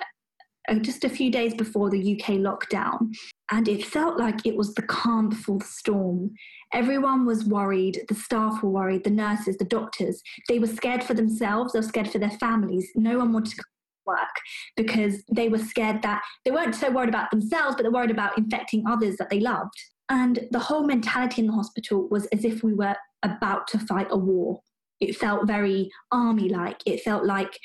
Uh, 0.69 0.75
just 0.77 1.05
a 1.05 1.09
few 1.09 1.31
days 1.31 1.55
before 1.55 1.91
the 1.91 2.13
UK 2.13 2.37
lockdown, 2.37 3.13
and 3.51 3.67
it 3.67 3.85
felt 3.85 4.19
like 4.19 4.47
it 4.47 4.57
was 4.57 4.75
the 4.75 4.83
calm 4.83 5.29
before 5.29 5.59
the 5.59 5.65
storm. 5.65 6.31
Everyone 6.73 7.27
was 7.27 7.45
worried, 7.45 8.01
the 8.09 8.15
staff 8.15 8.63
were 8.63 8.71
worried, 8.71 9.03
the 9.03 9.11
nurses, 9.11 9.57
the 9.57 9.65
doctors. 9.65 10.23
They 10.49 10.61
were 10.61 10.69
scared 10.69 11.03
for 11.03 11.15
themselves, 11.15 11.73
they 11.73 11.81
were 11.81 11.85
scared 11.85 12.11
for 12.11 12.19
their 12.19 12.31
families. 12.31 12.89
No 12.95 13.19
one 13.19 13.33
wanted 13.33 13.57
to 13.57 13.65
work 14.07 14.37
because 14.77 15.23
they 15.33 15.49
were 15.49 15.59
scared 15.59 16.03
that 16.03 16.23
they 16.45 16.51
weren't 16.51 16.75
so 16.75 16.91
worried 16.91 17.09
about 17.09 17.31
themselves, 17.31 17.77
but 17.77 17.83
they're 17.83 17.93
worried 17.93 18.11
about 18.11 18.39
infecting 18.39 18.85
others 18.87 19.17
that 19.17 19.31
they 19.31 19.41
loved. 19.41 19.75
And 20.09 20.47
the 20.51 20.59
whole 20.59 20.85
mentality 20.85 21.41
in 21.43 21.47
the 21.47 21.55
hospital 21.55 22.09
was 22.11 22.27
as 22.27 22.45
if 22.45 22.63
we 22.63 22.75
were 22.75 22.97
about 23.23 23.67
to 23.69 23.79
fight 23.79 24.09
a 24.11 24.17
war. 24.17 24.61
It 25.01 25.17
felt 25.17 25.47
very 25.47 25.91
army 26.13 26.49
like. 26.49 26.81
It 26.87 27.01
felt 27.01 27.25
like 27.25 27.59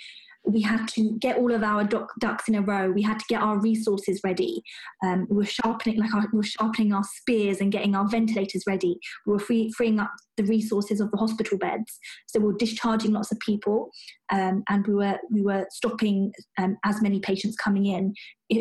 we 0.48 0.62
had 0.62 0.88
to 0.88 1.18
get 1.20 1.38
all 1.38 1.54
of 1.54 1.64
our 1.64 1.84
ducks 1.84 2.48
in 2.48 2.56
a 2.56 2.62
row. 2.62 2.89
We 2.89 3.02
had 3.02 3.20
to 3.20 3.26
get 3.28 3.41
our 3.41 3.60
resources 3.60 4.22
ready. 4.24 4.64
Um, 5.04 5.28
we 5.30 5.38
were 5.38 5.45
sharpening, 5.45 6.00
like 6.00 6.14
our, 6.14 6.26
we 6.32 6.38
were 6.38 6.43
sharpening 6.43 6.93
our 6.93 7.04
spears 7.04 7.60
and 7.60 7.72
getting 7.72 7.95
our 7.95 8.08
ventilators 8.08 8.64
ready. 8.66 8.98
We 9.26 9.34
were 9.34 9.39
free, 9.39 9.72
freeing 9.76 10.00
up 10.00 10.12
the 10.38 10.45
resources 10.45 11.02
of 11.02 11.12
the 11.12 11.18
hospital 11.18 11.58
beds. 11.58 12.00
So 12.28 12.39
we 12.39 12.48
were 12.48 12.58
discharging 12.58 13.12
lots 13.12 13.32
of 13.32 13.39
people, 13.39 13.89
um, 14.32 14.64
and 14.70 14.88
we 14.88 14.93
were 14.93 15.18
we 15.32 15.41
were 15.41 15.66
stopping 15.70 16.32
um, 16.58 16.78
as 16.86 17.02
many 17.02 17.20
patients 17.20 17.56
coming 17.56 17.88
in. 17.88 18.14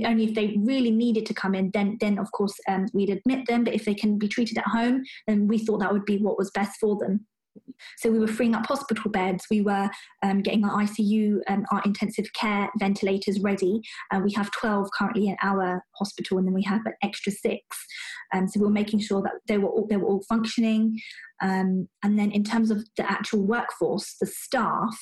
Only 0.05 0.25
if 0.25 0.35
they 0.35 0.57
really 0.65 0.91
needed 0.91 1.27
to 1.27 1.35
come 1.35 1.55
in, 1.55 1.71
then 1.73 1.99
then 2.01 2.19
of 2.19 2.31
course 2.33 2.55
um, 2.69 2.87
we'd 2.93 3.11
admit 3.11 3.47
them. 3.47 3.63
But 3.65 3.75
if 3.75 3.85
they 3.85 3.95
can 3.95 4.19
be 4.19 4.29
treated 4.29 4.59
at 4.59 4.67
home, 4.67 5.05
then 5.27 5.47
we 5.47 5.59
thought 5.59 5.79
that 5.81 5.93
would 5.93 6.05
be 6.05 6.19
what 6.19 6.39
was 6.39 6.51
best 6.51 6.79
for 6.81 6.97
them. 6.99 7.27
So 7.99 8.11
we 8.11 8.19
were 8.19 8.27
freeing 8.27 8.55
up 8.55 8.67
hospital 8.67 9.11
beds. 9.11 9.45
We 9.51 9.61
were 9.61 9.91
um, 10.23 10.43
getting 10.43 10.65
our 10.65 10.83
ICU, 10.83 11.41
um, 11.49 11.65
our 11.73 11.83
intensive 11.85 12.33
care 12.33 12.69
ventilators 12.79 13.41
ready. 13.41 13.81
Uh, 14.13 14.21
we 14.25 14.33
have 14.33 14.51
12 14.53 14.89
currently 14.97 15.29
in 15.29 15.37
our 15.43 15.85
hospital, 15.99 16.39
and 16.39 16.47
then 16.47 16.55
we 16.55 16.63
have 16.65 16.81
an 16.87 16.95
extra 17.03 17.33
six. 17.33 17.63
Um, 18.35 18.49
so 18.49 18.61
we 18.61 18.67
were 18.67 18.73
making 18.73 19.01
sure 19.01 19.23
that 19.23 19.35
they 19.47 19.59
were 19.59 19.69
all, 19.69 19.87
they 19.89 19.97
were 19.97 20.09
all 20.09 20.23
functioning. 20.29 20.99
Um, 21.43 21.89
and 22.03 22.19
then 22.19 22.31
in 22.31 22.45
terms 22.45 22.71
of 22.71 22.85
the 22.97 23.11
actual 23.11 23.47
workforce, 23.47 24.17
the 24.21 24.27
staff, 24.27 24.97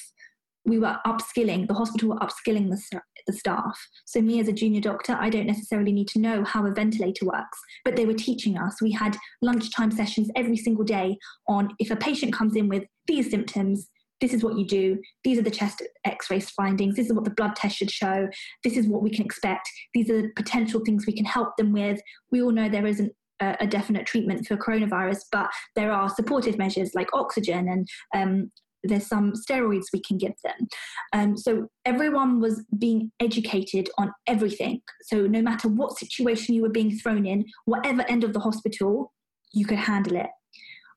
we 0.64 0.78
were 0.78 0.98
upskilling, 1.06 1.68
the 1.68 1.74
hospital 1.74 2.10
were 2.10 2.16
upskilling 2.16 2.70
the, 2.70 3.00
the 3.26 3.32
staff. 3.32 3.78
So, 4.04 4.20
me 4.20 4.40
as 4.40 4.48
a 4.48 4.52
junior 4.52 4.80
doctor, 4.80 5.16
I 5.18 5.30
don't 5.30 5.46
necessarily 5.46 5.92
need 5.92 6.08
to 6.08 6.18
know 6.18 6.44
how 6.44 6.66
a 6.66 6.72
ventilator 6.72 7.26
works, 7.26 7.58
but 7.84 7.96
they 7.96 8.06
were 8.06 8.14
teaching 8.14 8.56
us. 8.56 8.80
We 8.80 8.92
had 8.92 9.16
lunchtime 9.42 9.90
sessions 9.90 10.30
every 10.36 10.56
single 10.56 10.84
day 10.84 11.18
on 11.48 11.70
if 11.78 11.90
a 11.90 11.96
patient 11.96 12.32
comes 12.32 12.56
in 12.56 12.68
with 12.68 12.84
these 13.06 13.30
symptoms, 13.30 13.88
this 14.20 14.32
is 14.32 14.42
what 14.42 14.56
you 14.56 14.66
do, 14.66 14.98
these 15.22 15.38
are 15.38 15.42
the 15.42 15.50
chest 15.50 15.82
x 16.04 16.30
ray 16.30 16.40
findings, 16.40 16.96
this 16.96 17.06
is 17.06 17.12
what 17.12 17.24
the 17.24 17.30
blood 17.30 17.54
test 17.56 17.76
should 17.76 17.90
show, 17.90 18.28
this 18.62 18.76
is 18.76 18.86
what 18.86 19.02
we 19.02 19.10
can 19.10 19.24
expect, 19.24 19.68
these 19.92 20.08
are 20.08 20.22
the 20.22 20.30
potential 20.36 20.80
things 20.84 21.06
we 21.06 21.12
can 21.12 21.26
help 21.26 21.56
them 21.58 21.72
with. 21.72 22.00
We 22.30 22.42
all 22.42 22.52
know 22.52 22.68
there 22.68 22.86
isn't 22.86 23.12
a, 23.40 23.66
definite 23.66 24.06
treatment 24.06 24.46
for 24.46 24.56
coronavirus, 24.56 25.20
but 25.32 25.50
there 25.76 25.92
are 25.92 26.08
supportive 26.08 26.56
measures 26.56 26.92
like 26.94 27.08
oxygen 27.12 27.68
and 27.68 27.88
um, 28.14 28.50
there's 28.84 29.06
some 29.06 29.32
steroids 29.32 29.86
we 29.92 30.00
can 30.00 30.18
give 30.18 30.34
them. 30.44 30.68
Um, 31.12 31.36
so 31.36 31.68
everyone 31.84 32.40
was 32.40 32.64
being 32.78 33.10
educated 33.20 33.90
on 33.98 34.12
everything. 34.26 34.80
So 35.02 35.26
no 35.26 35.42
matter 35.42 35.68
what 35.68 35.98
situation 35.98 36.54
you 36.54 36.62
were 36.62 36.68
being 36.68 36.96
thrown 36.98 37.26
in, 37.26 37.44
whatever 37.64 38.02
end 38.08 38.24
of 38.24 38.32
the 38.32 38.40
hospital, 38.40 39.12
you 39.52 39.66
could 39.66 39.78
handle 39.78 40.16
it. 40.16 40.30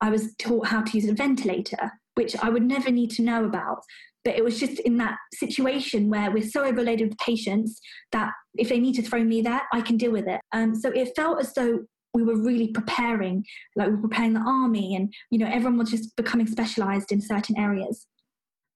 I 0.01 0.09
was 0.09 0.35
taught 0.37 0.67
how 0.67 0.81
to 0.81 0.97
use 0.97 1.09
a 1.09 1.13
ventilator, 1.13 1.91
which 2.15 2.35
I 2.37 2.49
would 2.49 2.63
never 2.63 2.91
need 2.91 3.11
to 3.11 3.21
know 3.23 3.45
about. 3.45 3.79
But 4.23 4.35
it 4.35 4.43
was 4.43 4.59
just 4.59 4.79
in 4.79 4.97
that 4.97 5.17
situation 5.33 6.09
where 6.09 6.29
we're 6.29 6.43
so 6.43 6.65
overloaded 6.65 7.09
with 7.09 7.17
patients 7.19 7.79
that 8.11 8.31
if 8.57 8.69
they 8.69 8.79
need 8.79 8.95
to 8.95 9.01
throw 9.01 9.23
me 9.23 9.41
there, 9.41 9.61
I 9.71 9.81
can 9.81 9.95
deal 9.97 10.11
with 10.11 10.27
it. 10.27 10.41
Um, 10.51 10.75
so 10.75 10.89
it 10.89 11.15
felt 11.15 11.39
as 11.39 11.53
though 11.53 11.85
we 12.17 12.23
were 12.23 12.35
really 12.35 12.69
preparing, 12.69 13.45
like 13.75 13.89
we 13.89 13.93
were 13.93 14.07
preparing 14.07 14.33
the 14.33 14.39
army, 14.39 14.95
and 14.95 15.13
you 15.29 15.37
know 15.37 15.45
everyone 15.45 15.77
was 15.77 15.91
just 15.91 16.15
becoming 16.15 16.47
specialized 16.47 17.11
in 17.11 17.21
certain 17.21 17.55
areas. 17.59 18.07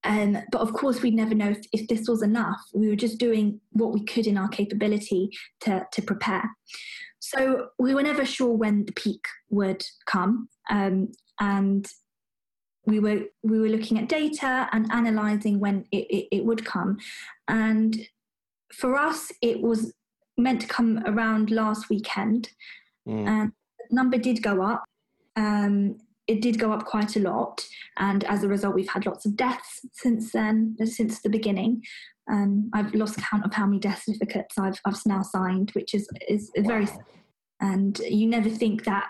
Um, 0.04 0.38
but 0.52 0.62
of 0.62 0.74
course, 0.74 1.02
we'd 1.02 1.16
never 1.16 1.34
know 1.34 1.50
if, 1.50 1.66
if, 1.74 1.88
this 1.88 2.08
was 2.08 2.22
enough. 2.22 2.62
We 2.74 2.88
were 2.88 2.96
just 2.96 3.18
doing 3.18 3.60
what 3.72 3.94
we 3.94 4.04
could 4.04 4.28
in 4.28 4.38
our 4.38 4.48
capability 4.48 5.30
to, 5.62 5.86
to 5.92 6.02
prepare. 6.02 6.50
So 7.20 7.68
we 7.78 7.94
were 7.94 8.02
never 8.02 8.26
sure 8.26 8.54
when 8.54 8.86
the 8.86 8.94
peak 8.94 9.24
would 9.50 9.84
come, 10.06 10.48
um, 10.70 11.12
and 11.40 11.88
we 12.86 13.00
were 13.00 13.22
we 13.42 13.60
were 13.60 13.70
looking 13.70 13.98
at 13.98 14.08
data 14.08 14.70
and 14.72 14.92
analyzing 14.92 15.60
when 15.60 15.86
it, 15.92 16.06
it, 16.10 16.28
it 16.32 16.46
would 16.46 16.64
come. 16.64 16.98
And 17.48 18.08
for 18.72 18.96
us, 18.96 19.32
it 19.42 19.62
was 19.62 19.94
meant 20.38 20.62
to 20.62 20.68
come 20.68 21.02
around 21.08 21.50
last 21.50 21.90
weekend. 21.90 22.52
Mm. 23.08 23.28
And 23.28 23.52
the 23.90 23.96
number 23.96 24.18
did 24.18 24.42
go 24.42 24.62
up. 24.62 24.84
Um, 25.36 25.98
it 26.28 26.42
did 26.42 26.60
go 26.60 26.72
up 26.72 26.86
quite 26.86 27.16
a 27.16 27.20
lot, 27.20 27.66
and 27.98 28.24
as 28.26 28.44
a 28.44 28.48
result, 28.48 28.76
we've 28.76 28.88
had 28.90 29.06
lots 29.06 29.26
of 29.26 29.36
deaths 29.36 29.82
since 29.92 30.32
then, 30.32 30.78
since 30.86 31.22
the 31.22 31.30
beginning. 31.30 31.84
Um, 32.32 32.70
I've 32.74 32.94
lost 32.94 33.18
count 33.18 33.46
of 33.46 33.54
how 33.54 33.66
many 33.66 33.80
death 33.80 34.04
certificates 34.06 34.58
I've, 34.58 34.80
I've 34.86 34.96
now 35.06 35.24
signed, 35.24 35.72
which 35.72 35.94
is 35.94 36.08
is 36.30 36.52
wow. 36.56 36.64
very. 36.64 36.88
And 37.60 38.00
you 38.00 38.28
never 38.28 38.50
think 38.50 38.86
that 38.86 39.08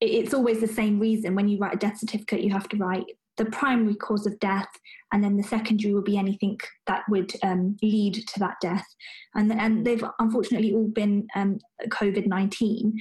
it's 0.00 0.32
always 0.32 0.60
the 0.60 0.68
same 0.68 1.00
reason. 1.00 1.34
When 1.34 1.48
you 1.48 1.58
write 1.58 1.74
a 1.74 1.78
death 1.78 1.98
certificate, 1.98 2.42
you 2.42 2.50
have 2.50 2.68
to 2.68 2.76
write 2.76 3.06
the 3.36 3.46
primary 3.46 3.94
cause 3.94 4.26
of 4.26 4.38
death, 4.38 4.68
and 5.12 5.22
then 5.22 5.36
the 5.36 5.42
secondary 5.42 5.94
will 5.94 6.02
be 6.02 6.16
anything 6.16 6.58
that 6.86 7.02
would 7.08 7.32
um, 7.42 7.76
lead 7.82 8.14
to 8.14 8.40
that 8.40 8.56
death. 8.60 8.86
And, 9.34 9.52
and 9.52 9.86
they've 9.86 10.04
unfortunately 10.18 10.72
all 10.74 10.88
been 10.88 11.26
um, 11.34 11.58
COVID 11.88 12.26
19. 12.26 13.00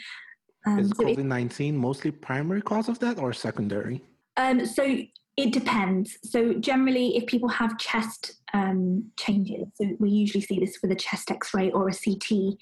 Um, 0.66 0.80
Is 0.80 0.90
so 0.90 1.04
COVID 1.04 1.26
19 1.26 1.76
mostly 1.76 2.12
primary 2.12 2.62
cause 2.62 2.90
of 2.90 3.00
that 3.00 3.20
or 3.20 3.34
secondary? 3.34 4.02
Um, 4.38 4.66
so 4.66 4.98
it 5.36 5.52
depends. 5.52 6.18
So 6.24 6.54
generally, 6.54 7.18
if 7.18 7.26
people 7.26 7.50
have 7.50 7.78
chest 7.78 8.36
um, 8.54 9.12
changes, 9.18 9.68
so 9.76 9.96
we 10.00 10.10
usually 10.10 10.44
see 10.44 10.60
this 10.60 10.78
with 10.82 10.92
a 10.92 10.96
chest 10.96 11.32
X-ray 11.32 11.72
or 11.72 11.90
a 11.90 11.94
CT 11.94 12.56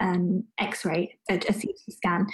um, 0.00 0.44
X-ray, 0.58 1.18
a, 1.30 1.34
a 1.34 1.52
CT 1.52 1.78
scan. 1.90 2.26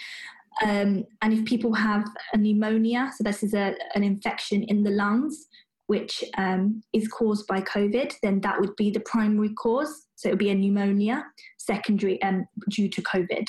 Um, 0.62 1.04
and 1.22 1.32
if 1.32 1.44
people 1.44 1.74
have 1.74 2.04
a 2.32 2.38
pneumonia, 2.38 3.10
so 3.16 3.24
this 3.24 3.42
is 3.42 3.54
a, 3.54 3.74
an 3.94 4.04
infection 4.04 4.62
in 4.64 4.82
the 4.82 4.90
lungs, 4.90 5.46
which 5.86 6.24
um, 6.38 6.82
is 6.92 7.08
caused 7.08 7.46
by 7.46 7.60
COVID, 7.60 8.14
then 8.22 8.40
that 8.40 8.60
would 8.60 8.74
be 8.76 8.90
the 8.90 9.00
primary 9.00 9.52
cause. 9.54 10.06
So 10.16 10.28
it 10.28 10.32
would 10.32 10.38
be 10.38 10.50
a 10.50 10.54
pneumonia, 10.54 11.24
secondary 11.58 12.22
um, 12.22 12.46
due 12.70 12.88
to 12.88 13.02
COVID. 13.02 13.44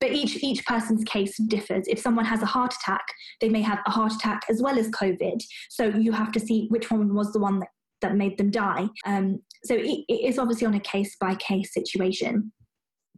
But 0.00 0.12
each 0.12 0.42
each 0.44 0.64
person's 0.64 1.02
case 1.04 1.36
differs. 1.48 1.86
If 1.88 1.98
someone 1.98 2.24
has 2.24 2.42
a 2.42 2.46
heart 2.46 2.72
attack, 2.74 3.04
they 3.40 3.48
may 3.48 3.62
have 3.62 3.80
a 3.84 3.90
heart 3.90 4.12
attack 4.12 4.42
as 4.48 4.62
well 4.62 4.78
as 4.78 4.88
COVID. 4.90 5.42
So 5.70 5.88
you 5.88 6.12
have 6.12 6.30
to 6.32 6.40
see 6.40 6.66
which 6.68 6.90
one 6.90 7.14
was 7.14 7.32
the 7.32 7.40
one 7.40 7.58
that, 7.60 7.68
that 8.02 8.16
made 8.16 8.38
them 8.38 8.50
die. 8.50 8.86
Um, 9.04 9.40
so 9.64 9.74
it, 9.74 10.04
it 10.08 10.24
is 10.28 10.38
obviously 10.38 10.68
on 10.68 10.74
a 10.74 10.80
case 10.80 11.16
by 11.20 11.34
case 11.34 11.74
situation 11.74 12.52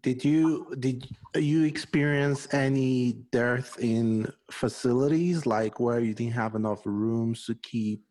did 0.03 0.25
you 0.25 0.75
did 0.79 1.07
you 1.35 1.65
experience 1.65 2.53
any 2.53 3.13
dearth 3.33 3.79
in 3.79 4.33
facilities? 4.51 5.47
Like 5.47 5.79
where 5.79 6.01
you 6.01 6.15
didn't 6.15 6.35
have 6.35 6.55
enough 6.55 6.81
rooms 6.85 7.45
to 7.47 7.55
keep 7.57 8.03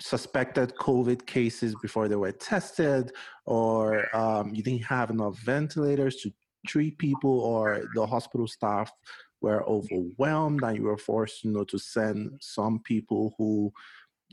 suspected 0.00 0.74
covid 0.76 1.24
cases 1.24 1.74
before 1.80 2.06
they 2.06 2.16
were 2.16 2.32
tested 2.32 3.12
or 3.46 4.14
um, 4.14 4.54
you 4.54 4.62
didn't 4.62 4.84
have 4.84 5.10
enough 5.10 5.38
ventilators 5.38 6.16
to 6.16 6.30
treat 6.66 6.98
people 6.98 7.40
or 7.40 7.82
the 7.94 8.06
hospital 8.06 8.46
staff 8.46 8.92
were 9.40 9.64
overwhelmed 9.66 10.62
and 10.62 10.76
you 10.76 10.82
were 10.82 10.98
forced 10.98 11.44
you 11.44 11.50
know 11.50 11.64
to 11.64 11.78
send 11.78 12.30
some 12.42 12.78
people 12.80 13.34
who 13.38 13.72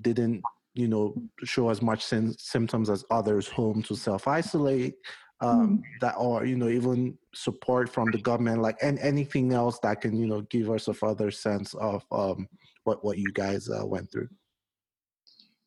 didn't 0.02 0.42
you 0.74 0.88
know 0.88 1.14
show 1.44 1.70
as 1.70 1.82
much 1.82 2.04
symptoms 2.04 2.90
as 2.90 3.06
others 3.10 3.48
home 3.48 3.82
to 3.82 3.96
self-isolate 3.96 4.96
um, 5.44 5.78
mm. 5.78 5.84
that 6.02 6.16
or 6.18 6.46
you 6.46 6.56
know 6.56 6.70
even 6.70 7.18
support 7.34 7.90
from 7.90 8.10
the 8.12 8.18
government 8.18 8.62
like 8.62 8.78
and 8.82 9.00
anything 9.00 9.54
else 9.54 9.80
that 9.80 10.02
can 10.02 10.16
you 10.16 10.28
know 10.28 10.42
give 10.42 10.70
us 10.70 10.88
a 10.88 10.94
further 10.94 11.32
sense 11.32 11.74
of 11.76 12.04
um, 12.12 12.48
what 12.84 13.04
what 13.04 13.18
you 13.18 13.32
guys 13.34 13.70
uh, 13.70 13.86
went 13.86 14.12
through. 14.12 14.30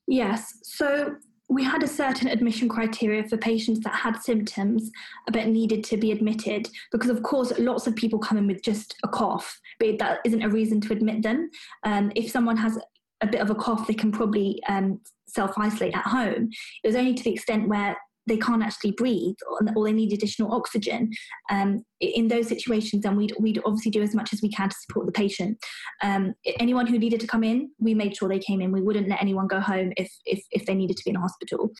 Yes. 0.06 0.52
So 0.62 1.16
we 1.48 1.62
had 1.62 1.82
a 1.82 1.88
certain 1.88 2.28
admission 2.28 2.68
criteria 2.68 3.22
for 3.24 3.36
patients 3.36 3.80
that 3.80 3.94
had 3.94 4.16
symptoms 4.16 4.90
but 5.32 5.46
needed 5.46 5.84
to 5.84 5.96
be 5.96 6.10
admitted 6.10 6.68
because 6.90 7.10
of 7.10 7.22
course 7.22 7.52
lots 7.58 7.86
of 7.86 7.94
people 7.94 8.18
come 8.18 8.36
in 8.36 8.48
with 8.48 8.62
just 8.62 8.96
a 9.04 9.08
cough 9.08 9.60
but 9.78 9.96
that 9.98 10.18
isn't 10.24 10.42
a 10.42 10.48
reason 10.48 10.80
to 10.80 10.92
admit 10.92 11.22
them. 11.22 11.50
Um, 11.84 12.10
if 12.16 12.30
someone 12.30 12.56
has 12.56 12.78
a 13.20 13.26
bit 13.26 13.40
of 13.40 13.50
a 13.50 13.54
cough 13.54 13.86
they 13.86 13.94
can 13.94 14.10
probably 14.10 14.60
um, 14.68 15.00
self-isolate 15.28 15.94
at 15.94 16.06
home. 16.06 16.50
It 16.82 16.88
was 16.88 16.96
only 16.96 17.14
to 17.14 17.22
the 17.22 17.32
extent 17.32 17.68
where 17.68 17.96
they 18.26 18.36
can't 18.36 18.62
actually 18.62 18.92
breathe 18.92 19.36
or, 19.50 19.84
they 19.84 19.92
need 19.92 20.12
additional 20.12 20.52
oxygen. 20.52 21.10
Um, 21.50 21.84
in 22.00 22.28
those 22.28 22.48
situations, 22.48 23.02
then 23.02 23.16
we'd, 23.16 23.34
we'd 23.38 23.60
obviously 23.64 23.90
do 23.90 24.02
as 24.02 24.14
much 24.14 24.32
as 24.32 24.42
we 24.42 24.50
can 24.50 24.68
to 24.68 24.76
support 24.76 25.06
the 25.06 25.12
patient. 25.12 25.58
Um, 26.02 26.34
anyone 26.58 26.86
who 26.86 26.98
needed 26.98 27.20
to 27.20 27.26
come 27.26 27.44
in, 27.44 27.70
we 27.78 27.94
made 27.94 28.16
sure 28.16 28.28
they 28.28 28.38
came 28.38 28.60
in. 28.60 28.72
We 28.72 28.82
wouldn't 28.82 29.08
let 29.08 29.22
anyone 29.22 29.46
go 29.46 29.60
home 29.60 29.92
if, 29.96 30.10
if, 30.24 30.42
if 30.50 30.66
they 30.66 30.74
needed 30.74 30.96
to 30.96 31.02
be 31.04 31.10
in 31.10 31.16
hospital. 31.16 31.70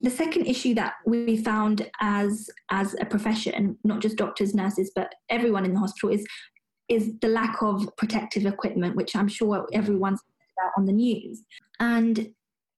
the 0.00 0.10
second 0.10 0.46
issue 0.46 0.74
that 0.74 0.94
we 1.06 1.36
found 1.38 1.90
as 2.00 2.50
as 2.70 2.94
a 3.00 3.06
profession, 3.06 3.78
not 3.84 4.00
just 4.00 4.16
doctors, 4.16 4.54
nurses, 4.54 4.92
but 4.94 5.14
everyone 5.30 5.64
in 5.64 5.72
the 5.72 5.80
hospital, 5.80 6.10
is 6.10 6.26
is 6.88 7.12
the 7.22 7.28
lack 7.28 7.62
of 7.62 7.88
protective 7.96 8.44
equipment, 8.44 8.94
which 8.96 9.16
I'm 9.16 9.28
sure 9.28 9.66
everyone's 9.72 10.20
heard 10.20 10.66
about 10.66 10.72
on 10.76 10.84
the 10.84 10.92
news. 10.92 11.42
And 11.80 12.30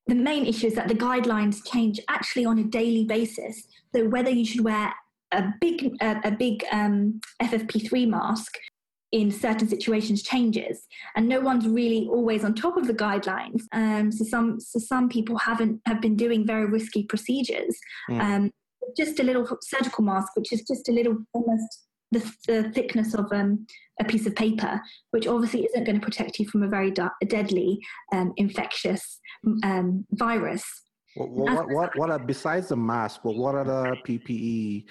the 0.07 0.15
main 0.15 0.47
issue 0.47 0.69
is 0.69 0.75
that 0.75 0.89
the 0.89 0.95
guidelines 0.95 1.65
change 1.65 2.01
actually 2.09 2.45
on 2.45 2.59
a 2.59 2.65
daily 2.65 3.05
basis. 3.05 3.67
So 3.95 4.09
whether 4.09 4.31
you 4.31 4.45
should 4.45 4.65
wear 4.65 4.95
a 5.33 5.53
big 5.61 5.97
a, 6.01 6.21
a 6.25 6.31
big 6.31 6.65
um, 6.73 7.21
FFP3 7.43 8.09
mask 8.09 8.55
in 9.13 9.31
certain 9.31 9.69
situations 9.69 10.23
changes 10.23 10.87
and 11.15 11.29
no 11.29 11.41
one's 11.41 11.67
really 11.67 12.09
always 12.11 12.45
on 12.45 12.55
top 12.55 12.77
of 12.77 12.87
the 12.87 12.95
guidelines 12.95 13.63
um, 13.73 14.11
so 14.11 14.25
some 14.25 14.59
so 14.61 14.79
some 14.79 15.09
people 15.09 15.39
haven't 15.39 15.81
have 15.87 16.01
been 16.01 16.17
doing 16.17 16.47
very 16.47 16.67
risky 16.67 17.05
procedures 17.05 17.77
mm. 18.11 18.21
um, 18.21 18.51
just 18.97 19.21
a 19.21 19.23
little 19.23 19.47
surgical 19.63 20.03
mask 20.03 20.33
which 20.37 20.53
is 20.53 20.63
just 20.63 20.89
a 20.89 20.93
little 20.93 21.17
almost 21.33 21.86
the, 22.13 22.33
the 22.47 22.71
thickness 22.75 23.15
of 23.15 23.33
um, 23.33 23.67
a 24.01 24.05
piece 24.05 24.27
of 24.27 24.35
paper 24.35 24.81
which 25.11 25.27
obviously 25.27 25.65
isn't 25.65 25.85
going 25.85 25.99
to 25.99 26.05
protect 26.05 26.39
you 26.39 26.49
from 26.49 26.63
a 26.63 26.69
very 26.69 26.91
da- 26.91 27.09
deadly 27.29 27.81
um, 28.13 28.33
infectious 28.37 29.19
um, 29.65 30.05
virus. 30.13 30.65
What, 31.15 31.31
what, 31.31 31.71
what, 31.71 31.99
what 31.99 32.11
are, 32.11 32.19
besides 32.19 32.69
the 32.69 32.77
mask 32.77 33.25
well, 33.25 33.37
what 33.37 33.55
are 33.55 33.65
the 33.65 33.97
ppe 34.07 34.85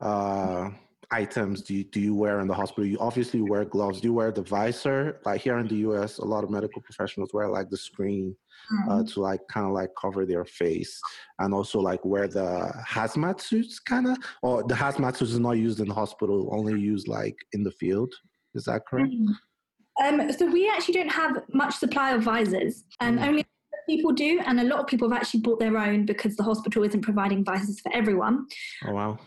uh, 0.00 0.70
items 1.12 1.62
do 1.62 1.74
you, 1.74 1.84
do 1.84 2.00
you 2.00 2.14
wear 2.14 2.40
in 2.40 2.48
the 2.48 2.54
hospital? 2.54 2.86
You 2.86 2.98
obviously 2.98 3.42
wear 3.42 3.64
gloves. 3.64 4.00
Do 4.00 4.08
you 4.08 4.14
wear 4.14 4.32
the 4.32 4.42
visor? 4.42 5.20
Like 5.24 5.42
here 5.42 5.58
in 5.58 5.68
the 5.68 5.76
U.S., 5.76 6.18
a 6.18 6.24
lot 6.24 6.42
of 6.42 6.50
medical 6.50 6.82
professionals 6.82 7.30
wear 7.32 7.48
like 7.48 7.70
the 7.70 7.76
screen 7.76 8.34
uh, 8.70 8.74
mm-hmm. 8.74 9.06
to 9.06 9.20
like 9.20 9.40
kind 9.48 9.66
of 9.66 9.72
like 9.72 9.90
cover 10.00 10.24
their 10.24 10.44
face, 10.44 11.00
and 11.38 11.52
also 11.52 11.80
like 11.80 12.04
wear 12.04 12.28
the 12.28 12.72
hazmat 12.88 13.40
suits, 13.40 13.78
kind 13.78 14.06
of. 14.06 14.18
Or 14.42 14.62
the 14.62 14.74
hazmat 14.74 15.16
suits 15.16 15.32
is 15.32 15.38
not 15.38 15.52
used 15.52 15.80
in 15.80 15.88
the 15.88 15.94
hospital, 15.94 16.48
only 16.52 16.80
used 16.80 17.08
like 17.08 17.36
in 17.52 17.62
the 17.62 17.72
field. 17.72 18.12
Is 18.54 18.64
that 18.64 18.86
correct? 18.86 19.12
Mm-hmm. 19.12 20.20
Um, 20.20 20.32
so 20.32 20.50
we 20.50 20.70
actually 20.70 20.94
don't 20.94 21.12
have 21.12 21.42
much 21.52 21.76
supply 21.76 22.12
of 22.12 22.22
visors, 22.22 22.84
and 23.00 23.18
um, 23.18 23.24
mm. 23.24 23.28
only 23.28 23.46
people 23.88 24.12
do, 24.12 24.40
and 24.46 24.60
a 24.60 24.64
lot 24.64 24.80
of 24.80 24.86
people 24.86 25.08
have 25.10 25.18
actually 25.18 25.40
bought 25.40 25.58
their 25.58 25.76
own 25.76 26.06
because 26.06 26.36
the 26.36 26.42
hospital 26.42 26.82
isn't 26.82 27.02
providing 27.02 27.44
visors 27.44 27.80
for 27.80 27.92
everyone. 27.94 28.46
Oh 28.86 28.92
wow! 28.92 29.18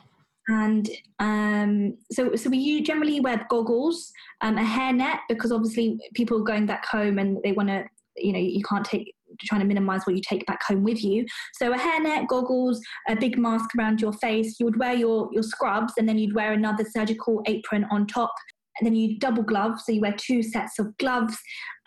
And 0.47 0.89
um, 1.19 1.97
so 2.11 2.35
so 2.35 2.49
we 2.49 2.81
generally 2.83 3.19
wear 3.19 3.45
goggles, 3.49 4.11
um, 4.41 4.57
a 4.57 4.63
hairnet 4.63 5.19
because 5.27 5.51
obviously 5.51 5.97
people 6.13 6.39
are 6.39 6.43
going 6.43 6.65
back 6.65 6.85
home 6.85 7.17
and 7.17 7.37
they 7.43 7.51
want 7.51 7.69
to, 7.69 7.83
you 8.17 8.31
know, 8.31 8.39
you 8.39 8.63
can't 8.63 8.85
take 8.85 9.13
trying 9.43 9.61
to 9.61 9.67
minimize 9.67 10.01
what 10.05 10.15
you 10.15 10.21
take 10.21 10.45
back 10.45 10.63
home 10.63 10.83
with 10.83 11.03
you. 11.03 11.25
So 11.53 11.73
a 11.73 11.77
hairnet, 11.77 12.27
goggles, 12.27 12.79
a 13.09 13.15
big 13.15 13.37
mask 13.37 13.69
around 13.77 13.99
your 13.99 14.13
face. 14.13 14.59
You 14.59 14.65
would 14.65 14.79
wear 14.79 14.93
your 14.93 15.29
your 15.31 15.43
scrubs 15.43 15.93
and 15.97 16.07
then 16.07 16.17
you'd 16.17 16.35
wear 16.35 16.53
another 16.53 16.85
surgical 16.85 17.41
apron 17.47 17.85
on 17.91 18.07
top. 18.07 18.31
And 18.79 18.85
then 18.85 18.95
you 18.95 19.17
double 19.19 19.43
glove, 19.43 19.79
so 19.79 19.93
you 19.93 20.01
wear 20.01 20.15
two 20.17 20.43
sets 20.43 20.79
of 20.79 20.97
gloves, 20.97 21.37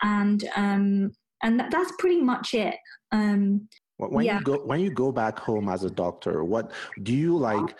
and 0.01 0.43
um, 0.55 1.11
and 1.43 1.59
that, 1.59 1.69
that's 1.69 1.91
pretty 1.99 2.19
much 2.19 2.55
it. 2.55 2.77
Um, 3.11 3.67
when 3.97 4.25
yeah. 4.25 4.39
you 4.39 4.43
go 4.43 4.57
when 4.65 4.79
you 4.79 4.89
go 4.89 5.11
back 5.11 5.37
home 5.37 5.69
as 5.69 5.83
a 5.83 5.89
doctor, 5.89 6.43
what 6.43 6.71
do 7.03 7.13
you 7.13 7.37
like? 7.37 7.75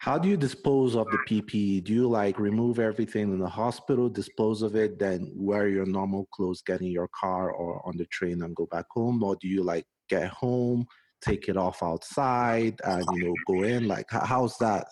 How 0.00 0.16
do 0.16 0.30
you 0.30 0.36
dispose 0.38 0.96
of 0.96 1.06
the 1.10 1.18
PPE? 1.18 1.84
Do 1.84 1.92
you 1.92 2.08
like 2.08 2.38
remove 2.38 2.78
everything 2.78 3.34
in 3.34 3.38
the 3.38 3.46
hospital, 3.46 4.08
dispose 4.08 4.62
of 4.62 4.74
it, 4.74 4.98
then 4.98 5.30
wear 5.36 5.68
your 5.68 5.84
normal 5.84 6.26
clothes, 6.32 6.62
get 6.62 6.80
in 6.80 6.86
your 6.86 7.08
car 7.08 7.50
or 7.50 7.86
on 7.86 7.98
the 7.98 8.06
train 8.06 8.42
and 8.42 8.56
go 8.56 8.66
back 8.70 8.86
home? 8.90 9.22
Or 9.22 9.36
do 9.36 9.46
you 9.46 9.62
like 9.62 9.84
get 10.08 10.28
home, 10.28 10.86
take 11.20 11.50
it 11.50 11.58
off 11.58 11.82
outside 11.82 12.80
and 12.82 13.04
you 13.12 13.26
know 13.26 13.34
go 13.46 13.62
in? 13.62 13.88
Like 13.88 14.06
how's 14.10 14.56
that? 14.56 14.86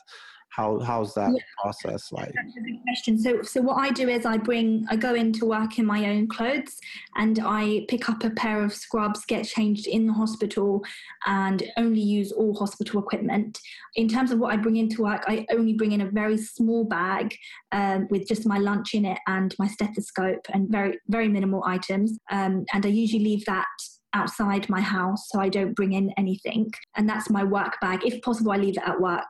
How 0.51 0.81
how's 0.81 1.15
that 1.15 1.31
yeah. 1.35 1.43
process 1.63 2.11
like? 2.11 2.33
That's 2.35 2.57
a 2.57 2.61
good 2.61 2.83
question. 2.83 3.19
So 3.19 3.43
so 3.43 3.61
what 3.61 3.77
I 3.77 3.91
do 3.91 4.09
is 4.09 4.27
I 4.27 4.39
bring 4.39 4.87
I 4.91 4.97
go 4.97 5.15
into 5.15 5.45
work 5.45 5.79
in 5.79 5.87
my 5.87 6.09
own 6.11 6.27
clothes 6.27 6.79
and 7.17 7.39
I 7.45 7.85
pick 7.89 8.09
up 8.09 8.25
a 8.25 8.31
pair 8.31 8.65
of 8.65 8.73
scrubs, 8.75 9.25
get 9.27 9.47
changed 9.47 9.87
in 9.87 10.07
the 10.07 10.13
hospital, 10.13 10.83
and 11.27 11.63
only 11.77 12.01
use 12.01 12.33
all 12.33 12.55
hospital 12.55 13.01
equipment. 13.01 13.59
In 13.95 14.09
terms 14.09 14.31
of 14.31 14.39
what 14.39 14.53
I 14.53 14.57
bring 14.57 14.77
into 14.77 15.03
work, 15.03 15.23
I 15.29 15.47
only 15.53 15.75
bring 15.75 15.93
in 15.93 16.01
a 16.01 16.11
very 16.11 16.39
small 16.39 16.85
bag 16.85 17.37
um, 17.73 18.09
with 18.11 18.27
just 18.27 18.47
my 18.47 18.59
lunch 18.59 18.95
in 18.95 19.05
it 19.05 19.19
and 19.27 19.55
my 19.59 19.69
stethoscope 19.69 20.47
and 20.53 20.69
very 20.71 20.99
very 21.09 21.29
minimal 21.29 21.63
items. 21.67 22.19
Um, 22.31 22.65
and 22.73 22.85
I 22.85 22.89
usually 22.89 23.23
leave 23.23 23.45
that 23.45 23.67
outside 24.15 24.69
my 24.69 24.81
house 24.81 25.29
so 25.29 25.39
I 25.39 25.51
don't 25.51 25.75
bring 25.75 25.93
in 25.93 26.13
anything. 26.17 26.71
And 26.97 27.09
that's 27.09 27.29
my 27.31 27.45
work 27.45 27.77
bag. 27.81 28.01
If 28.05 28.21
possible, 28.23 28.53
I 28.53 28.57
leave 28.57 28.79
it 28.79 28.83
at 28.89 29.01
work 29.01 29.29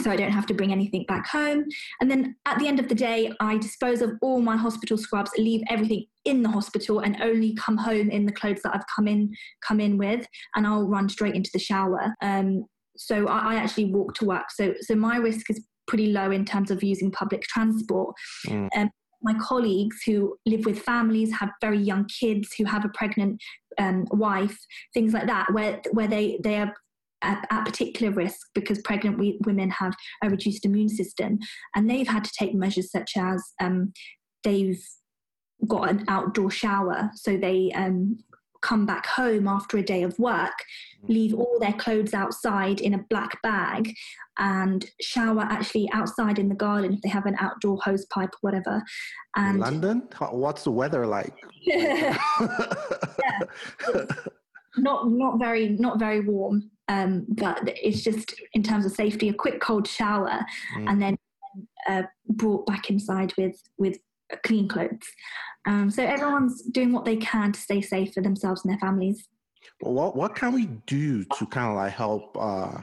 so 0.00 0.10
I 0.10 0.16
don't 0.16 0.32
have 0.32 0.46
to 0.46 0.54
bring 0.54 0.72
anything 0.72 1.04
back 1.06 1.26
home. 1.26 1.64
And 2.00 2.10
then 2.10 2.36
at 2.46 2.58
the 2.58 2.68
end 2.68 2.80
of 2.80 2.88
the 2.88 2.94
day, 2.94 3.32
I 3.40 3.58
dispose 3.58 4.02
of 4.02 4.12
all 4.22 4.40
my 4.40 4.56
hospital 4.56 4.96
scrubs, 4.96 5.30
leave 5.38 5.62
everything 5.68 6.06
in 6.24 6.42
the 6.42 6.48
hospital, 6.48 7.00
and 7.00 7.20
only 7.22 7.54
come 7.54 7.76
home 7.76 8.10
in 8.10 8.26
the 8.26 8.32
clothes 8.32 8.60
that 8.62 8.74
I've 8.74 8.86
come 8.94 9.08
in 9.08 9.32
come 9.66 9.80
in 9.80 9.98
with, 9.98 10.26
and 10.56 10.66
I'll 10.66 10.88
run 10.88 11.08
straight 11.08 11.34
into 11.34 11.50
the 11.52 11.58
shower. 11.58 12.14
Um, 12.22 12.64
so 12.96 13.28
I, 13.28 13.54
I, 13.54 13.56
actually 13.56 13.86
walk 13.86 14.14
to 14.14 14.24
work. 14.24 14.50
So 14.50 14.74
so 14.80 14.94
my 14.94 15.16
risk 15.16 15.50
is 15.50 15.64
pretty 15.86 16.12
low 16.12 16.30
in 16.30 16.44
terms 16.44 16.70
of 16.70 16.82
using 16.82 17.10
public 17.10 17.42
transport. 17.42 18.14
Mm. 18.46 18.68
Um, 18.76 18.90
my 19.22 19.34
colleagues 19.40 19.96
who 20.06 20.36
live 20.46 20.64
with 20.64 20.78
families, 20.78 21.32
have 21.32 21.50
very 21.60 21.78
young 21.78 22.06
kids, 22.06 22.54
who 22.56 22.64
have 22.64 22.84
a 22.84 22.90
pregnant 22.90 23.40
um, 23.78 24.06
wife, 24.10 24.58
things 24.94 25.12
like 25.12 25.26
that, 25.26 25.52
where 25.52 25.80
where 25.92 26.08
they 26.08 26.38
they 26.42 26.56
are 26.56 26.72
at, 27.22 27.46
at, 27.50 27.64
particular 27.64 28.12
risk 28.12 28.46
because 28.54 28.80
pregnant 28.82 29.18
we, 29.18 29.38
women 29.44 29.70
have 29.70 29.94
a 30.22 30.30
reduced 30.30 30.64
immune 30.64 30.88
system. 30.88 31.38
And 31.74 31.88
they've 31.88 32.08
had 32.08 32.24
to 32.24 32.32
take 32.38 32.54
measures 32.54 32.90
such 32.90 33.12
as 33.16 33.42
um, 33.60 33.92
they've 34.44 34.82
got 35.66 35.90
an 35.90 36.04
outdoor 36.08 36.50
shower. 36.50 37.10
So 37.14 37.36
they 37.36 37.72
um, 37.74 38.18
come 38.62 38.86
back 38.86 39.06
home 39.06 39.46
after 39.46 39.78
a 39.78 39.82
day 39.82 40.02
of 40.02 40.18
work 40.18 40.52
mm. 41.04 41.08
leave 41.08 41.34
all 41.34 41.58
their 41.60 41.72
clothes 41.74 42.14
outside 42.14 42.80
in 42.80 42.94
a 42.94 43.04
black 43.10 43.40
bag 43.42 43.94
and 44.38 44.86
shower 45.00 45.42
actually 45.42 45.88
outside 45.92 46.38
in 46.38 46.48
the 46.48 46.54
garden 46.54 46.94
if 46.94 47.00
they 47.02 47.08
have 47.08 47.26
an 47.26 47.36
outdoor 47.38 47.78
hose 47.84 48.06
pipe 48.06 48.30
or 48.34 48.38
whatever. 48.40 48.82
And 49.36 49.60
london? 49.60 50.08
What's 50.30 50.64
the 50.64 50.70
weather 50.70 51.06
like? 51.06 51.34
Yeah. 51.62 52.16
not 54.82 55.10
not 55.10 55.38
very 55.38 55.70
not 55.70 55.98
very 55.98 56.20
warm 56.20 56.70
um, 56.88 57.26
but 57.28 57.60
it's 57.64 58.02
just 58.02 58.34
in 58.54 58.62
terms 58.62 58.86
of 58.86 58.92
safety, 58.92 59.28
a 59.28 59.34
quick 59.34 59.60
cold 59.60 59.86
shower, 59.86 60.44
mm. 60.76 60.88
and 60.88 61.00
then 61.00 61.18
uh, 61.88 62.02
brought 62.28 62.66
back 62.66 62.90
inside 62.90 63.32
with 63.36 63.62
with 63.76 63.98
clean 64.44 64.68
clothes. 64.68 65.06
Um, 65.66 65.90
so 65.90 66.02
everyone's 66.02 66.62
doing 66.62 66.92
what 66.92 67.04
they 67.04 67.16
can 67.16 67.52
to 67.52 67.60
stay 67.60 67.82
safe 67.82 68.14
for 68.14 68.22
themselves 68.22 68.64
and 68.64 68.72
their 68.72 68.78
families. 68.78 69.28
Well, 69.82 69.92
what 69.92 70.16
what 70.16 70.34
can 70.34 70.52
we 70.52 70.66
do 70.86 71.24
to 71.24 71.46
kind 71.46 71.68
of 71.68 71.76
like 71.76 71.92
help? 71.92 72.36
Uh, 72.38 72.78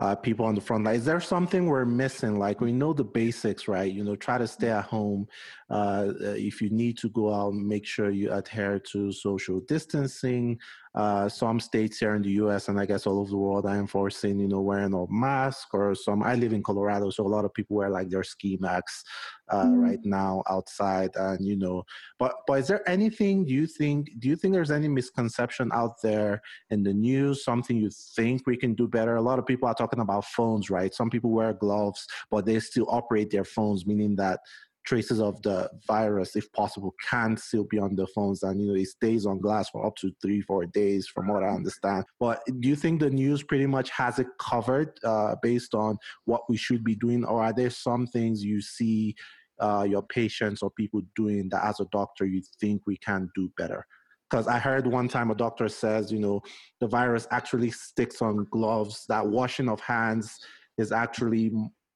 uh, 0.00 0.16
people 0.16 0.44
on 0.44 0.54
the 0.56 0.60
front 0.60 0.82
line. 0.82 0.96
Is 0.96 1.04
there 1.04 1.20
something 1.20 1.66
we're 1.66 1.84
missing? 1.84 2.36
Like 2.36 2.60
we 2.60 2.72
know 2.72 2.92
the 2.92 3.04
basics, 3.04 3.68
right? 3.68 3.92
You 3.92 4.02
know, 4.02 4.16
try 4.16 4.36
to 4.36 4.48
stay 4.48 4.70
at 4.70 4.86
home. 4.86 5.28
Uh, 5.70 6.08
if 6.18 6.60
you 6.60 6.70
need 6.70 6.98
to 6.98 7.08
go 7.10 7.32
out, 7.32 7.54
make 7.54 7.86
sure 7.86 8.10
you 8.10 8.32
adhere 8.32 8.80
to 8.90 9.12
social 9.12 9.60
distancing. 9.60 10.58
Uh, 10.94 11.26
some 11.26 11.58
states 11.58 11.98
here 11.98 12.14
in 12.14 12.22
the 12.22 12.32
U.S. 12.32 12.68
and 12.68 12.78
I 12.78 12.84
guess 12.84 13.06
all 13.06 13.18
over 13.18 13.30
the 13.30 13.36
world 13.36 13.64
are 13.64 13.78
enforcing, 13.78 14.38
you 14.38 14.46
know, 14.46 14.60
wearing 14.60 14.92
a 14.92 15.06
mask 15.10 15.68
or 15.72 15.94
some. 15.94 16.22
I 16.22 16.34
live 16.34 16.52
in 16.52 16.62
Colorado, 16.62 17.08
so 17.08 17.26
a 17.26 17.28
lot 17.28 17.46
of 17.46 17.54
people 17.54 17.76
wear 17.76 17.88
like 17.88 18.10
their 18.10 18.22
ski 18.22 18.58
masks 18.60 19.02
uh, 19.48 19.64
mm. 19.64 19.82
right 19.82 20.00
now 20.04 20.42
outside, 20.50 21.10
and 21.16 21.44
you 21.46 21.56
know. 21.56 21.82
But 22.18 22.34
but 22.46 22.60
is 22.60 22.68
there 22.68 22.86
anything 22.88 23.46
do 23.46 23.54
you 23.54 23.66
think? 23.66 24.10
Do 24.18 24.28
you 24.28 24.36
think 24.36 24.52
there's 24.52 24.70
any 24.70 24.88
misconception 24.88 25.70
out 25.72 26.02
there 26.02 26.42
in 26.70 26.82
the 26.82 26.92
news? 26.92 27.42
Something 27.42 27.78
you 27.78 27.90
think 28.14 28.46
we 28.46 28.58
can 28.58 28.74
do 28.74 28.86
better? 28.86 29.16
A 29.16 29.22
lot 29.22 29.38
of 29.38 29.46
people 29.46 29.68
are 29.68 29.74
talking 29.74 30.00
about 30.00 30.26
phones, 30.26 30.68
right? 30.68 30.92
Some 30.92 31.08
people 31.08 31.30
wear 31.30 31.54
gloves, 31.54 32.06
but 32.30 32.44
they 32.44 32.60
still 32.60 32.86
operate 32.90 33.30
their 33.30 33.44
phones, 33.44 33.86
meaning 33.86 34.14
that 34.16 34.40
traces 34.84 35.20
of 35.20 35.40
the 35.42 35.70
virus, 35.86 36.36
if 36.36 36.50
possible, 36.52 36.94
can 37.08 37.36
still 37.36 37.64
be 37.64 37.78
on 37.78 37.94
the 37.94 38.06
phones. 38.08 38.42
And, 38.42 38.60
you 38.60 38.68
know, 38.68 38.74
it 38.74 38.88
stays 38.88 39.26
on 39.26 39.40
glass 39.40 39.70
for 39.70 39.86
up 39.86 39.96
to 39.96 40.12
three, 40.20 40.40
four 40.40 40.66
days, 40.66 41.06
from 41.06 41.28
what 41.28 41.42
I 41.42 41.48
understand. 41.48 42.04
But 42.18 42.42
do 42.60 42.68
you 42.68 42.76
think 42.76 43.00
the 43.00 43.10
news 43.10 43.42
pretty 43.42 43.66
much 43.66 43.90
has 43.90 44.18
it 44.18 44.26
covered 44.38 44.98
uh, 45.04 45.36
based 45.42 45.74
on 45.74 45.98
what 46.24 46.42
we 46.48 46.56
should 46.56 46.84
be 46.84 46.96
doing? 46.96 47.24
Or 47.24 47.42
are 47.42 47.52
there 47.52 47.70
some 47.70 48.06
things 48.06 48.44
you 48.44 48.60
see 48.60 49.14
uh, 49.60 49.86
your 49.88 50.02
patients 50.02 50.62
or 50.62 50.70
people 50.70 51.02
doing 51.14 51.48
that 51.50 51.64
as 51.64 51.80
a 51.80 51.86
doctor 51.92 52.26
you 52.26 52.42
think 52.60 52.82
we 52.86 52.96
can 52.96 53.30
do 53.34 53.50
better? 53.56 53.86
Because 54.28 54.48
I 54.48 54.58
heard 54.58 54.86
one 54.86 55.08
time 55.08 55.30
a 55.30 55.34
doctor 55.34 55.68
says, 55.68 56.10
you 56.10 56.18
know, 56.18 56.40
the 56.80 56.86
virus 56.86 57.28
actually 57.30 57.70
sticks 57.70 58.22
on 58.22 58.46
gloves, 58.50 59.04
that 59.08 59.26
washing 59.26 59.68
of 59.68 59.78
hands 59.80 60.38
is 60.78 60.90
actually 60.90 61.52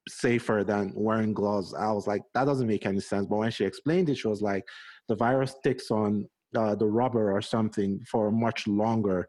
safer 0.07 0.63
than 0.63 0.91
wearing 0.95 1.33
gloves. 1.33 1.73
I 1.73 1.91
was 1.91 2.07
like, 2.07 2.21
that 2.33 2.45
doesn't 2.45 2.67
make 2.67 2.85
any 2.85 2.99
sense. 2.99 3.25
But 3.25 3.37
when 3.37 3.51
she 3.51 3.65
explained 3.65 4.09
it, 4.09 4.17
she 4.17 4.27
was 4.27 4.41
like, 4.41 4.63
the 5.07 5.15
virus 5.15 5.51
sticks 5.51 5.91
on 5.91 6.27
uh, 6.55 6.75
the 6.75 6.87
rubber 6.87 7.31
or 7.31 7.41
something 7.41 8.01
for 8.09 8.31
much 8.31 8.67
longer 8.67 9.27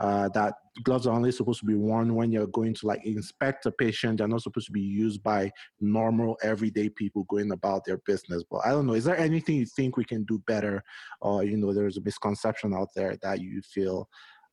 uh, 0.00 0.28
that 0.28 0.54
gloves 0.84 1.06
are 1.06 1.14
only 1.14 1.32
supposed 1.32 1.58
to 1.60 1.66
be 1.66 1.74
worn 1.74 2.14
when 2.14 2.30
you're 2.30 2.46
going 2.48 2.72
to 2.72 2.86
like 2.86 3.04
inspect 3.04 3.66
a 3.66 3.70
patient. 3.72 4.18
They're 4.18 4.28
not 4.28 4.42
supposed 4.42 4.66
to 4.66 4.72
be 4.72 4.80
used 4.80 5.22
by 5.22 5.50
normal 5.80 6.38
everyday 6.42 6.88
people 6.88 7.24
going 7.24 7.50
about 7.50 7.84
their 7.84 7.98
business. 8.06 8.44
But 8.48 8.60
I 8.64 8.70
don't 8.70 8.86
know. 8.86 8.92
Is 8.92 9.04
there 9.04 9.18
anything 9.18 9.56
you 9.56 9.66
think 9.66 9.96
we 9.96 10.04
can 10.04 10.24
do 10.24 10.40
better, 10.46 10.82
or 11.20 11.42
you 11.42 11.56
know, 11.56 11.72
there's 11.72 11.96
a 11.96 12.02
misconception 12.02 12.74
out 12.74 12.88
there 12.94 13.16
that 13.22 13.40
you 13.40 13.60
feel 13.62 14.08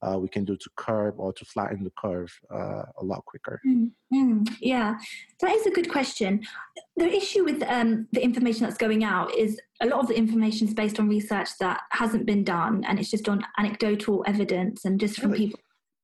uh, 0.05 0.17
we 0.17 0.27
can 0.27 0.45
do 0.45 0.55
to 0.55 0.69
curb 0.75 1.15
or 1.17 1.33
to 1.33 1.45
flatten 1.45 1.83
the 1.83 1.91
curve 1.97 2.31
uh, 2.53 2.83
a 2.99 3.03
lot 3.03 3.23
quicker? 3.25 3.59
Mm-hmm. 3.67 4.43
Yeah, 4.61 4.97
that 5.41 5.51
is 5.51 5.65
a 5.65 5.71
good 5.71 5.89
question. 5.89 6.41
The 6.97 7.11
issue 7.11 7.43
with 7.43 7.63
um, 7.63 8.07
the 8.11 8.23
information 8.23 8.63
that's 8.63 8.77
going 8.77 9.03
out 9.03 9.33
is 9.35 9.59
a 9.81 9.87
lot 9.87 9.99
of 9.99 10.07
the 10.07 10.17
information 10.17 10.67
is 10.67 10.73
based 10.73 10.99
on 10.99 11.09
research 11.09 11.49
that 11.59 11.81
hasn't 11.91 12.25
been 12.25 12.43
done, 12.43 12.83
and 12.87 12.99
it's 12.99 13.11
just 13.11 13.27
on 13.27 13.45
anecdotal 13.57 14.23
evidence 14.27 14.85
and 14.85 14.99
just 14.99 15.19
from 15.19 15.31
really? 15.31 15.47
people. 15.47 15.59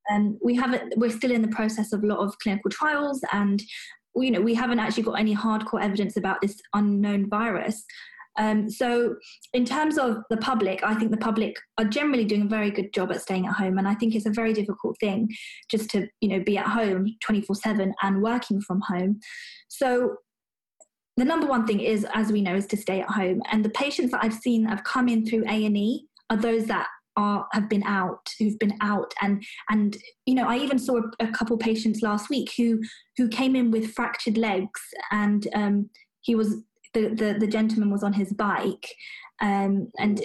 And 0.10 0.30
um, 0.30 0.39
we 0.43 0.56
haven't. 0.56 0.97
We're 0.97 1.12
still 1.12 1.32
in 1.32 1.41
the 1.41 1.47
process 1.49 1.93
of 1.93 2.04
a 2.04 2.08
lot 2.08 2.20
of 2.20 2.38
clinical 2.39 2.72
trials, 2.72 3.22
and 3.32 3.62
you 4.16 4.32
know 4.32 4.41
we 4.41 4.56
haven't 4.56 4.80
actually 4.80 5.04
got 5.04 5.20
any 5.20 5.36
hardcore 5.36 5.82
evidence 5.82 6.18
about 6.18 6.41
this 6.41 6.60
unknown 6.74 7.30
virus. 7.30 7.84
Um, 8.38 8.69
so, 8.69 9.15
in 9.53 9.65
terms 9.65 9.97
of 9.97 10.17
the 10.29 10.38
public, 10.38 10.84
I 10.84 10.95
think 10.95 11.11
the 11.11 11.17
public 11.17 11.55
are 11.77 11.86
generally 11.86 12.25
doing 12.25 12.43
a 12.43 12.47
very 12.47 12.71
good 12.71 12.93
job 12.93 13.11
at 13.11 13.21
staying 13.21 13.45
at 13.45 13.53
home, 13.53 13.77
and 13.77 13.88
I 13.88 13.95
think 13.95 14.15
it's 14.15 14.25
a 14.25 14.32
very 14.32 14.53
difficult 14.53 14.97
thing 14.99 15.29
just 15.69 15.89
to 15.91 16.07
you 16.21 16.29
know 16.29 16.43
be 16.43 16.57
at 16.57 16.67
home 16.67 17.15
twenty 17.23 17.41
four 17.41 17.55
seven 17.55 17.93
and 18.01 18.21
working 18.21 18.61
from 18.61 18.82
home. 18.88 19.19
So, 19.67 20.15
the 21.17 21.25
number 21.25 21.47
one 21.47 21.67
thing 21.67 21.82
is, 21.82 22.05
as 22.13 22.32
we 22.32 22.41
know, 22.41 22.55
is 22.55 22.67
to 22.67 22.77
stay 22.77 23.01
at 23.01 23.09
home. 23.09 23.41
And 23.51 23.65
the 23.65 23.69
patients 23.69 24.11
that 24.11 24.23
I've 24.23 24.34
seen 24.34 24.65
have 24.65 24.84
come 24.84 25.09
in 25.09 25.25
through 25.25 25.43
A 25.47 25.65
and 25.65 25.77
E 25.77 26.07
are 26.29 26.38
those 26.38 26.65
that 26.65 26.88
are 27.17 27.45
have 27.51 27.67
been 27.69 27.84
out 27.84 28.25
who've 28.39 28.57
been 28.57 28.77
out 28.79 29.13
and 29.21 29.43
and 29.69 29.97
you 30.25 30.34
know 30.34 30.47
i 30.47 30.55
even 30.55 30.79
saw 30.79 30.97
a, 30.97 31.25
a 31.25 31.32
couple 31.32 31.57
patients 31.57 32.01
last 32.01 32.29
week 32.29 32.49
who 32.55 32.79
who 33.17 33.27
came 33.27 33.53
in 33.53 33.69
with 33.69 33.93
fractured 33.93 34.38
legs 34.38 34.79
and 35.11 35.47
um, 35.53 35.89
he 36.21 36.36
was 36.36 36.55
the, 36.93 37.09
the, 37.09 37.37
the 37.39 37.47
gentleman 37.47 37.91
was 37.91 38.03
on 38.03 38.13
his 38.13 38.33
bike 38.33 38.87
um, 39.41 39.91
and 39.97 40.21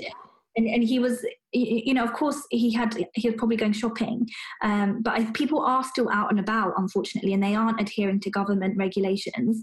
and, 0.57 0.67
and 0.67 0.83
he 0.83 0.99
was 0.99 1.25
you 1.53 1.95
know 1.95 2.05
of 2.05 2.13
course 2.13 2.43
he 2.51 2.73
had 2.73 2.95
he 3.15 3.29
was 3.29 3.37
probably 3.37 3.57
going 3.57 3.73
shopping 3.73 4.27
um, 4.63 5.03
but 5.03 5.15
I, 5.15 5.31
people 5.33 5.61
are 5.61 5.85
still 5.85 6.09
out 6.11 6.31
and 6.31 6.41
about 6.41 6.75
unfortunately 6.77 7.33
and 7.33 7.43
they 7.43 7.55
aren't 7.55 7.81
adhering 7.81 8.21
to 8.21 8.31
government 8.31 8.77
regulations. 8.77 9.61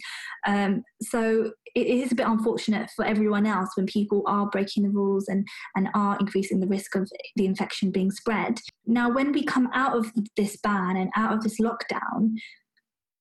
Um, 0.47 0.83
so 1.01 1.51
it 1.75 1.87
is 1.87 2.11
a 2.11 2.15
bit 2.15 2.27
unfortunate 2.27 2.89
for 2.95 3.05
everyone 3.05 3.45
else 3.45 3.69
when 3.75 3.87
people 3.87 4.23
are 4.27 4.49
breaking 4.49 4.83
the 4.83 4.89
rules 4.89 5.27
and 5.27 5.47
and 5.75 5.89
are 5.93 6.17
increasing 6.19 6.59
the 6.59 6.67
risk 6.67 6.95
of 6.95 7.09
the 7.35 7.45
infection 7.45 7.91
being 7.91 8.11
spread. 8.11 8.59
Now 8.85 9.09
when 9.11 9.31
we 9.31 9.43
come 9.43 9.69
out 9.73 9.97
of 9.97 10.11
this 10.37 10.57
ban 10.57 10.97
and 10.97 11.09
out 11.15 11.33
of 11.33 11.43
this 11.43 11.59
lockdown 11.59 12.35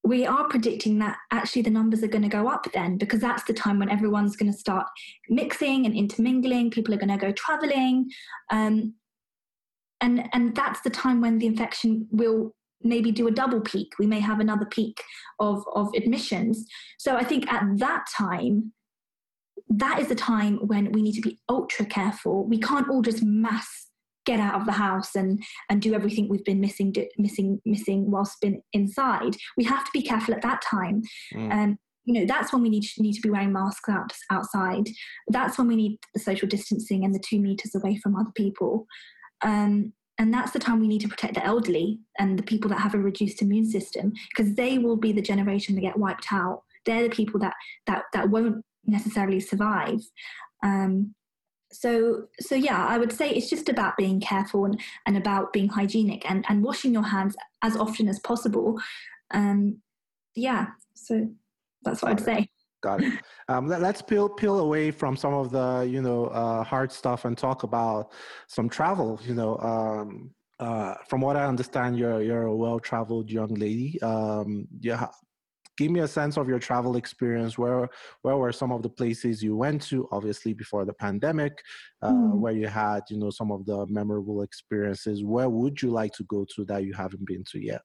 we 0.05 0.27
are 0.27 0.49
predicting 0.49 0.99
that 0.99 1.17
actually 1.31 1.63
the 1.63 1.71
numbers 1.71 2.03
are 2.03 2.09
going 2.09 2.23
to 2.23 2.29
go 2.29 2.49
up 2.49 2.67
then 2.73 2.99
because 2.99 3.21
that's 3.21 3.45
the 3.45 3.53
time 3.53 3.79
when 3.79 3.89
everyone's 3.89 4.37
going 4.37 4.51
to 4.51 4.59
start 4.59 4.87
mixing 5.29 5.87
and 5.87 5.95
intermingling 5.95 6.71
people 6.71 6.93
are 6.93 6.99
going 6.99 7.09
to 7.09 7.17
go 7.17 7.33
traveling 7.33 8.11
um, 8.51 8.95
and 10.03 10.29
and 10.33 10.55
that's 10.55 10.81
the 10.81 10.91
time 10.91 11.21
when 11.21 11.39
the 11.39 11.47
infection 11.47 12.07
will 12.11 12.55
maybe 12.83 13.13
do 13.13 13.29
a 13.29 13.31
double 13.31 13.61
peak. 13.61 13.93
We 13.99 14.07
may 14.07 14.19
have 14.21 14.41
another 14.41 14.67
peak 14.67 15.01
of 15.39 15.65
of 15.75 15.89
admissions. 15.97 16.67
So 16.99 17.17
i 17.17 17.25
think 17.25 17.51
at 17.51 17.65
that 17.79 18.05
time 18.15 18.73
that 19.69 20.01
is 20.01 20.09
the 20.09 20.15
time 20.15 20.59
when 20.67 20.93
we 20.93 21.01
need 21.01 21.15
to 21.15 21.23
be 21.23 21.39
ultra 21.49 21.87
careful. 21.87 22.45
We 22.47 22.59
can't 22.59 22.91
all 22.91 23.01
just 23.01 23.23
mass 23.23 23.87
get 24.25 24.41
out 24.41 24.55
of 24.55 24.67
the 24.67 24.73
house 24.73 25.15
and 25.15 25.43
and 25.69 25.83
do 25.83 25.95
everything 25.95 26.29
we've 26.29 26.45
been 26.45 26.61
missing 26.61 26.93
do, 26.93 27.07
missing 27.19 27.61
missing 27.65 28.11
whilst 28.11 28.41
been 28.41 28.63
inside 28.73 29.37
we 29.57 29.65
have 29.65 29.85
to 29.85 29.91
be 29.93 30.03
careful 30.03 30.35
at 30.35 30.43
that 30.43 30.63
time. 30.63 31.03
And 31.33 31.51
mm. 31.51 31.53
um, 31.53 31.79
you 32.05 32.15
know 32.15 32.27
that's 32.27 32.53
when 32.53 32.63
we 32.63 32.69
need 32.69 32.83
to 32.83 33.03
need 33.03 33.15
to 33.15 33.21
be 33.21 33.31
wearing 33.31 33.53
masks 33.53 33.89
out, 33.89 34.13
outside. 34.31 34.89
That's 35.29 35.59
when 35.59 35.69
we 35.69 35.77
need 35.77 35.99
the 36.15 36.21
social 36.21 36.49
distancing 36.49 37.05
and 37.05 37.15
the 37.15 37.23
two 37.27 37.41
meters 37.41 37.75
away 37.75 37.97
from 37.97 38.17
other 38.17 38.33
people. 38.35 38.87
Um, 39.43 39.93
and 40.19 40.33
that's 40.33 40.53
the 40.53 40.59
time 40.59 40.81
we 40.81 40.89
need 40.89 41.01
to 41.01 41.09
protect 41.09 41.35
the 41.35 41.45
elderly 41.45 41.99
and 42.19 42.39
the 42.39 42.43
people 42.43 42.69
that 42.71 42.81
have 42.81 42.95
a 42.95 42.99
reduced 42.99 43.41
immune 43.41 43.67
system 43.67 44.13
because 44.31 44.55
they 44.55 44.79
will 44.79 44.97
be 44.97 45.11
the 45.13 45.23
generation 45.23 45.75
that 45.75 45.81
get 45.81 45.99
wiped 45.99 46.27
out. 46.33 46.63
They're 46.85 47.05
the 47.05 47.15
people 47.15 47.41
that 47.41 47.55
that 47.87 48.05
that 48.13 48.31
won't 48.31 48.65
necessarily 48.85 49.41
survive. 49.41 50.01
Um, 50.63 51.15
so 51.73 52.25
so 52.41 52.55
yeah 52.55 52.87
i 52.87 52.99
would 52.99 53.13
say 53.13 53.31
it's 53.31 53.51
just 53.51 53.69
about 53.69 53.97
being 53.97 54.21
careful 54.21 54.65
and, 54.65 54.81
and 55.07 55.17
about 55.17 55.53
being 55.53 55.69
hygienic 55.69 56.29
and, 56.31 56.45
and 56.49 56.63
washing 56.63 56.93
your 56.93 57.03
hands 57.03 57.37
as 57.63 57.77
often 57.77 58.09
as 58.09 58.19
possible 58.21 58.79
um 59.33 59.79
yeah 60.35 60.67
so 60.95 61.29
that's 61.83 62.03
what 62.03 62.09
Got 62.09 62.13
i'd 62.13 62.21
it. 62.21 62.25
say 62.25 62.49
Got 62.83 63.03
it. 63.05 63.13
Um, 63.49 63.69
let, 63.69 63.83
us 63.83 64.03
peel 64.03 64.29
peel 64.29 64.59
away 64.59 64.91
from 64.91 65.17
some 65.17 65.35
of 65.35 65.51
the 65.51 65.89
you 65.89 66.03
know 66.03 66.27
uh, 66.27 66.65
hard 66.65 66.91
stuff 66.91 67.25
and 67.25 67.39
talk 67.39 67.63
about 67.63 68.13
some 68.49 68.69
travel. 68.69 69.21
You 69.25 69.35
know, 69.35 69.57
um, 69.59 70.31
uh, 70.59 70.95
from 71.09 71.21
what 71.21 71.37
I 71.37 71.47
understand, 71.47 71.99
you're 71.99 72.23
you're 72.23 72.45
a 72.45 72.55
well 72.55 72.81
traveled 72.81 73.31
young 73.31 73.55
lady. 73.55 74.01
Um, 74.03 74.67
yeah, 74.81 75.09
give 75.77 75.91
me 75.91 76.01
a 76.01 76.09
sense 76.09 76.37
of 76.37 76.49
your 76.49 76.59
travel 76.59 76.97
experience. 76.97 77.59
Where 77.59 77.89
where 78.23 78.37
were 78.37 78.53
some 78.53 78.73
of 78.73 78.83
the 78.83 78.89
places 78.89 79.43
you 79.43 79.57
went 79.57 79.83
to? 79.89 80.09
Obviously, 80.13 80.53
before 80.53 80.85
the 80.85 80.95
pandemic, 80.95 81.63
uh, 82.03 82.11
mm. 82.11 82.35
where 82.35 82.53
you 82.53 82.69
had 82.69 83.03
you 83.09 83.19
know 83.19 83.31
some 83.31 83.51
of 83.51 83.65
the 83.67 83.87
memorable 83.87 84.43
experiences. 84.43 85.25
Where 85.25 85.49
would 85.49 85.81
you 85.83 85.91
like 85.91 86.13
to 86.15 86.25
go 86.25 86.47
to 86.55 86.65
that 86.67 86.85
you 86.85 86.93
haven't 86.93 87.27
been 87.27 87.45
to 87.53 87.65
yet? 87.65 87.83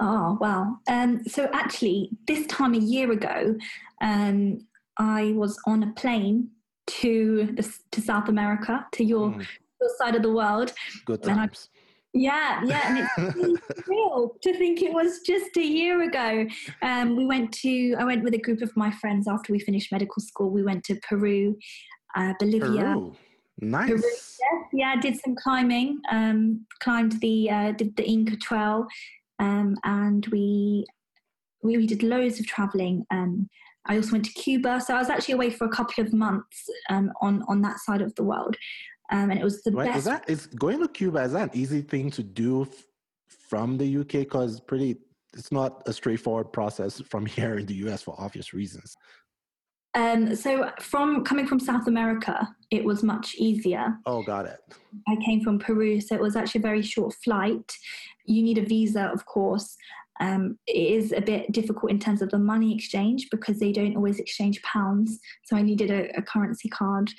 Oh 0.00 0.38
wow! 0.40 0.78
Um, 0.88 1.24
so 1.26 1.48
actually, 1.52 2.10
this 2.26 2.46
time 2.46 2.74
a 2.74 2.78
year 2.78 3.12
ago, 3.12 3.56
um, 4.00 4.66
I 4.98 5.32
was 5.32 5.58
on 5.66 5.82
a 5.82 5.92
plane 5.92 6.50
to 6.86 7.52
the, 7.56 7.78
to 7.92 8.00
South 8.00 8.28
America, 8.28 8.86
to 8.92 9.04
your, 9.04 9.30
mm. 9.30 9.46
your 9.80 9.90
side 9.98 10.14
of 10.14 10.22
the 10.22 10.32
world. 10.32 10.72
Good 11.04 11.22
times. 11.22 11.68
Yeah, 12.16 12.62
yeah, 12.64 12.80
and 12.88 13.58
it's 13.58 13.88
real 13.88 14.36
to 14.40 14.56
think 14.56 14.80
it 14.80 14.90
was 14.90 15.20
just 15.20 15.54
a 15.58 15.62
year 15.62 16.02
ago. 16.02 16.46
Um, 16.80 17.14
we 17.14 17.26
went 17.26 17.52
to, 17.60 17.94
I 17.98 18.04
went 18.04 18.24
with 18.24 18.32
a 18.32 18.38
group 18.38 18.62
of 18.62 18.74
my 18.74 18.90
friends 18.90 19.28
after 19.28 19.52
we 19.52 19.58
finished 19.58 19.92
medical 19.92 20.22
school. 20.22 20.50
We 20.50 20.62
went 20.62 20.82
to 20.84 20.94
Peru, 21.06 21.58
uh, 22.16 22.32
Bolivia. 22.40 22.84
Peru. 22.84 23.14
Nice. 23.60 23.90
Peru, 23.90 24.00
yeah, 24.02 24.94
yeah, 24.94 25.00
did 25.00 25.20
some 25.20 25.34
climbing. 25.34 26.00
Um, 26.10 26.64
climbed 26.80 27.20
the 27.20 27.50
uh, 27.50 27.72
did 27.72 27.94
the 27.96 28.04
Inca 28.04 28.36
Trail, 28.36 28.86
um, 29.38 29.76
and 29.84 30.26
we, 30.28 30.86
we 31.62 31.76
we 31.76 31.86
did 31.86 32.02
loads 32.02 32.40
of 32.40 32.46
traveling. 32.46 33.04
Um, 33.10 33.50
I 33.84 33.96
also 33.96 34.12
went 34.12 34.24
to 34.24 34.32
Cuba, 34.32 34.80
so 34.80 34.94
I 34.94 34.98
was 34.98 35.10
actually 35.10 35.34
away 35.34 35.50
for 35.50 35.66
a 35.66 35.70
couple 35.70 36.02
of 36.02 36.14
months 36.14 36.64
um, 36.88 37.12
on 37.20 37.44
on 37.46 37.60
that 37.60 37.78
side 37.80 38.00
of 38.00 38.14
the 38.14 38.24
world. 38.24 38.56
Um, 39.10 39.30
and 39.30 39.38
it 39.38 39.44
was 39.44 39.62
the 39.62 39.70
Wait, 39.70 39.86
best. 39.86 39.98
Is 39.98 40.04
that 40.04 40.28
is 40.28 40.46
going 40.46 40.80
to 40.80 40.88
Cuba? 40.88 41.22
Is 41.22 41.32
that 41.32 41.54
an 41.54 41.58
easy 41.58 41.80
thing 41.80 42.10
to 42.12 42.22
do 42.22 42.62
f- 42.62 42.84
from 43.28 43.78
the 43.78 43.98
UK? 43.98 44.08
Because 44.08 44.60
pretty, 44.60 44.96
it's 45.34 45.52
not 45.52 45.82
a 45.86 45.92
straightforward 45.92 46.52
process 46.52 47.00
from 47.00 47.26
here 47.36 47.58
in 47.58 47.66
the 47.66 47.74
US 47.86 48.02
for 48.02 48.14
obvious 48.18 48.52
reasons. 48.52 48.96
Um, 49.94 50.36
so 50.36 50.70
from 50.78 51.24
coming 51.24 51.46
from 51.46 51.58
South 51.58 51.86
America, 51.86 52.54
it 52.70 52.84
was 52.84 53.02
much 53.02 53.34
easier. 53.36 53.96
Oh, 54.04 54.22
got 54.22 54.44
it. 54.44 54.60
I 55.08 55.16
came 55.24 55.40
from 55.40 55.58
Peru, 55.58 56.02
so 56.02 56.14
it 56.14 56.20
was 56.20 56.36
actually 56.36 56.58
a 56.58 56.62
very 56.62 56.82
short 56.82 57.14
flight. 57.24 57.72
You 58.26 58.42
need 58.42 58.58
a 58.58 58.62
visa, 58.62 59.04
of 59.04 59.24
course. 59.24 59.74
Um, 60.20 60.58
it 60.66 60.76
is 60.76 61.12
a 61.12 61.20
bit 61.20 61.50
difficult 61.52 61.90
in 61.90 61.98
terms 61.98 62.20
of 62.20 62.30
the 62.30 62.38
money 62.38 62.74
exchange 62.74 63.28
because 63.30 63.58
they 63.58 63.72
don't 63.72 63.96
always 63.96 64.18
exchange 64.18 64.60
pounds. 64.62 65.18
So 65.44 65.56
I 65.56 65.62
needed 65.62 65.90
a, 65.90 66.14
a 66.18 66.22
currency 66.22 66.68
card. 66.68 67.10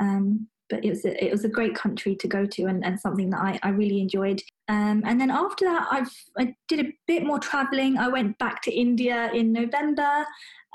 Um, 0.00 0.48
but 0.70 0.84
it 0.84 0.90
was 0.90 1.04
a, 1.04 1.24
it 1.24 1.30
was 1.30 1.44
a 1.44 1.48
great 1.48 1.74
country 1.74 2.16
to 2.16 2.28
go 2.28 2.46
to 2.46 2.64
and, 2.64 2.84
and 2.84 2.98
something 2.98 3.28
that 3.30 3.40
I, 3.40 3.58
I 3.62 3.70
really 3.70 4.00
enjoyed. 4.00 4.40
Um, 4.68 5.02
and 5.04 5.20
then 5.20 5.30
after 5.30 5.64
that, 5.64 5.88
I've 5.90 6.12
I 6.38 6.54
did 6.68 6.86
a 6.86 6.92
bit 7.06 7.24
more 7.24 7.40
traveling. 7.40 7.98
I 7.98 8.08
went 8.08 8.38
back 8.38 8.62
to 8.62 8.72
India 8.72 9.30
in 9.34 9.52
November. 9.52 10.24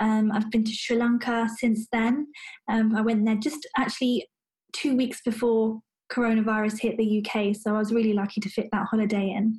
Um, 0.01 0.31
I've 0.31 0.51
been 0.51 0.65
to 0.65 0.71
Sri 0.71 0.97
Lanka 0.97 1.47
since 1.57 1.87
then. 1.91 2.27
Um, 2.69 2.95
I 2.95 3.01
went 3.01 3.25
there 3.25 3.35
just 3.35 3.65
actually 3.77 4.27
two 4.73 4.95
weeks 4.97 5.21
before 5.23 5.79
coronavirus 6.11 6.81
hit 6.81 6.97
the 6.97 7.25
UK, 7.25 7.55
so 7.55 7.73
I 7.73 7.79
was 7.79 7.93
really 7.93 8.13
lucky 8.13 8.41
to 8.41 8.49
fit 8.49 8.67
that 8.71 8.87
holiday 8.91 9.29
in. 9.29 9.57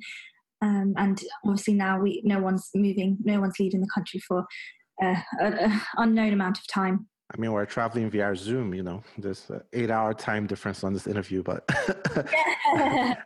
Um, 0.61 0.93
and 0.97 1.21
obviously 1.45 1.73
now 1.73 1.99
we 1.99 2.21
no 2.23 2.39
one's 2.39 2.69
moving, 2.73 3.17
no 3.23 3.39
one's 3.39 3.59
leaving 3.59 3.81
the 3.81 3.89
country 3.93 4.19
for 4.19 4.45
uh, 5.03 5.15
an 5.39 5.81
unknown 5.97 6.33
amount 6.33 6.57
of 6.57 6.67
time. 6.67 7.07
I 7.29 7.37
mean, 7.37 7.51
we're 7.51 7.65
traveling 7.65 8.09
via 8.09 8.33
Zoom, 8.37 8.73
you 8.73 8.83
know, 8.83 9.03
there's 9.17 9.49
an 9.49 9.61
eight 9.73 9.91
hour 9.91 10.13
time 10.13 10.47
difference 10.47 10.85
on 10.85 10.93
this 10.93 11.07
interview, 11.07 11.43
but 11.43 11.69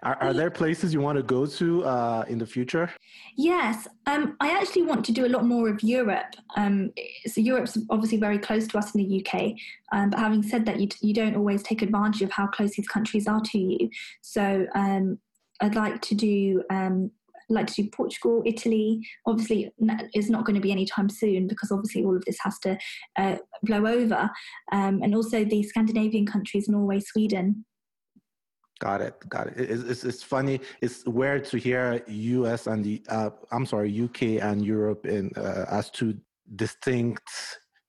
are, 0.01 0.17
are, 0.19 0.33
there 0.33 0.49
places 0.49 0.91
you 0.91 1.01
want 1.01 1.17
to 1.17 1.23
go 1.23 1.45
to 1.45 1.85
uh, 1.85 2.25
in 2.27 2.39
the 2.39 2.45
future? 2.45 2.89
Yes, 3.37 3.87
um, 4.07 4.35
I 4.39 4.49
actually 4.59 4.83
want 4.83 5.05
to 5.05 5.11
do 5.11 5.27
a 5.27 5.29
lot 5.29 5.45
more 5.45 5.69
of 5.69 5.83
Europe. 5.83 6.33
Um, 6.57 6.91
so 7.27 7.41
Europe's 7.41 7.77
obviously 7.91 8.17
very 8.17 8.39
close 8.39 8.67
to 8.69 8.79
us 8.79 8.95
in 8.95 9.07
the 9.07 9.23
UK, 9.23 9.53
um, 9.91 10.09
but 10.09 10.19
having 10.19 10.41
said 10.41 10.65
that, 10.65 10.79
you, 10.79 10.87
you 11.01 11.13
don't 11.13 11.35
always 11.35 11.61
take 11.61 11.83
advantage 11.83 12.23
of 12.23 12.31
how 12.31 12.47
close 12.47 12.71
these 12.71 12.87
countries 12.87 13.27
are 13.27 13.41
to 13.51 13.59
you. 13.59 13.89
So 14.21 14.65
um, 14.73 15.19
I'd 15.61 15.75
like 15.75 16.01
to 16.01 16.15
do 16.15 16.63
um, 16.71 17.11
like 17.53 17.67
to 17.67 17.83
do 17.83 17.89
Portugal, 17.89 18.41
Italy. 18.45 19.05
Obviously, 19.25 19.71
it's 20.13 20.29
not 20.29 20.45
going 20.45 20.55
to 20.55 20.61
be 20.61 20.71
anytime 20.71 21.09
soon 21.09 21.47
because 21.47 21.71
obviously 21.71 22.03
all 22.03 22.15
of 22.15 22.25
this 22.25 22.37
has 22.41 22.59
to 22.59 22.77
uh, 23.17 23.37
blow 23.63 23.85
over. 23.85 24.29
Um, 24.71 25.01
and 25.03 25.15
also 25.15 25.43
the 25.43 25.63
Scandinavian 25.63 26.25
countries, 26.25 26.67
Norway, 26.67 26.99
Sweden. 26.99 27.65
Got 28.79 29.01
it. 29.01 29.15
Got 29.29 29.47
it. 29.47 29.69
It's, 29.69 29.83
it's, 29.83 30.03
it's 30.03 30.23
funny. 30.23 30.59
It's 30.81 31.05
weird 31.05 31.45
to 31.45 31.57
hear 31.57 32.01
U.S. 32.07 32.65
and 32.65 32.83
the 32.83 33.03
uh, 33.09 33.29
I'm 33.51 33.65
sorry, 33.65 33.91
U.K. 33.91 34.39
and 34.39 34.65
Europe 34.65 35.05
in 35.05 35.29
uh, 35.37 35.65
as 35.69 35.91
two 35.91 36.17
distinct 36.55 37.29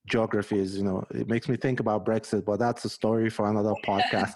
geographies 0.05 0.75
you 0.77 0.83
know 0.83 1.01
it 1.11 1.29
makes 1.29 1.47
me 1.47 1.55
think 1.55 1.79
about 1.79 2.05
brexit 2.05 2.43
but 2.43 2.59
that's 2.59 2.83
a 2.83 2.89
story 2.89 3.29
for 3.29 3.49
another 3.49 3.73
podcast. 3.85 4.33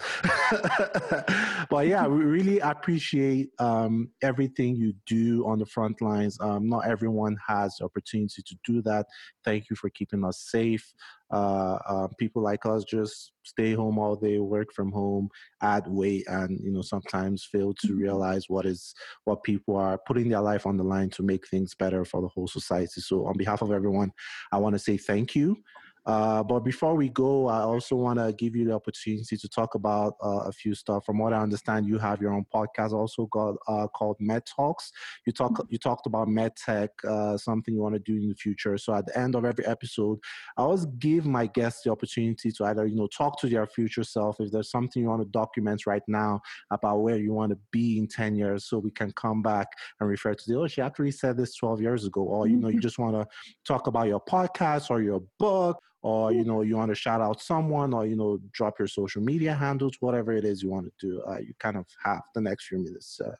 But 1.70 1.86
yeah 1.86 2.06
we 2.06 2.24
really 2.24 2.58
appreciate 2.60 3.50
um, 3.58 4.10
everything 4.22 4.74
you 4.76 4.94
do 5.06 5.46
on 5.46 5.58
the 5.58 5.66
front 5.66 6.00
lines. 6.00 6.38
Um, 6.40 6.68
not 6.68 6.86
everyone 6.86 7.36
has 7.46 7.76
the 7.76 7.84
opportunity 7.84 8.42
to 8.42 8.56
do 8.64 8.80
that. 8.82 9.06
Thank 9.44 9.68
you 9.68 9.76
for 9.76 9.90
keeping 9.90 10.24
us 10.24 10.46
safe 10.50 10.94
uh, 11.30 11.78
uh, 11.88 12.08
people 12.18 12.42
like 12.42 12.64
us 12.66 12.84
just 12.84 13.32
stay 13.42 13.72
home 13.72 13.98
all 13.98 14.16
day, 14.16 14.38
work 14.38 14.68
from 14.74 14.90
home, 14.90 15.28
add 15.62 15.84
weight, 15.86 16.24
and 16.28 16.58
you 16.62 16.70
know 16.70 16.82
sometimes 16.82 17.48
fail 17.50 17.74
to 17.74 17.88
mm-hmm. 17.88 17.98
realize 17.98 18.44
what 18.48 18.66
is 18.66 18.94
what 19.24 19.42
people 19.42 19.76
are 19.76 19.98
putting 20.06 20.28
their 20.28 20.40
life 20.40 20.66
on 20.66 20.76
the 20.76 20.84
line 20.84 21.10
to 21.10 21.22
make 21.22 21.46
things 21.48 21.74
better 21.74 22.04
for 22.04 22.22
the 22.22 22.28
whole 22.28 22.48
society. 22.48 23.00
So 23.00 23.26
on 23.26 23.36
behalf 23.36 23.62
of 23.62 23.72
everyone, 23.72 24.12
I 24.52 24.58
want 24.58 24.74
to 24.74 24.78
say 24.78 24.96
thank 24.96 25.34
you. 25.34 25.56
Uh, 26.08 26.42
but 26.42 26.60
before 26.60 26.94
we 26.94 27.10
go, 27.10 27.48
I 27.48 27.60
also 27.60 27.94
want 27.94 28.18
to 28.18 28.32
give 28.32 28.56
you 28.56 28.64
the 28.64 28.72
opportunity 28.72 29.36
to 29.36 29.48
talk 29.48 29.74
about 29.74 30.14
uh, 30.24 30.44
a 30.46 30.52
few 30.52 30.74
stuff. 30.74 31.04
From 31.04 31.18
what 31.18 31.34
I 31.34 31.38
understand, 31.38 31.86
you 31.86 31.98
have 31.98 32.22
your 32.22 32.32
own 32.32 32.46
podcast 32.52 32.92
also 32.92 33.26
got, 33.26 33.56
uh, 33.68 33.86
called 33.88 34.16
Med 34.18 34.46
Talks. 34.46 34.90
You 35.26 35.34
talk 35.34 35.52
mm-hmm. 35.52 35.66
you 35.68 35.76
talked 35.76 36.06
about 36.06 36.28
med 36.28 36.56
tech, 36.56 36.90
uh, 37.06 37.36
something 37.36 37.74
you 37.74 37.82
want 37.82 37.94
to 37.94 37.98
do 37.98 38.16
in 38.16 38.30
the 38.30 38.34
future. 38.34 38.78
So 38.78 38.94
at 38.94 39.04
the 39.04 39.18
end 39.18 39.34
of 39.34 39.44
every 39.44 39.66
episode, 39.66 40.18
I 40.56 40.62
always 40.62 40.86
give 40.98 41.26
my 41.26 41.46
guests 41.46 41.82
the 41.82 41.90
opportunity 41.90 42.52
to 42.52 42.64
either 42.64 42.86
you 42.86 42.96
know 42.96 43.08
talk 43.08 43.38
to 43.40 43.48
their 43.48 43.66
future 43.66 44.04
self 44.04 44.40
if 44.40 44.50
there's 44.50 44.70
something 44.70 45.02
you 45.02 45.10
want 45.10 45.20
to 45.20 45.28
document 45.28 45.86
right 45.86 46.02
now 46.08 46.40
about 46.70 47.02
where 47.02 47.18
you 47.18 47.34
want 47.34 47.50
to 47.50 47.58
be 47.70 47.98
in 47.98 48.06
10 48.06 48.34
years, 48.34 48.64
so 48.64 48.78
we 48.78 48.90
can 48.90 49.12
come 49.12 49.42
back 49.42 49.66
and 50.00 50.08
refer 50.08 50.32
to 50.32 50.44
the 50.46 50.58
oh 50.58 50.66
she 50.66 50.80
actually 50.80 51.10
said 51.10 51.36
this 51.36 51.54
12 51.56 51.82
years 51.82 52.06
ago, 52.06 52.22
or 52.22 52.48
you 52.48 52.56
know 52.56 52.68
you 52.68 52.76
mm-hmm. 52.76 52.80
just 52.80 52.98
want 52.98 53.14
to 53.14 53.26
talk 53.66 53.88
about 53.88 54.06
your 54.06 54.20
podcast 54.20 54.88
or 54.88 55.02
your 55.02 55.22
book 55.38 55.78
or 56.02 56.32
you 56.32 56.44
know 56.44 56.62
you 56.62 56.76
want 56.76 56.90
to 56.90 56.94
shout 56.94 57.20
out 57.20 57.40
someone 57.40 57.92
or 57.92 58.06
you 58.06 58.16
know 58.16 58.38
drop 58.52 58.78
your 58.78 58.88
social 58.88 59.22
media 59.22 59.54
handles 59.54 59.96
whatever 60.00 60.32
it 60.32 60.44
is 60.44 60.62
you 60.62 60.70
want 60.70 60.86
to 60.86 60.92
do 61.06 61.22
uh, 61.28 61.38
you 61.38 61.52
kind 61.58 61.76
of 61.76 61.86
have 62.02 62.22
the 62.34 62.40
next 62.40 62.66
few 62.66 62.78
minutes 62.78 63.20
uh, 63.24 63.30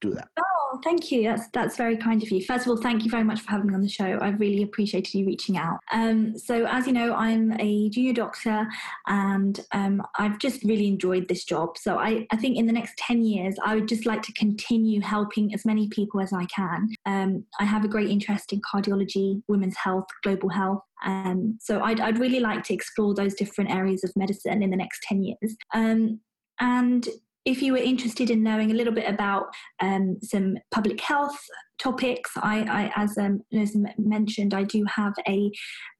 do 0.00 0.10
that 0.10 0.28
Oh, 0.70 0.78
thank 0.84 1.10
you. 1.10 1.22
That's 1.22 1.48
that's 1.54 1.76
very 1.76 1.96
kind 1.96 2.22
of 2.22 2.30
you. 2.30 2.44
First 2.44 2.66
of 2.66 2.70
all, 2.70 2.76
thank 2.76 3.02
you 3.02 3.10
very 3.10 3.24
much 3.24 3.40
for 3.40 3.50
having 3.52 3.68
me 3.68 3.74
on 3.74 3.80
the 3.80 3.88
show. 3.88 4.04
I 4.04 4.28
really 4.30 4.62
appreciated 4.62 5.14
you 5.14 5.24
reaching 5.24 5.56
out. 5.56 5.78
Um, 5.92 6.36
so, 6.36 6.66
as 6.66 6.86
you 6.86 6.92
know, 6.92 7.14
I'm 7.14 7.58
a 7.58 7.88
junior 7.88 8.12
doctor, 8.12 8.66
and 9.06 9.58
um, 9.72 10.02
I've 10.18 10.38
just 10.38 10.62
really 10.64 10.86
enjoyed 10.86 11.26
this 11.26 11.44
job. 11.44 11.78
So, 11.78 11.98
I, 11.98 12.26
I 12.32 12.36
think 12.36 12.58
in 12.58 12.66
the 12.66 12.72
next 12.72 12.98
ten 12.98 13.24
years, 13.24 13.56
I 13.64 13.76
would 13.76 13.88
just 13.88 14.04
like 14.04 14.20
to 14.22 14.32
continue 14.34 15.00
helping 15.00 15.54
as 15.54 15.64
many 15.64 15.88
people 15.88 16.20
as 16.20 16.34
I 16.34 16.44
can. 16.46 16.88
Um, 17.06 17.44
I 17.58 17.64
have 17.64 17.84
a 17.86 17.88
great 17.88 18.10
interest 18.10 18.52
in 18.52 18.60
cardiology, 18.60 19.42
women's 19.48 19.76
health, 19.76 20.06
global 20.22 20.50
health. 20.50 20.82
Um, 21.06 21.58
so, 21.62 21.80
I'd, 21.80 22.00
I'd 22.00 22.18
really 22.18 22.40
like 22.40 22.62
to 22.64 22.74
explore 22.74 23.14
those 23.14 23.32
different 23.32 23.70
areas 23.70 24.04
of 24.04 24.12
medicine 24.16 24.62
in 24.62 24.68
the 24.68 24.76
next 24.76 25.02
ten 25.02 25.22
years. 25.22 25.56
Um, 25.72 26.20
and 26.60 27.08
if 27.48 27.62
you 27.62 27.72
were 27.72 27.78
interested 27.78 28.28
in 28.28 28.42
knowing 28.42 28.70
a 28.70 28.74
little 28.74 28.92
bit 28.92 29.08
about 29.08 29.46
um, 29.80 30.18
some 30.22 30.58
public 30.70 31.00
health 31.00 31.38
topics, 31.78 32.30
I, 32.36 32.58
I 32.60 33.02
as, 33.02 33.16
um, 33.16 33.40
as 33.54 33.74
mentioned, 33.96 34.52
I 34.52 34.64
do 34.64 34.84
have 34.84 35.14
a 35.26 35.50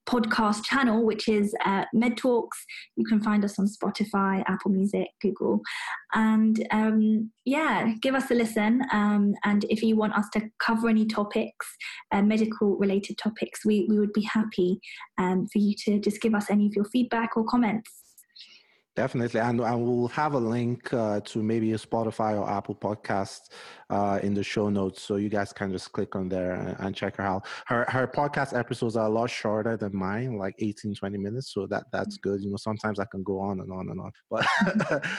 podcast 0.07 0.63
channel 0.65 1.03
which 1.03 1.27
is 1.27 1.55
uh, 1.65 1.85
Med 1.91 2.17
Talks. 2.17 2.63
You 2.97 3.05
can 3.05 3.19
find 3.19 3.43
us 3.43 3.57
on 3.57 3.65
Spotify, 3.65 4.43
Apple 4.47 4.69
Music, 4.69 5.07
Google, 5.23 5.61
and 6.13 6.67
um, 6.69 7.31
yeah, 7.45 7.93
give 7.99 8.13
us 8.13 8.29
a 8.29 8.35
listen. 8.35 8.83
Um, 8.91 9.33
and 9.43 9.65
if 9.71 9.81
you 9.81 9.95
want 9.95 10.13
us 10.13 10.25
to 10.33 10.41
cover 10.63 10.87
any 10.87 11.07
topics, 11.07 11.65
uh, 12.11 12.21
medical 12.21 12.77
related 12.77 13.17
topics, 13.17 13.65
we 13.65 13.87
we 13.89 13.99
would 13.99 14.13
be 14.13 14.29
happy 14.31 14.79
um, 15.17 15.47
for 15.51 15.57
you 15.57 15.73
to 15.85 15.99
just 15.99 16.21
give 16.21 16.35
us 16.35 16.51
any 16.51 16.67
of 16.67 16.73
your 16.75 16.85
feedback 16.85 17.35
or 17.35 17.43
comments. 17.45 18.08
Definitely, 18.99 19.39
and, 19.39 19.61
and 19.61 19.81
we'll 19.81 20.09
have 20.09 20.33
a 20.33 20.37
link 20.37 20.93
uh, 20.93 21.21
to 21.21 21.41
maybe 21.41 21.71
a 21.71 21.77
Spotify 21.77 22.37
or 22.37 22.49
Apple 22.49 22.75
podcast 22.75 23.47
uh, 23.89 24.19
in 24.21 24.33
the 24.33 24.43
show 24.43 24.67
notes, 24.67 25.01
so 25.01 25.15
you 25.15 25.29
guys 25.29 25.53
can 25.53 25.71
just 25.71 25.93
click 25.93 26.17
on 26.17 26.27
there 26.27 26.55
and, 26.55 26.75
and, 26.79 26.93
check 26.93 27.15
her 27.15 27.23
out. 27.23 27.45
Her 27.67 27.85
her 27.87 28.07
podcast 28.07 28.53
episodes 28.53 28.97
are 28.97 29.05
a 29.05 29.09
lot 29.09 29.29
shorter 29.29 29.77
than 29.77 29.95
mine, 29.95 30.37
like 30.37 30.53
18, 30.59 30.95
20 30.95 31.17
minutes, 31.17 31.53
so 31.53 31.65
that 31.67 31.85
that's 31.93 32.17
mm. 32.17 32.23
good. 32.23 32.41
You 32.41 32.49
know, 32.49 32.57
sometimes 32.57 32.99
I 32.99 33.05
can 33.05 33.23
go 33.23 33.39
on 33.39 33.61
and 33.61 33.71
on 33.71 33.87
and 33.89 34.01
on, 34.01 34.11
but 34.29 34.45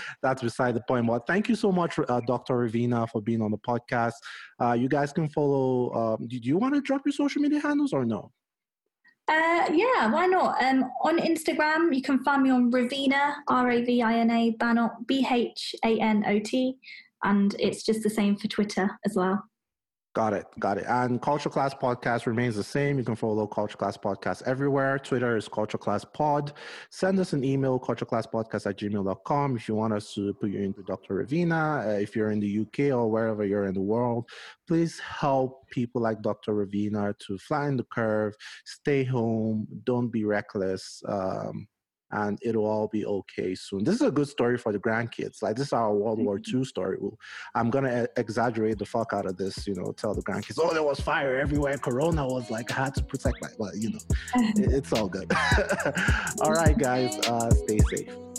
that's 0.22 0.42
beside 0.42 0.74
the 0.74 0.82
point. 0.82 1.06
But 1.06 1.26
thank 1.26 1.48
you 1.48 1.54
so 1.54 1.72
much, 1.72 1.98
uh, 1.98 2.20
Dr. 2.26 2.56
Ravina, 2.56 3.08
for 3.08 3.22
being 3.22 3.40
on 3.40 3.50
the 3.50 3.56
podcast. 3.66 4.12
Uh, 4.60 4.74
you 4.74 4.90
guys 4.90 5.10
can 5.10 5.26
follow. 5.30 5.90
Um, 5.94 6.28
do 6.28 6.36
you 6.36 6.58
want 6.58 6.74
to 6.74 6.82
drop 6.82 7.00
your 7.06 7.14
social 7.14 7.40
media 7.40 7.60
handles 7.60 7.94
or 7.94 8.04
no? 8.04 8.30
Uh, 9.30 9.70
yeah, 9.72 10.10
why 10.10 10.26
not? 10.26 10.60
Um, 10.60 10.90
on 11.04 11.20
Instagram, 11.20 11.94
you 11.94 12.02
can 12.02 12.22
find 12.24 12.42
me 12.42 12.50
on 12.50 12.72
Ravina, 12.72 13.36
R 13.46 13.70
A 13.70 13.84
V 13.84 14.02
I 14.02 14.14
N 14.18 14.30
A, 14.30 14.56
Bhanot, 14.56 15.06
B 15.06 15.24
H 15.30 15.72
A 15.84 16.00
N 16.00 16.24
O 16.26 16.40
T, 16.40 16.74
and 17.22 17.54
it's 17.60 17.84
just 17.84 18.02
the 18.02 18.10
same 18.10 18.36
for 18.36 18.48
Twitter 18.48 18.90
as 19.06 19.14
well. 19.14 19.44
Got 20.12 20.32
it. 20.32 20.46
Got 20.58 20.78
it. 20.78 20.86
And 20.88 21.22
Culture 21.22 21.48
Class 21.48 21.72
Podcast 21.72 22.26
remains 22.26 22.56
the 22.56 22.64
same. 22.64 22.98
You 22.98 23.04
can 23.04 23.14
follow 23.14 23.46
Culture 23.46 23.76
Class 23.76 23.96
Podcast 23.96 24.42
everywhere. 24.42 24.98
Twitter 24.98 25.36
is 25.36 25.46
Culture 25.46 25.78
Class 25.78 26.04
Pod. 26.04 26.52
Send 26.90 27.20
us 27.20 27.32
an 27.32 27.44
email, 27.44 27.78
cultureclasspodcast 27.78 28.66
at 28.66 28.76
gmail.com 28.76 29.56
if 29.56 29.68
you 29.68 29.76
want 29.76 29.92
us 29.92 30.12
to 30.14 30.34
put 30.34 30.50
you 30.50 30.62
into 30.62 30.82
Dr. 30.82 31.24
Ravina. 31.24 31.86
Uh, 31.86 32.00
if 32.00 32.16
you're 32.16 32.32
in 32.32 32.40
the 32.40 32.58
UK 32.58 32.92
or 32.92 33.08
wherever 33.08 33.44
you're 33.44 33.66
in 33.66 33.74
the 33.74 33.80
world, 33.80 34.28
please 34.66 34.98
help 34.98 35.68
people 35.70 36.02
like 36.02 36.20
Dr. 36.22 36.54
Ravina 36.54 37.16
to 37.26 37.38
flatten 37.38 37.76
the 37.76 37.84
curve, 37.84 38.34
stay 38.64 39.04
home, 39.04 39.68
don't 39.84 40.08
be 40.08 40.24
reckless. 40.24 41.04
Um, 41.06 41.68
and 42.12 42.38
it'll 42.42 42.66
all 42.66 42.88
be 42.88 43.04
okay 43.06 43.54
soon. 43.54 43.84
This 43.84 43.96
is 43.96 44.02
a 44.02 44.10
good 44.10 44.28
story 44.28 44.58
for 44.58 44.72
the 44.72 44.78
grandkids. 44.78 45.42
Like 45.42 45.56
this 45.56 45.68
is 45.68 45.72
our 45.72 45.94
World 45.94 46.18
War 46.18 46.40
II 46.52 46.64
story. 46.64 46.98
I'm 47.54 47.70
gonna 47.70 48.06
exaggerate 48.16 48.78
the 48.78 48.86
fuck 48.86 49.12
out 49.12 49.26
of 49.26 49.36
this. 49.36 49.66
You 49.66 49.74
know, 49.74 49.92
tell 49.92 50.14
the 50.14 50.22
grandkids, 50.22 50.58
oh, 50.58 50.72
there 50.72 50.82
was 50.82 51.00
fire 51.00 51.38
everywhere. 51.38 51.78
Corona 51.78 52.26
was 52.26 52.50
like 52.50 52.70
I 52.72 52.84
had 52.84 52.94
to 52.96 53.02
protect 53.02 53.40
my. 53.40 53.48
Well, 53.58 53.76
you 53.76 53.90
know, 53.90 54.00
it's 54.56 54.92
all 54.92 55.08
good. 55.08 55.32
all 56.40 56.52
right, 56.52 56.76
guys, 56.76 57.16
uh, 57.28 57.50
stay 57.50 57.78
safe. 57.78 58.29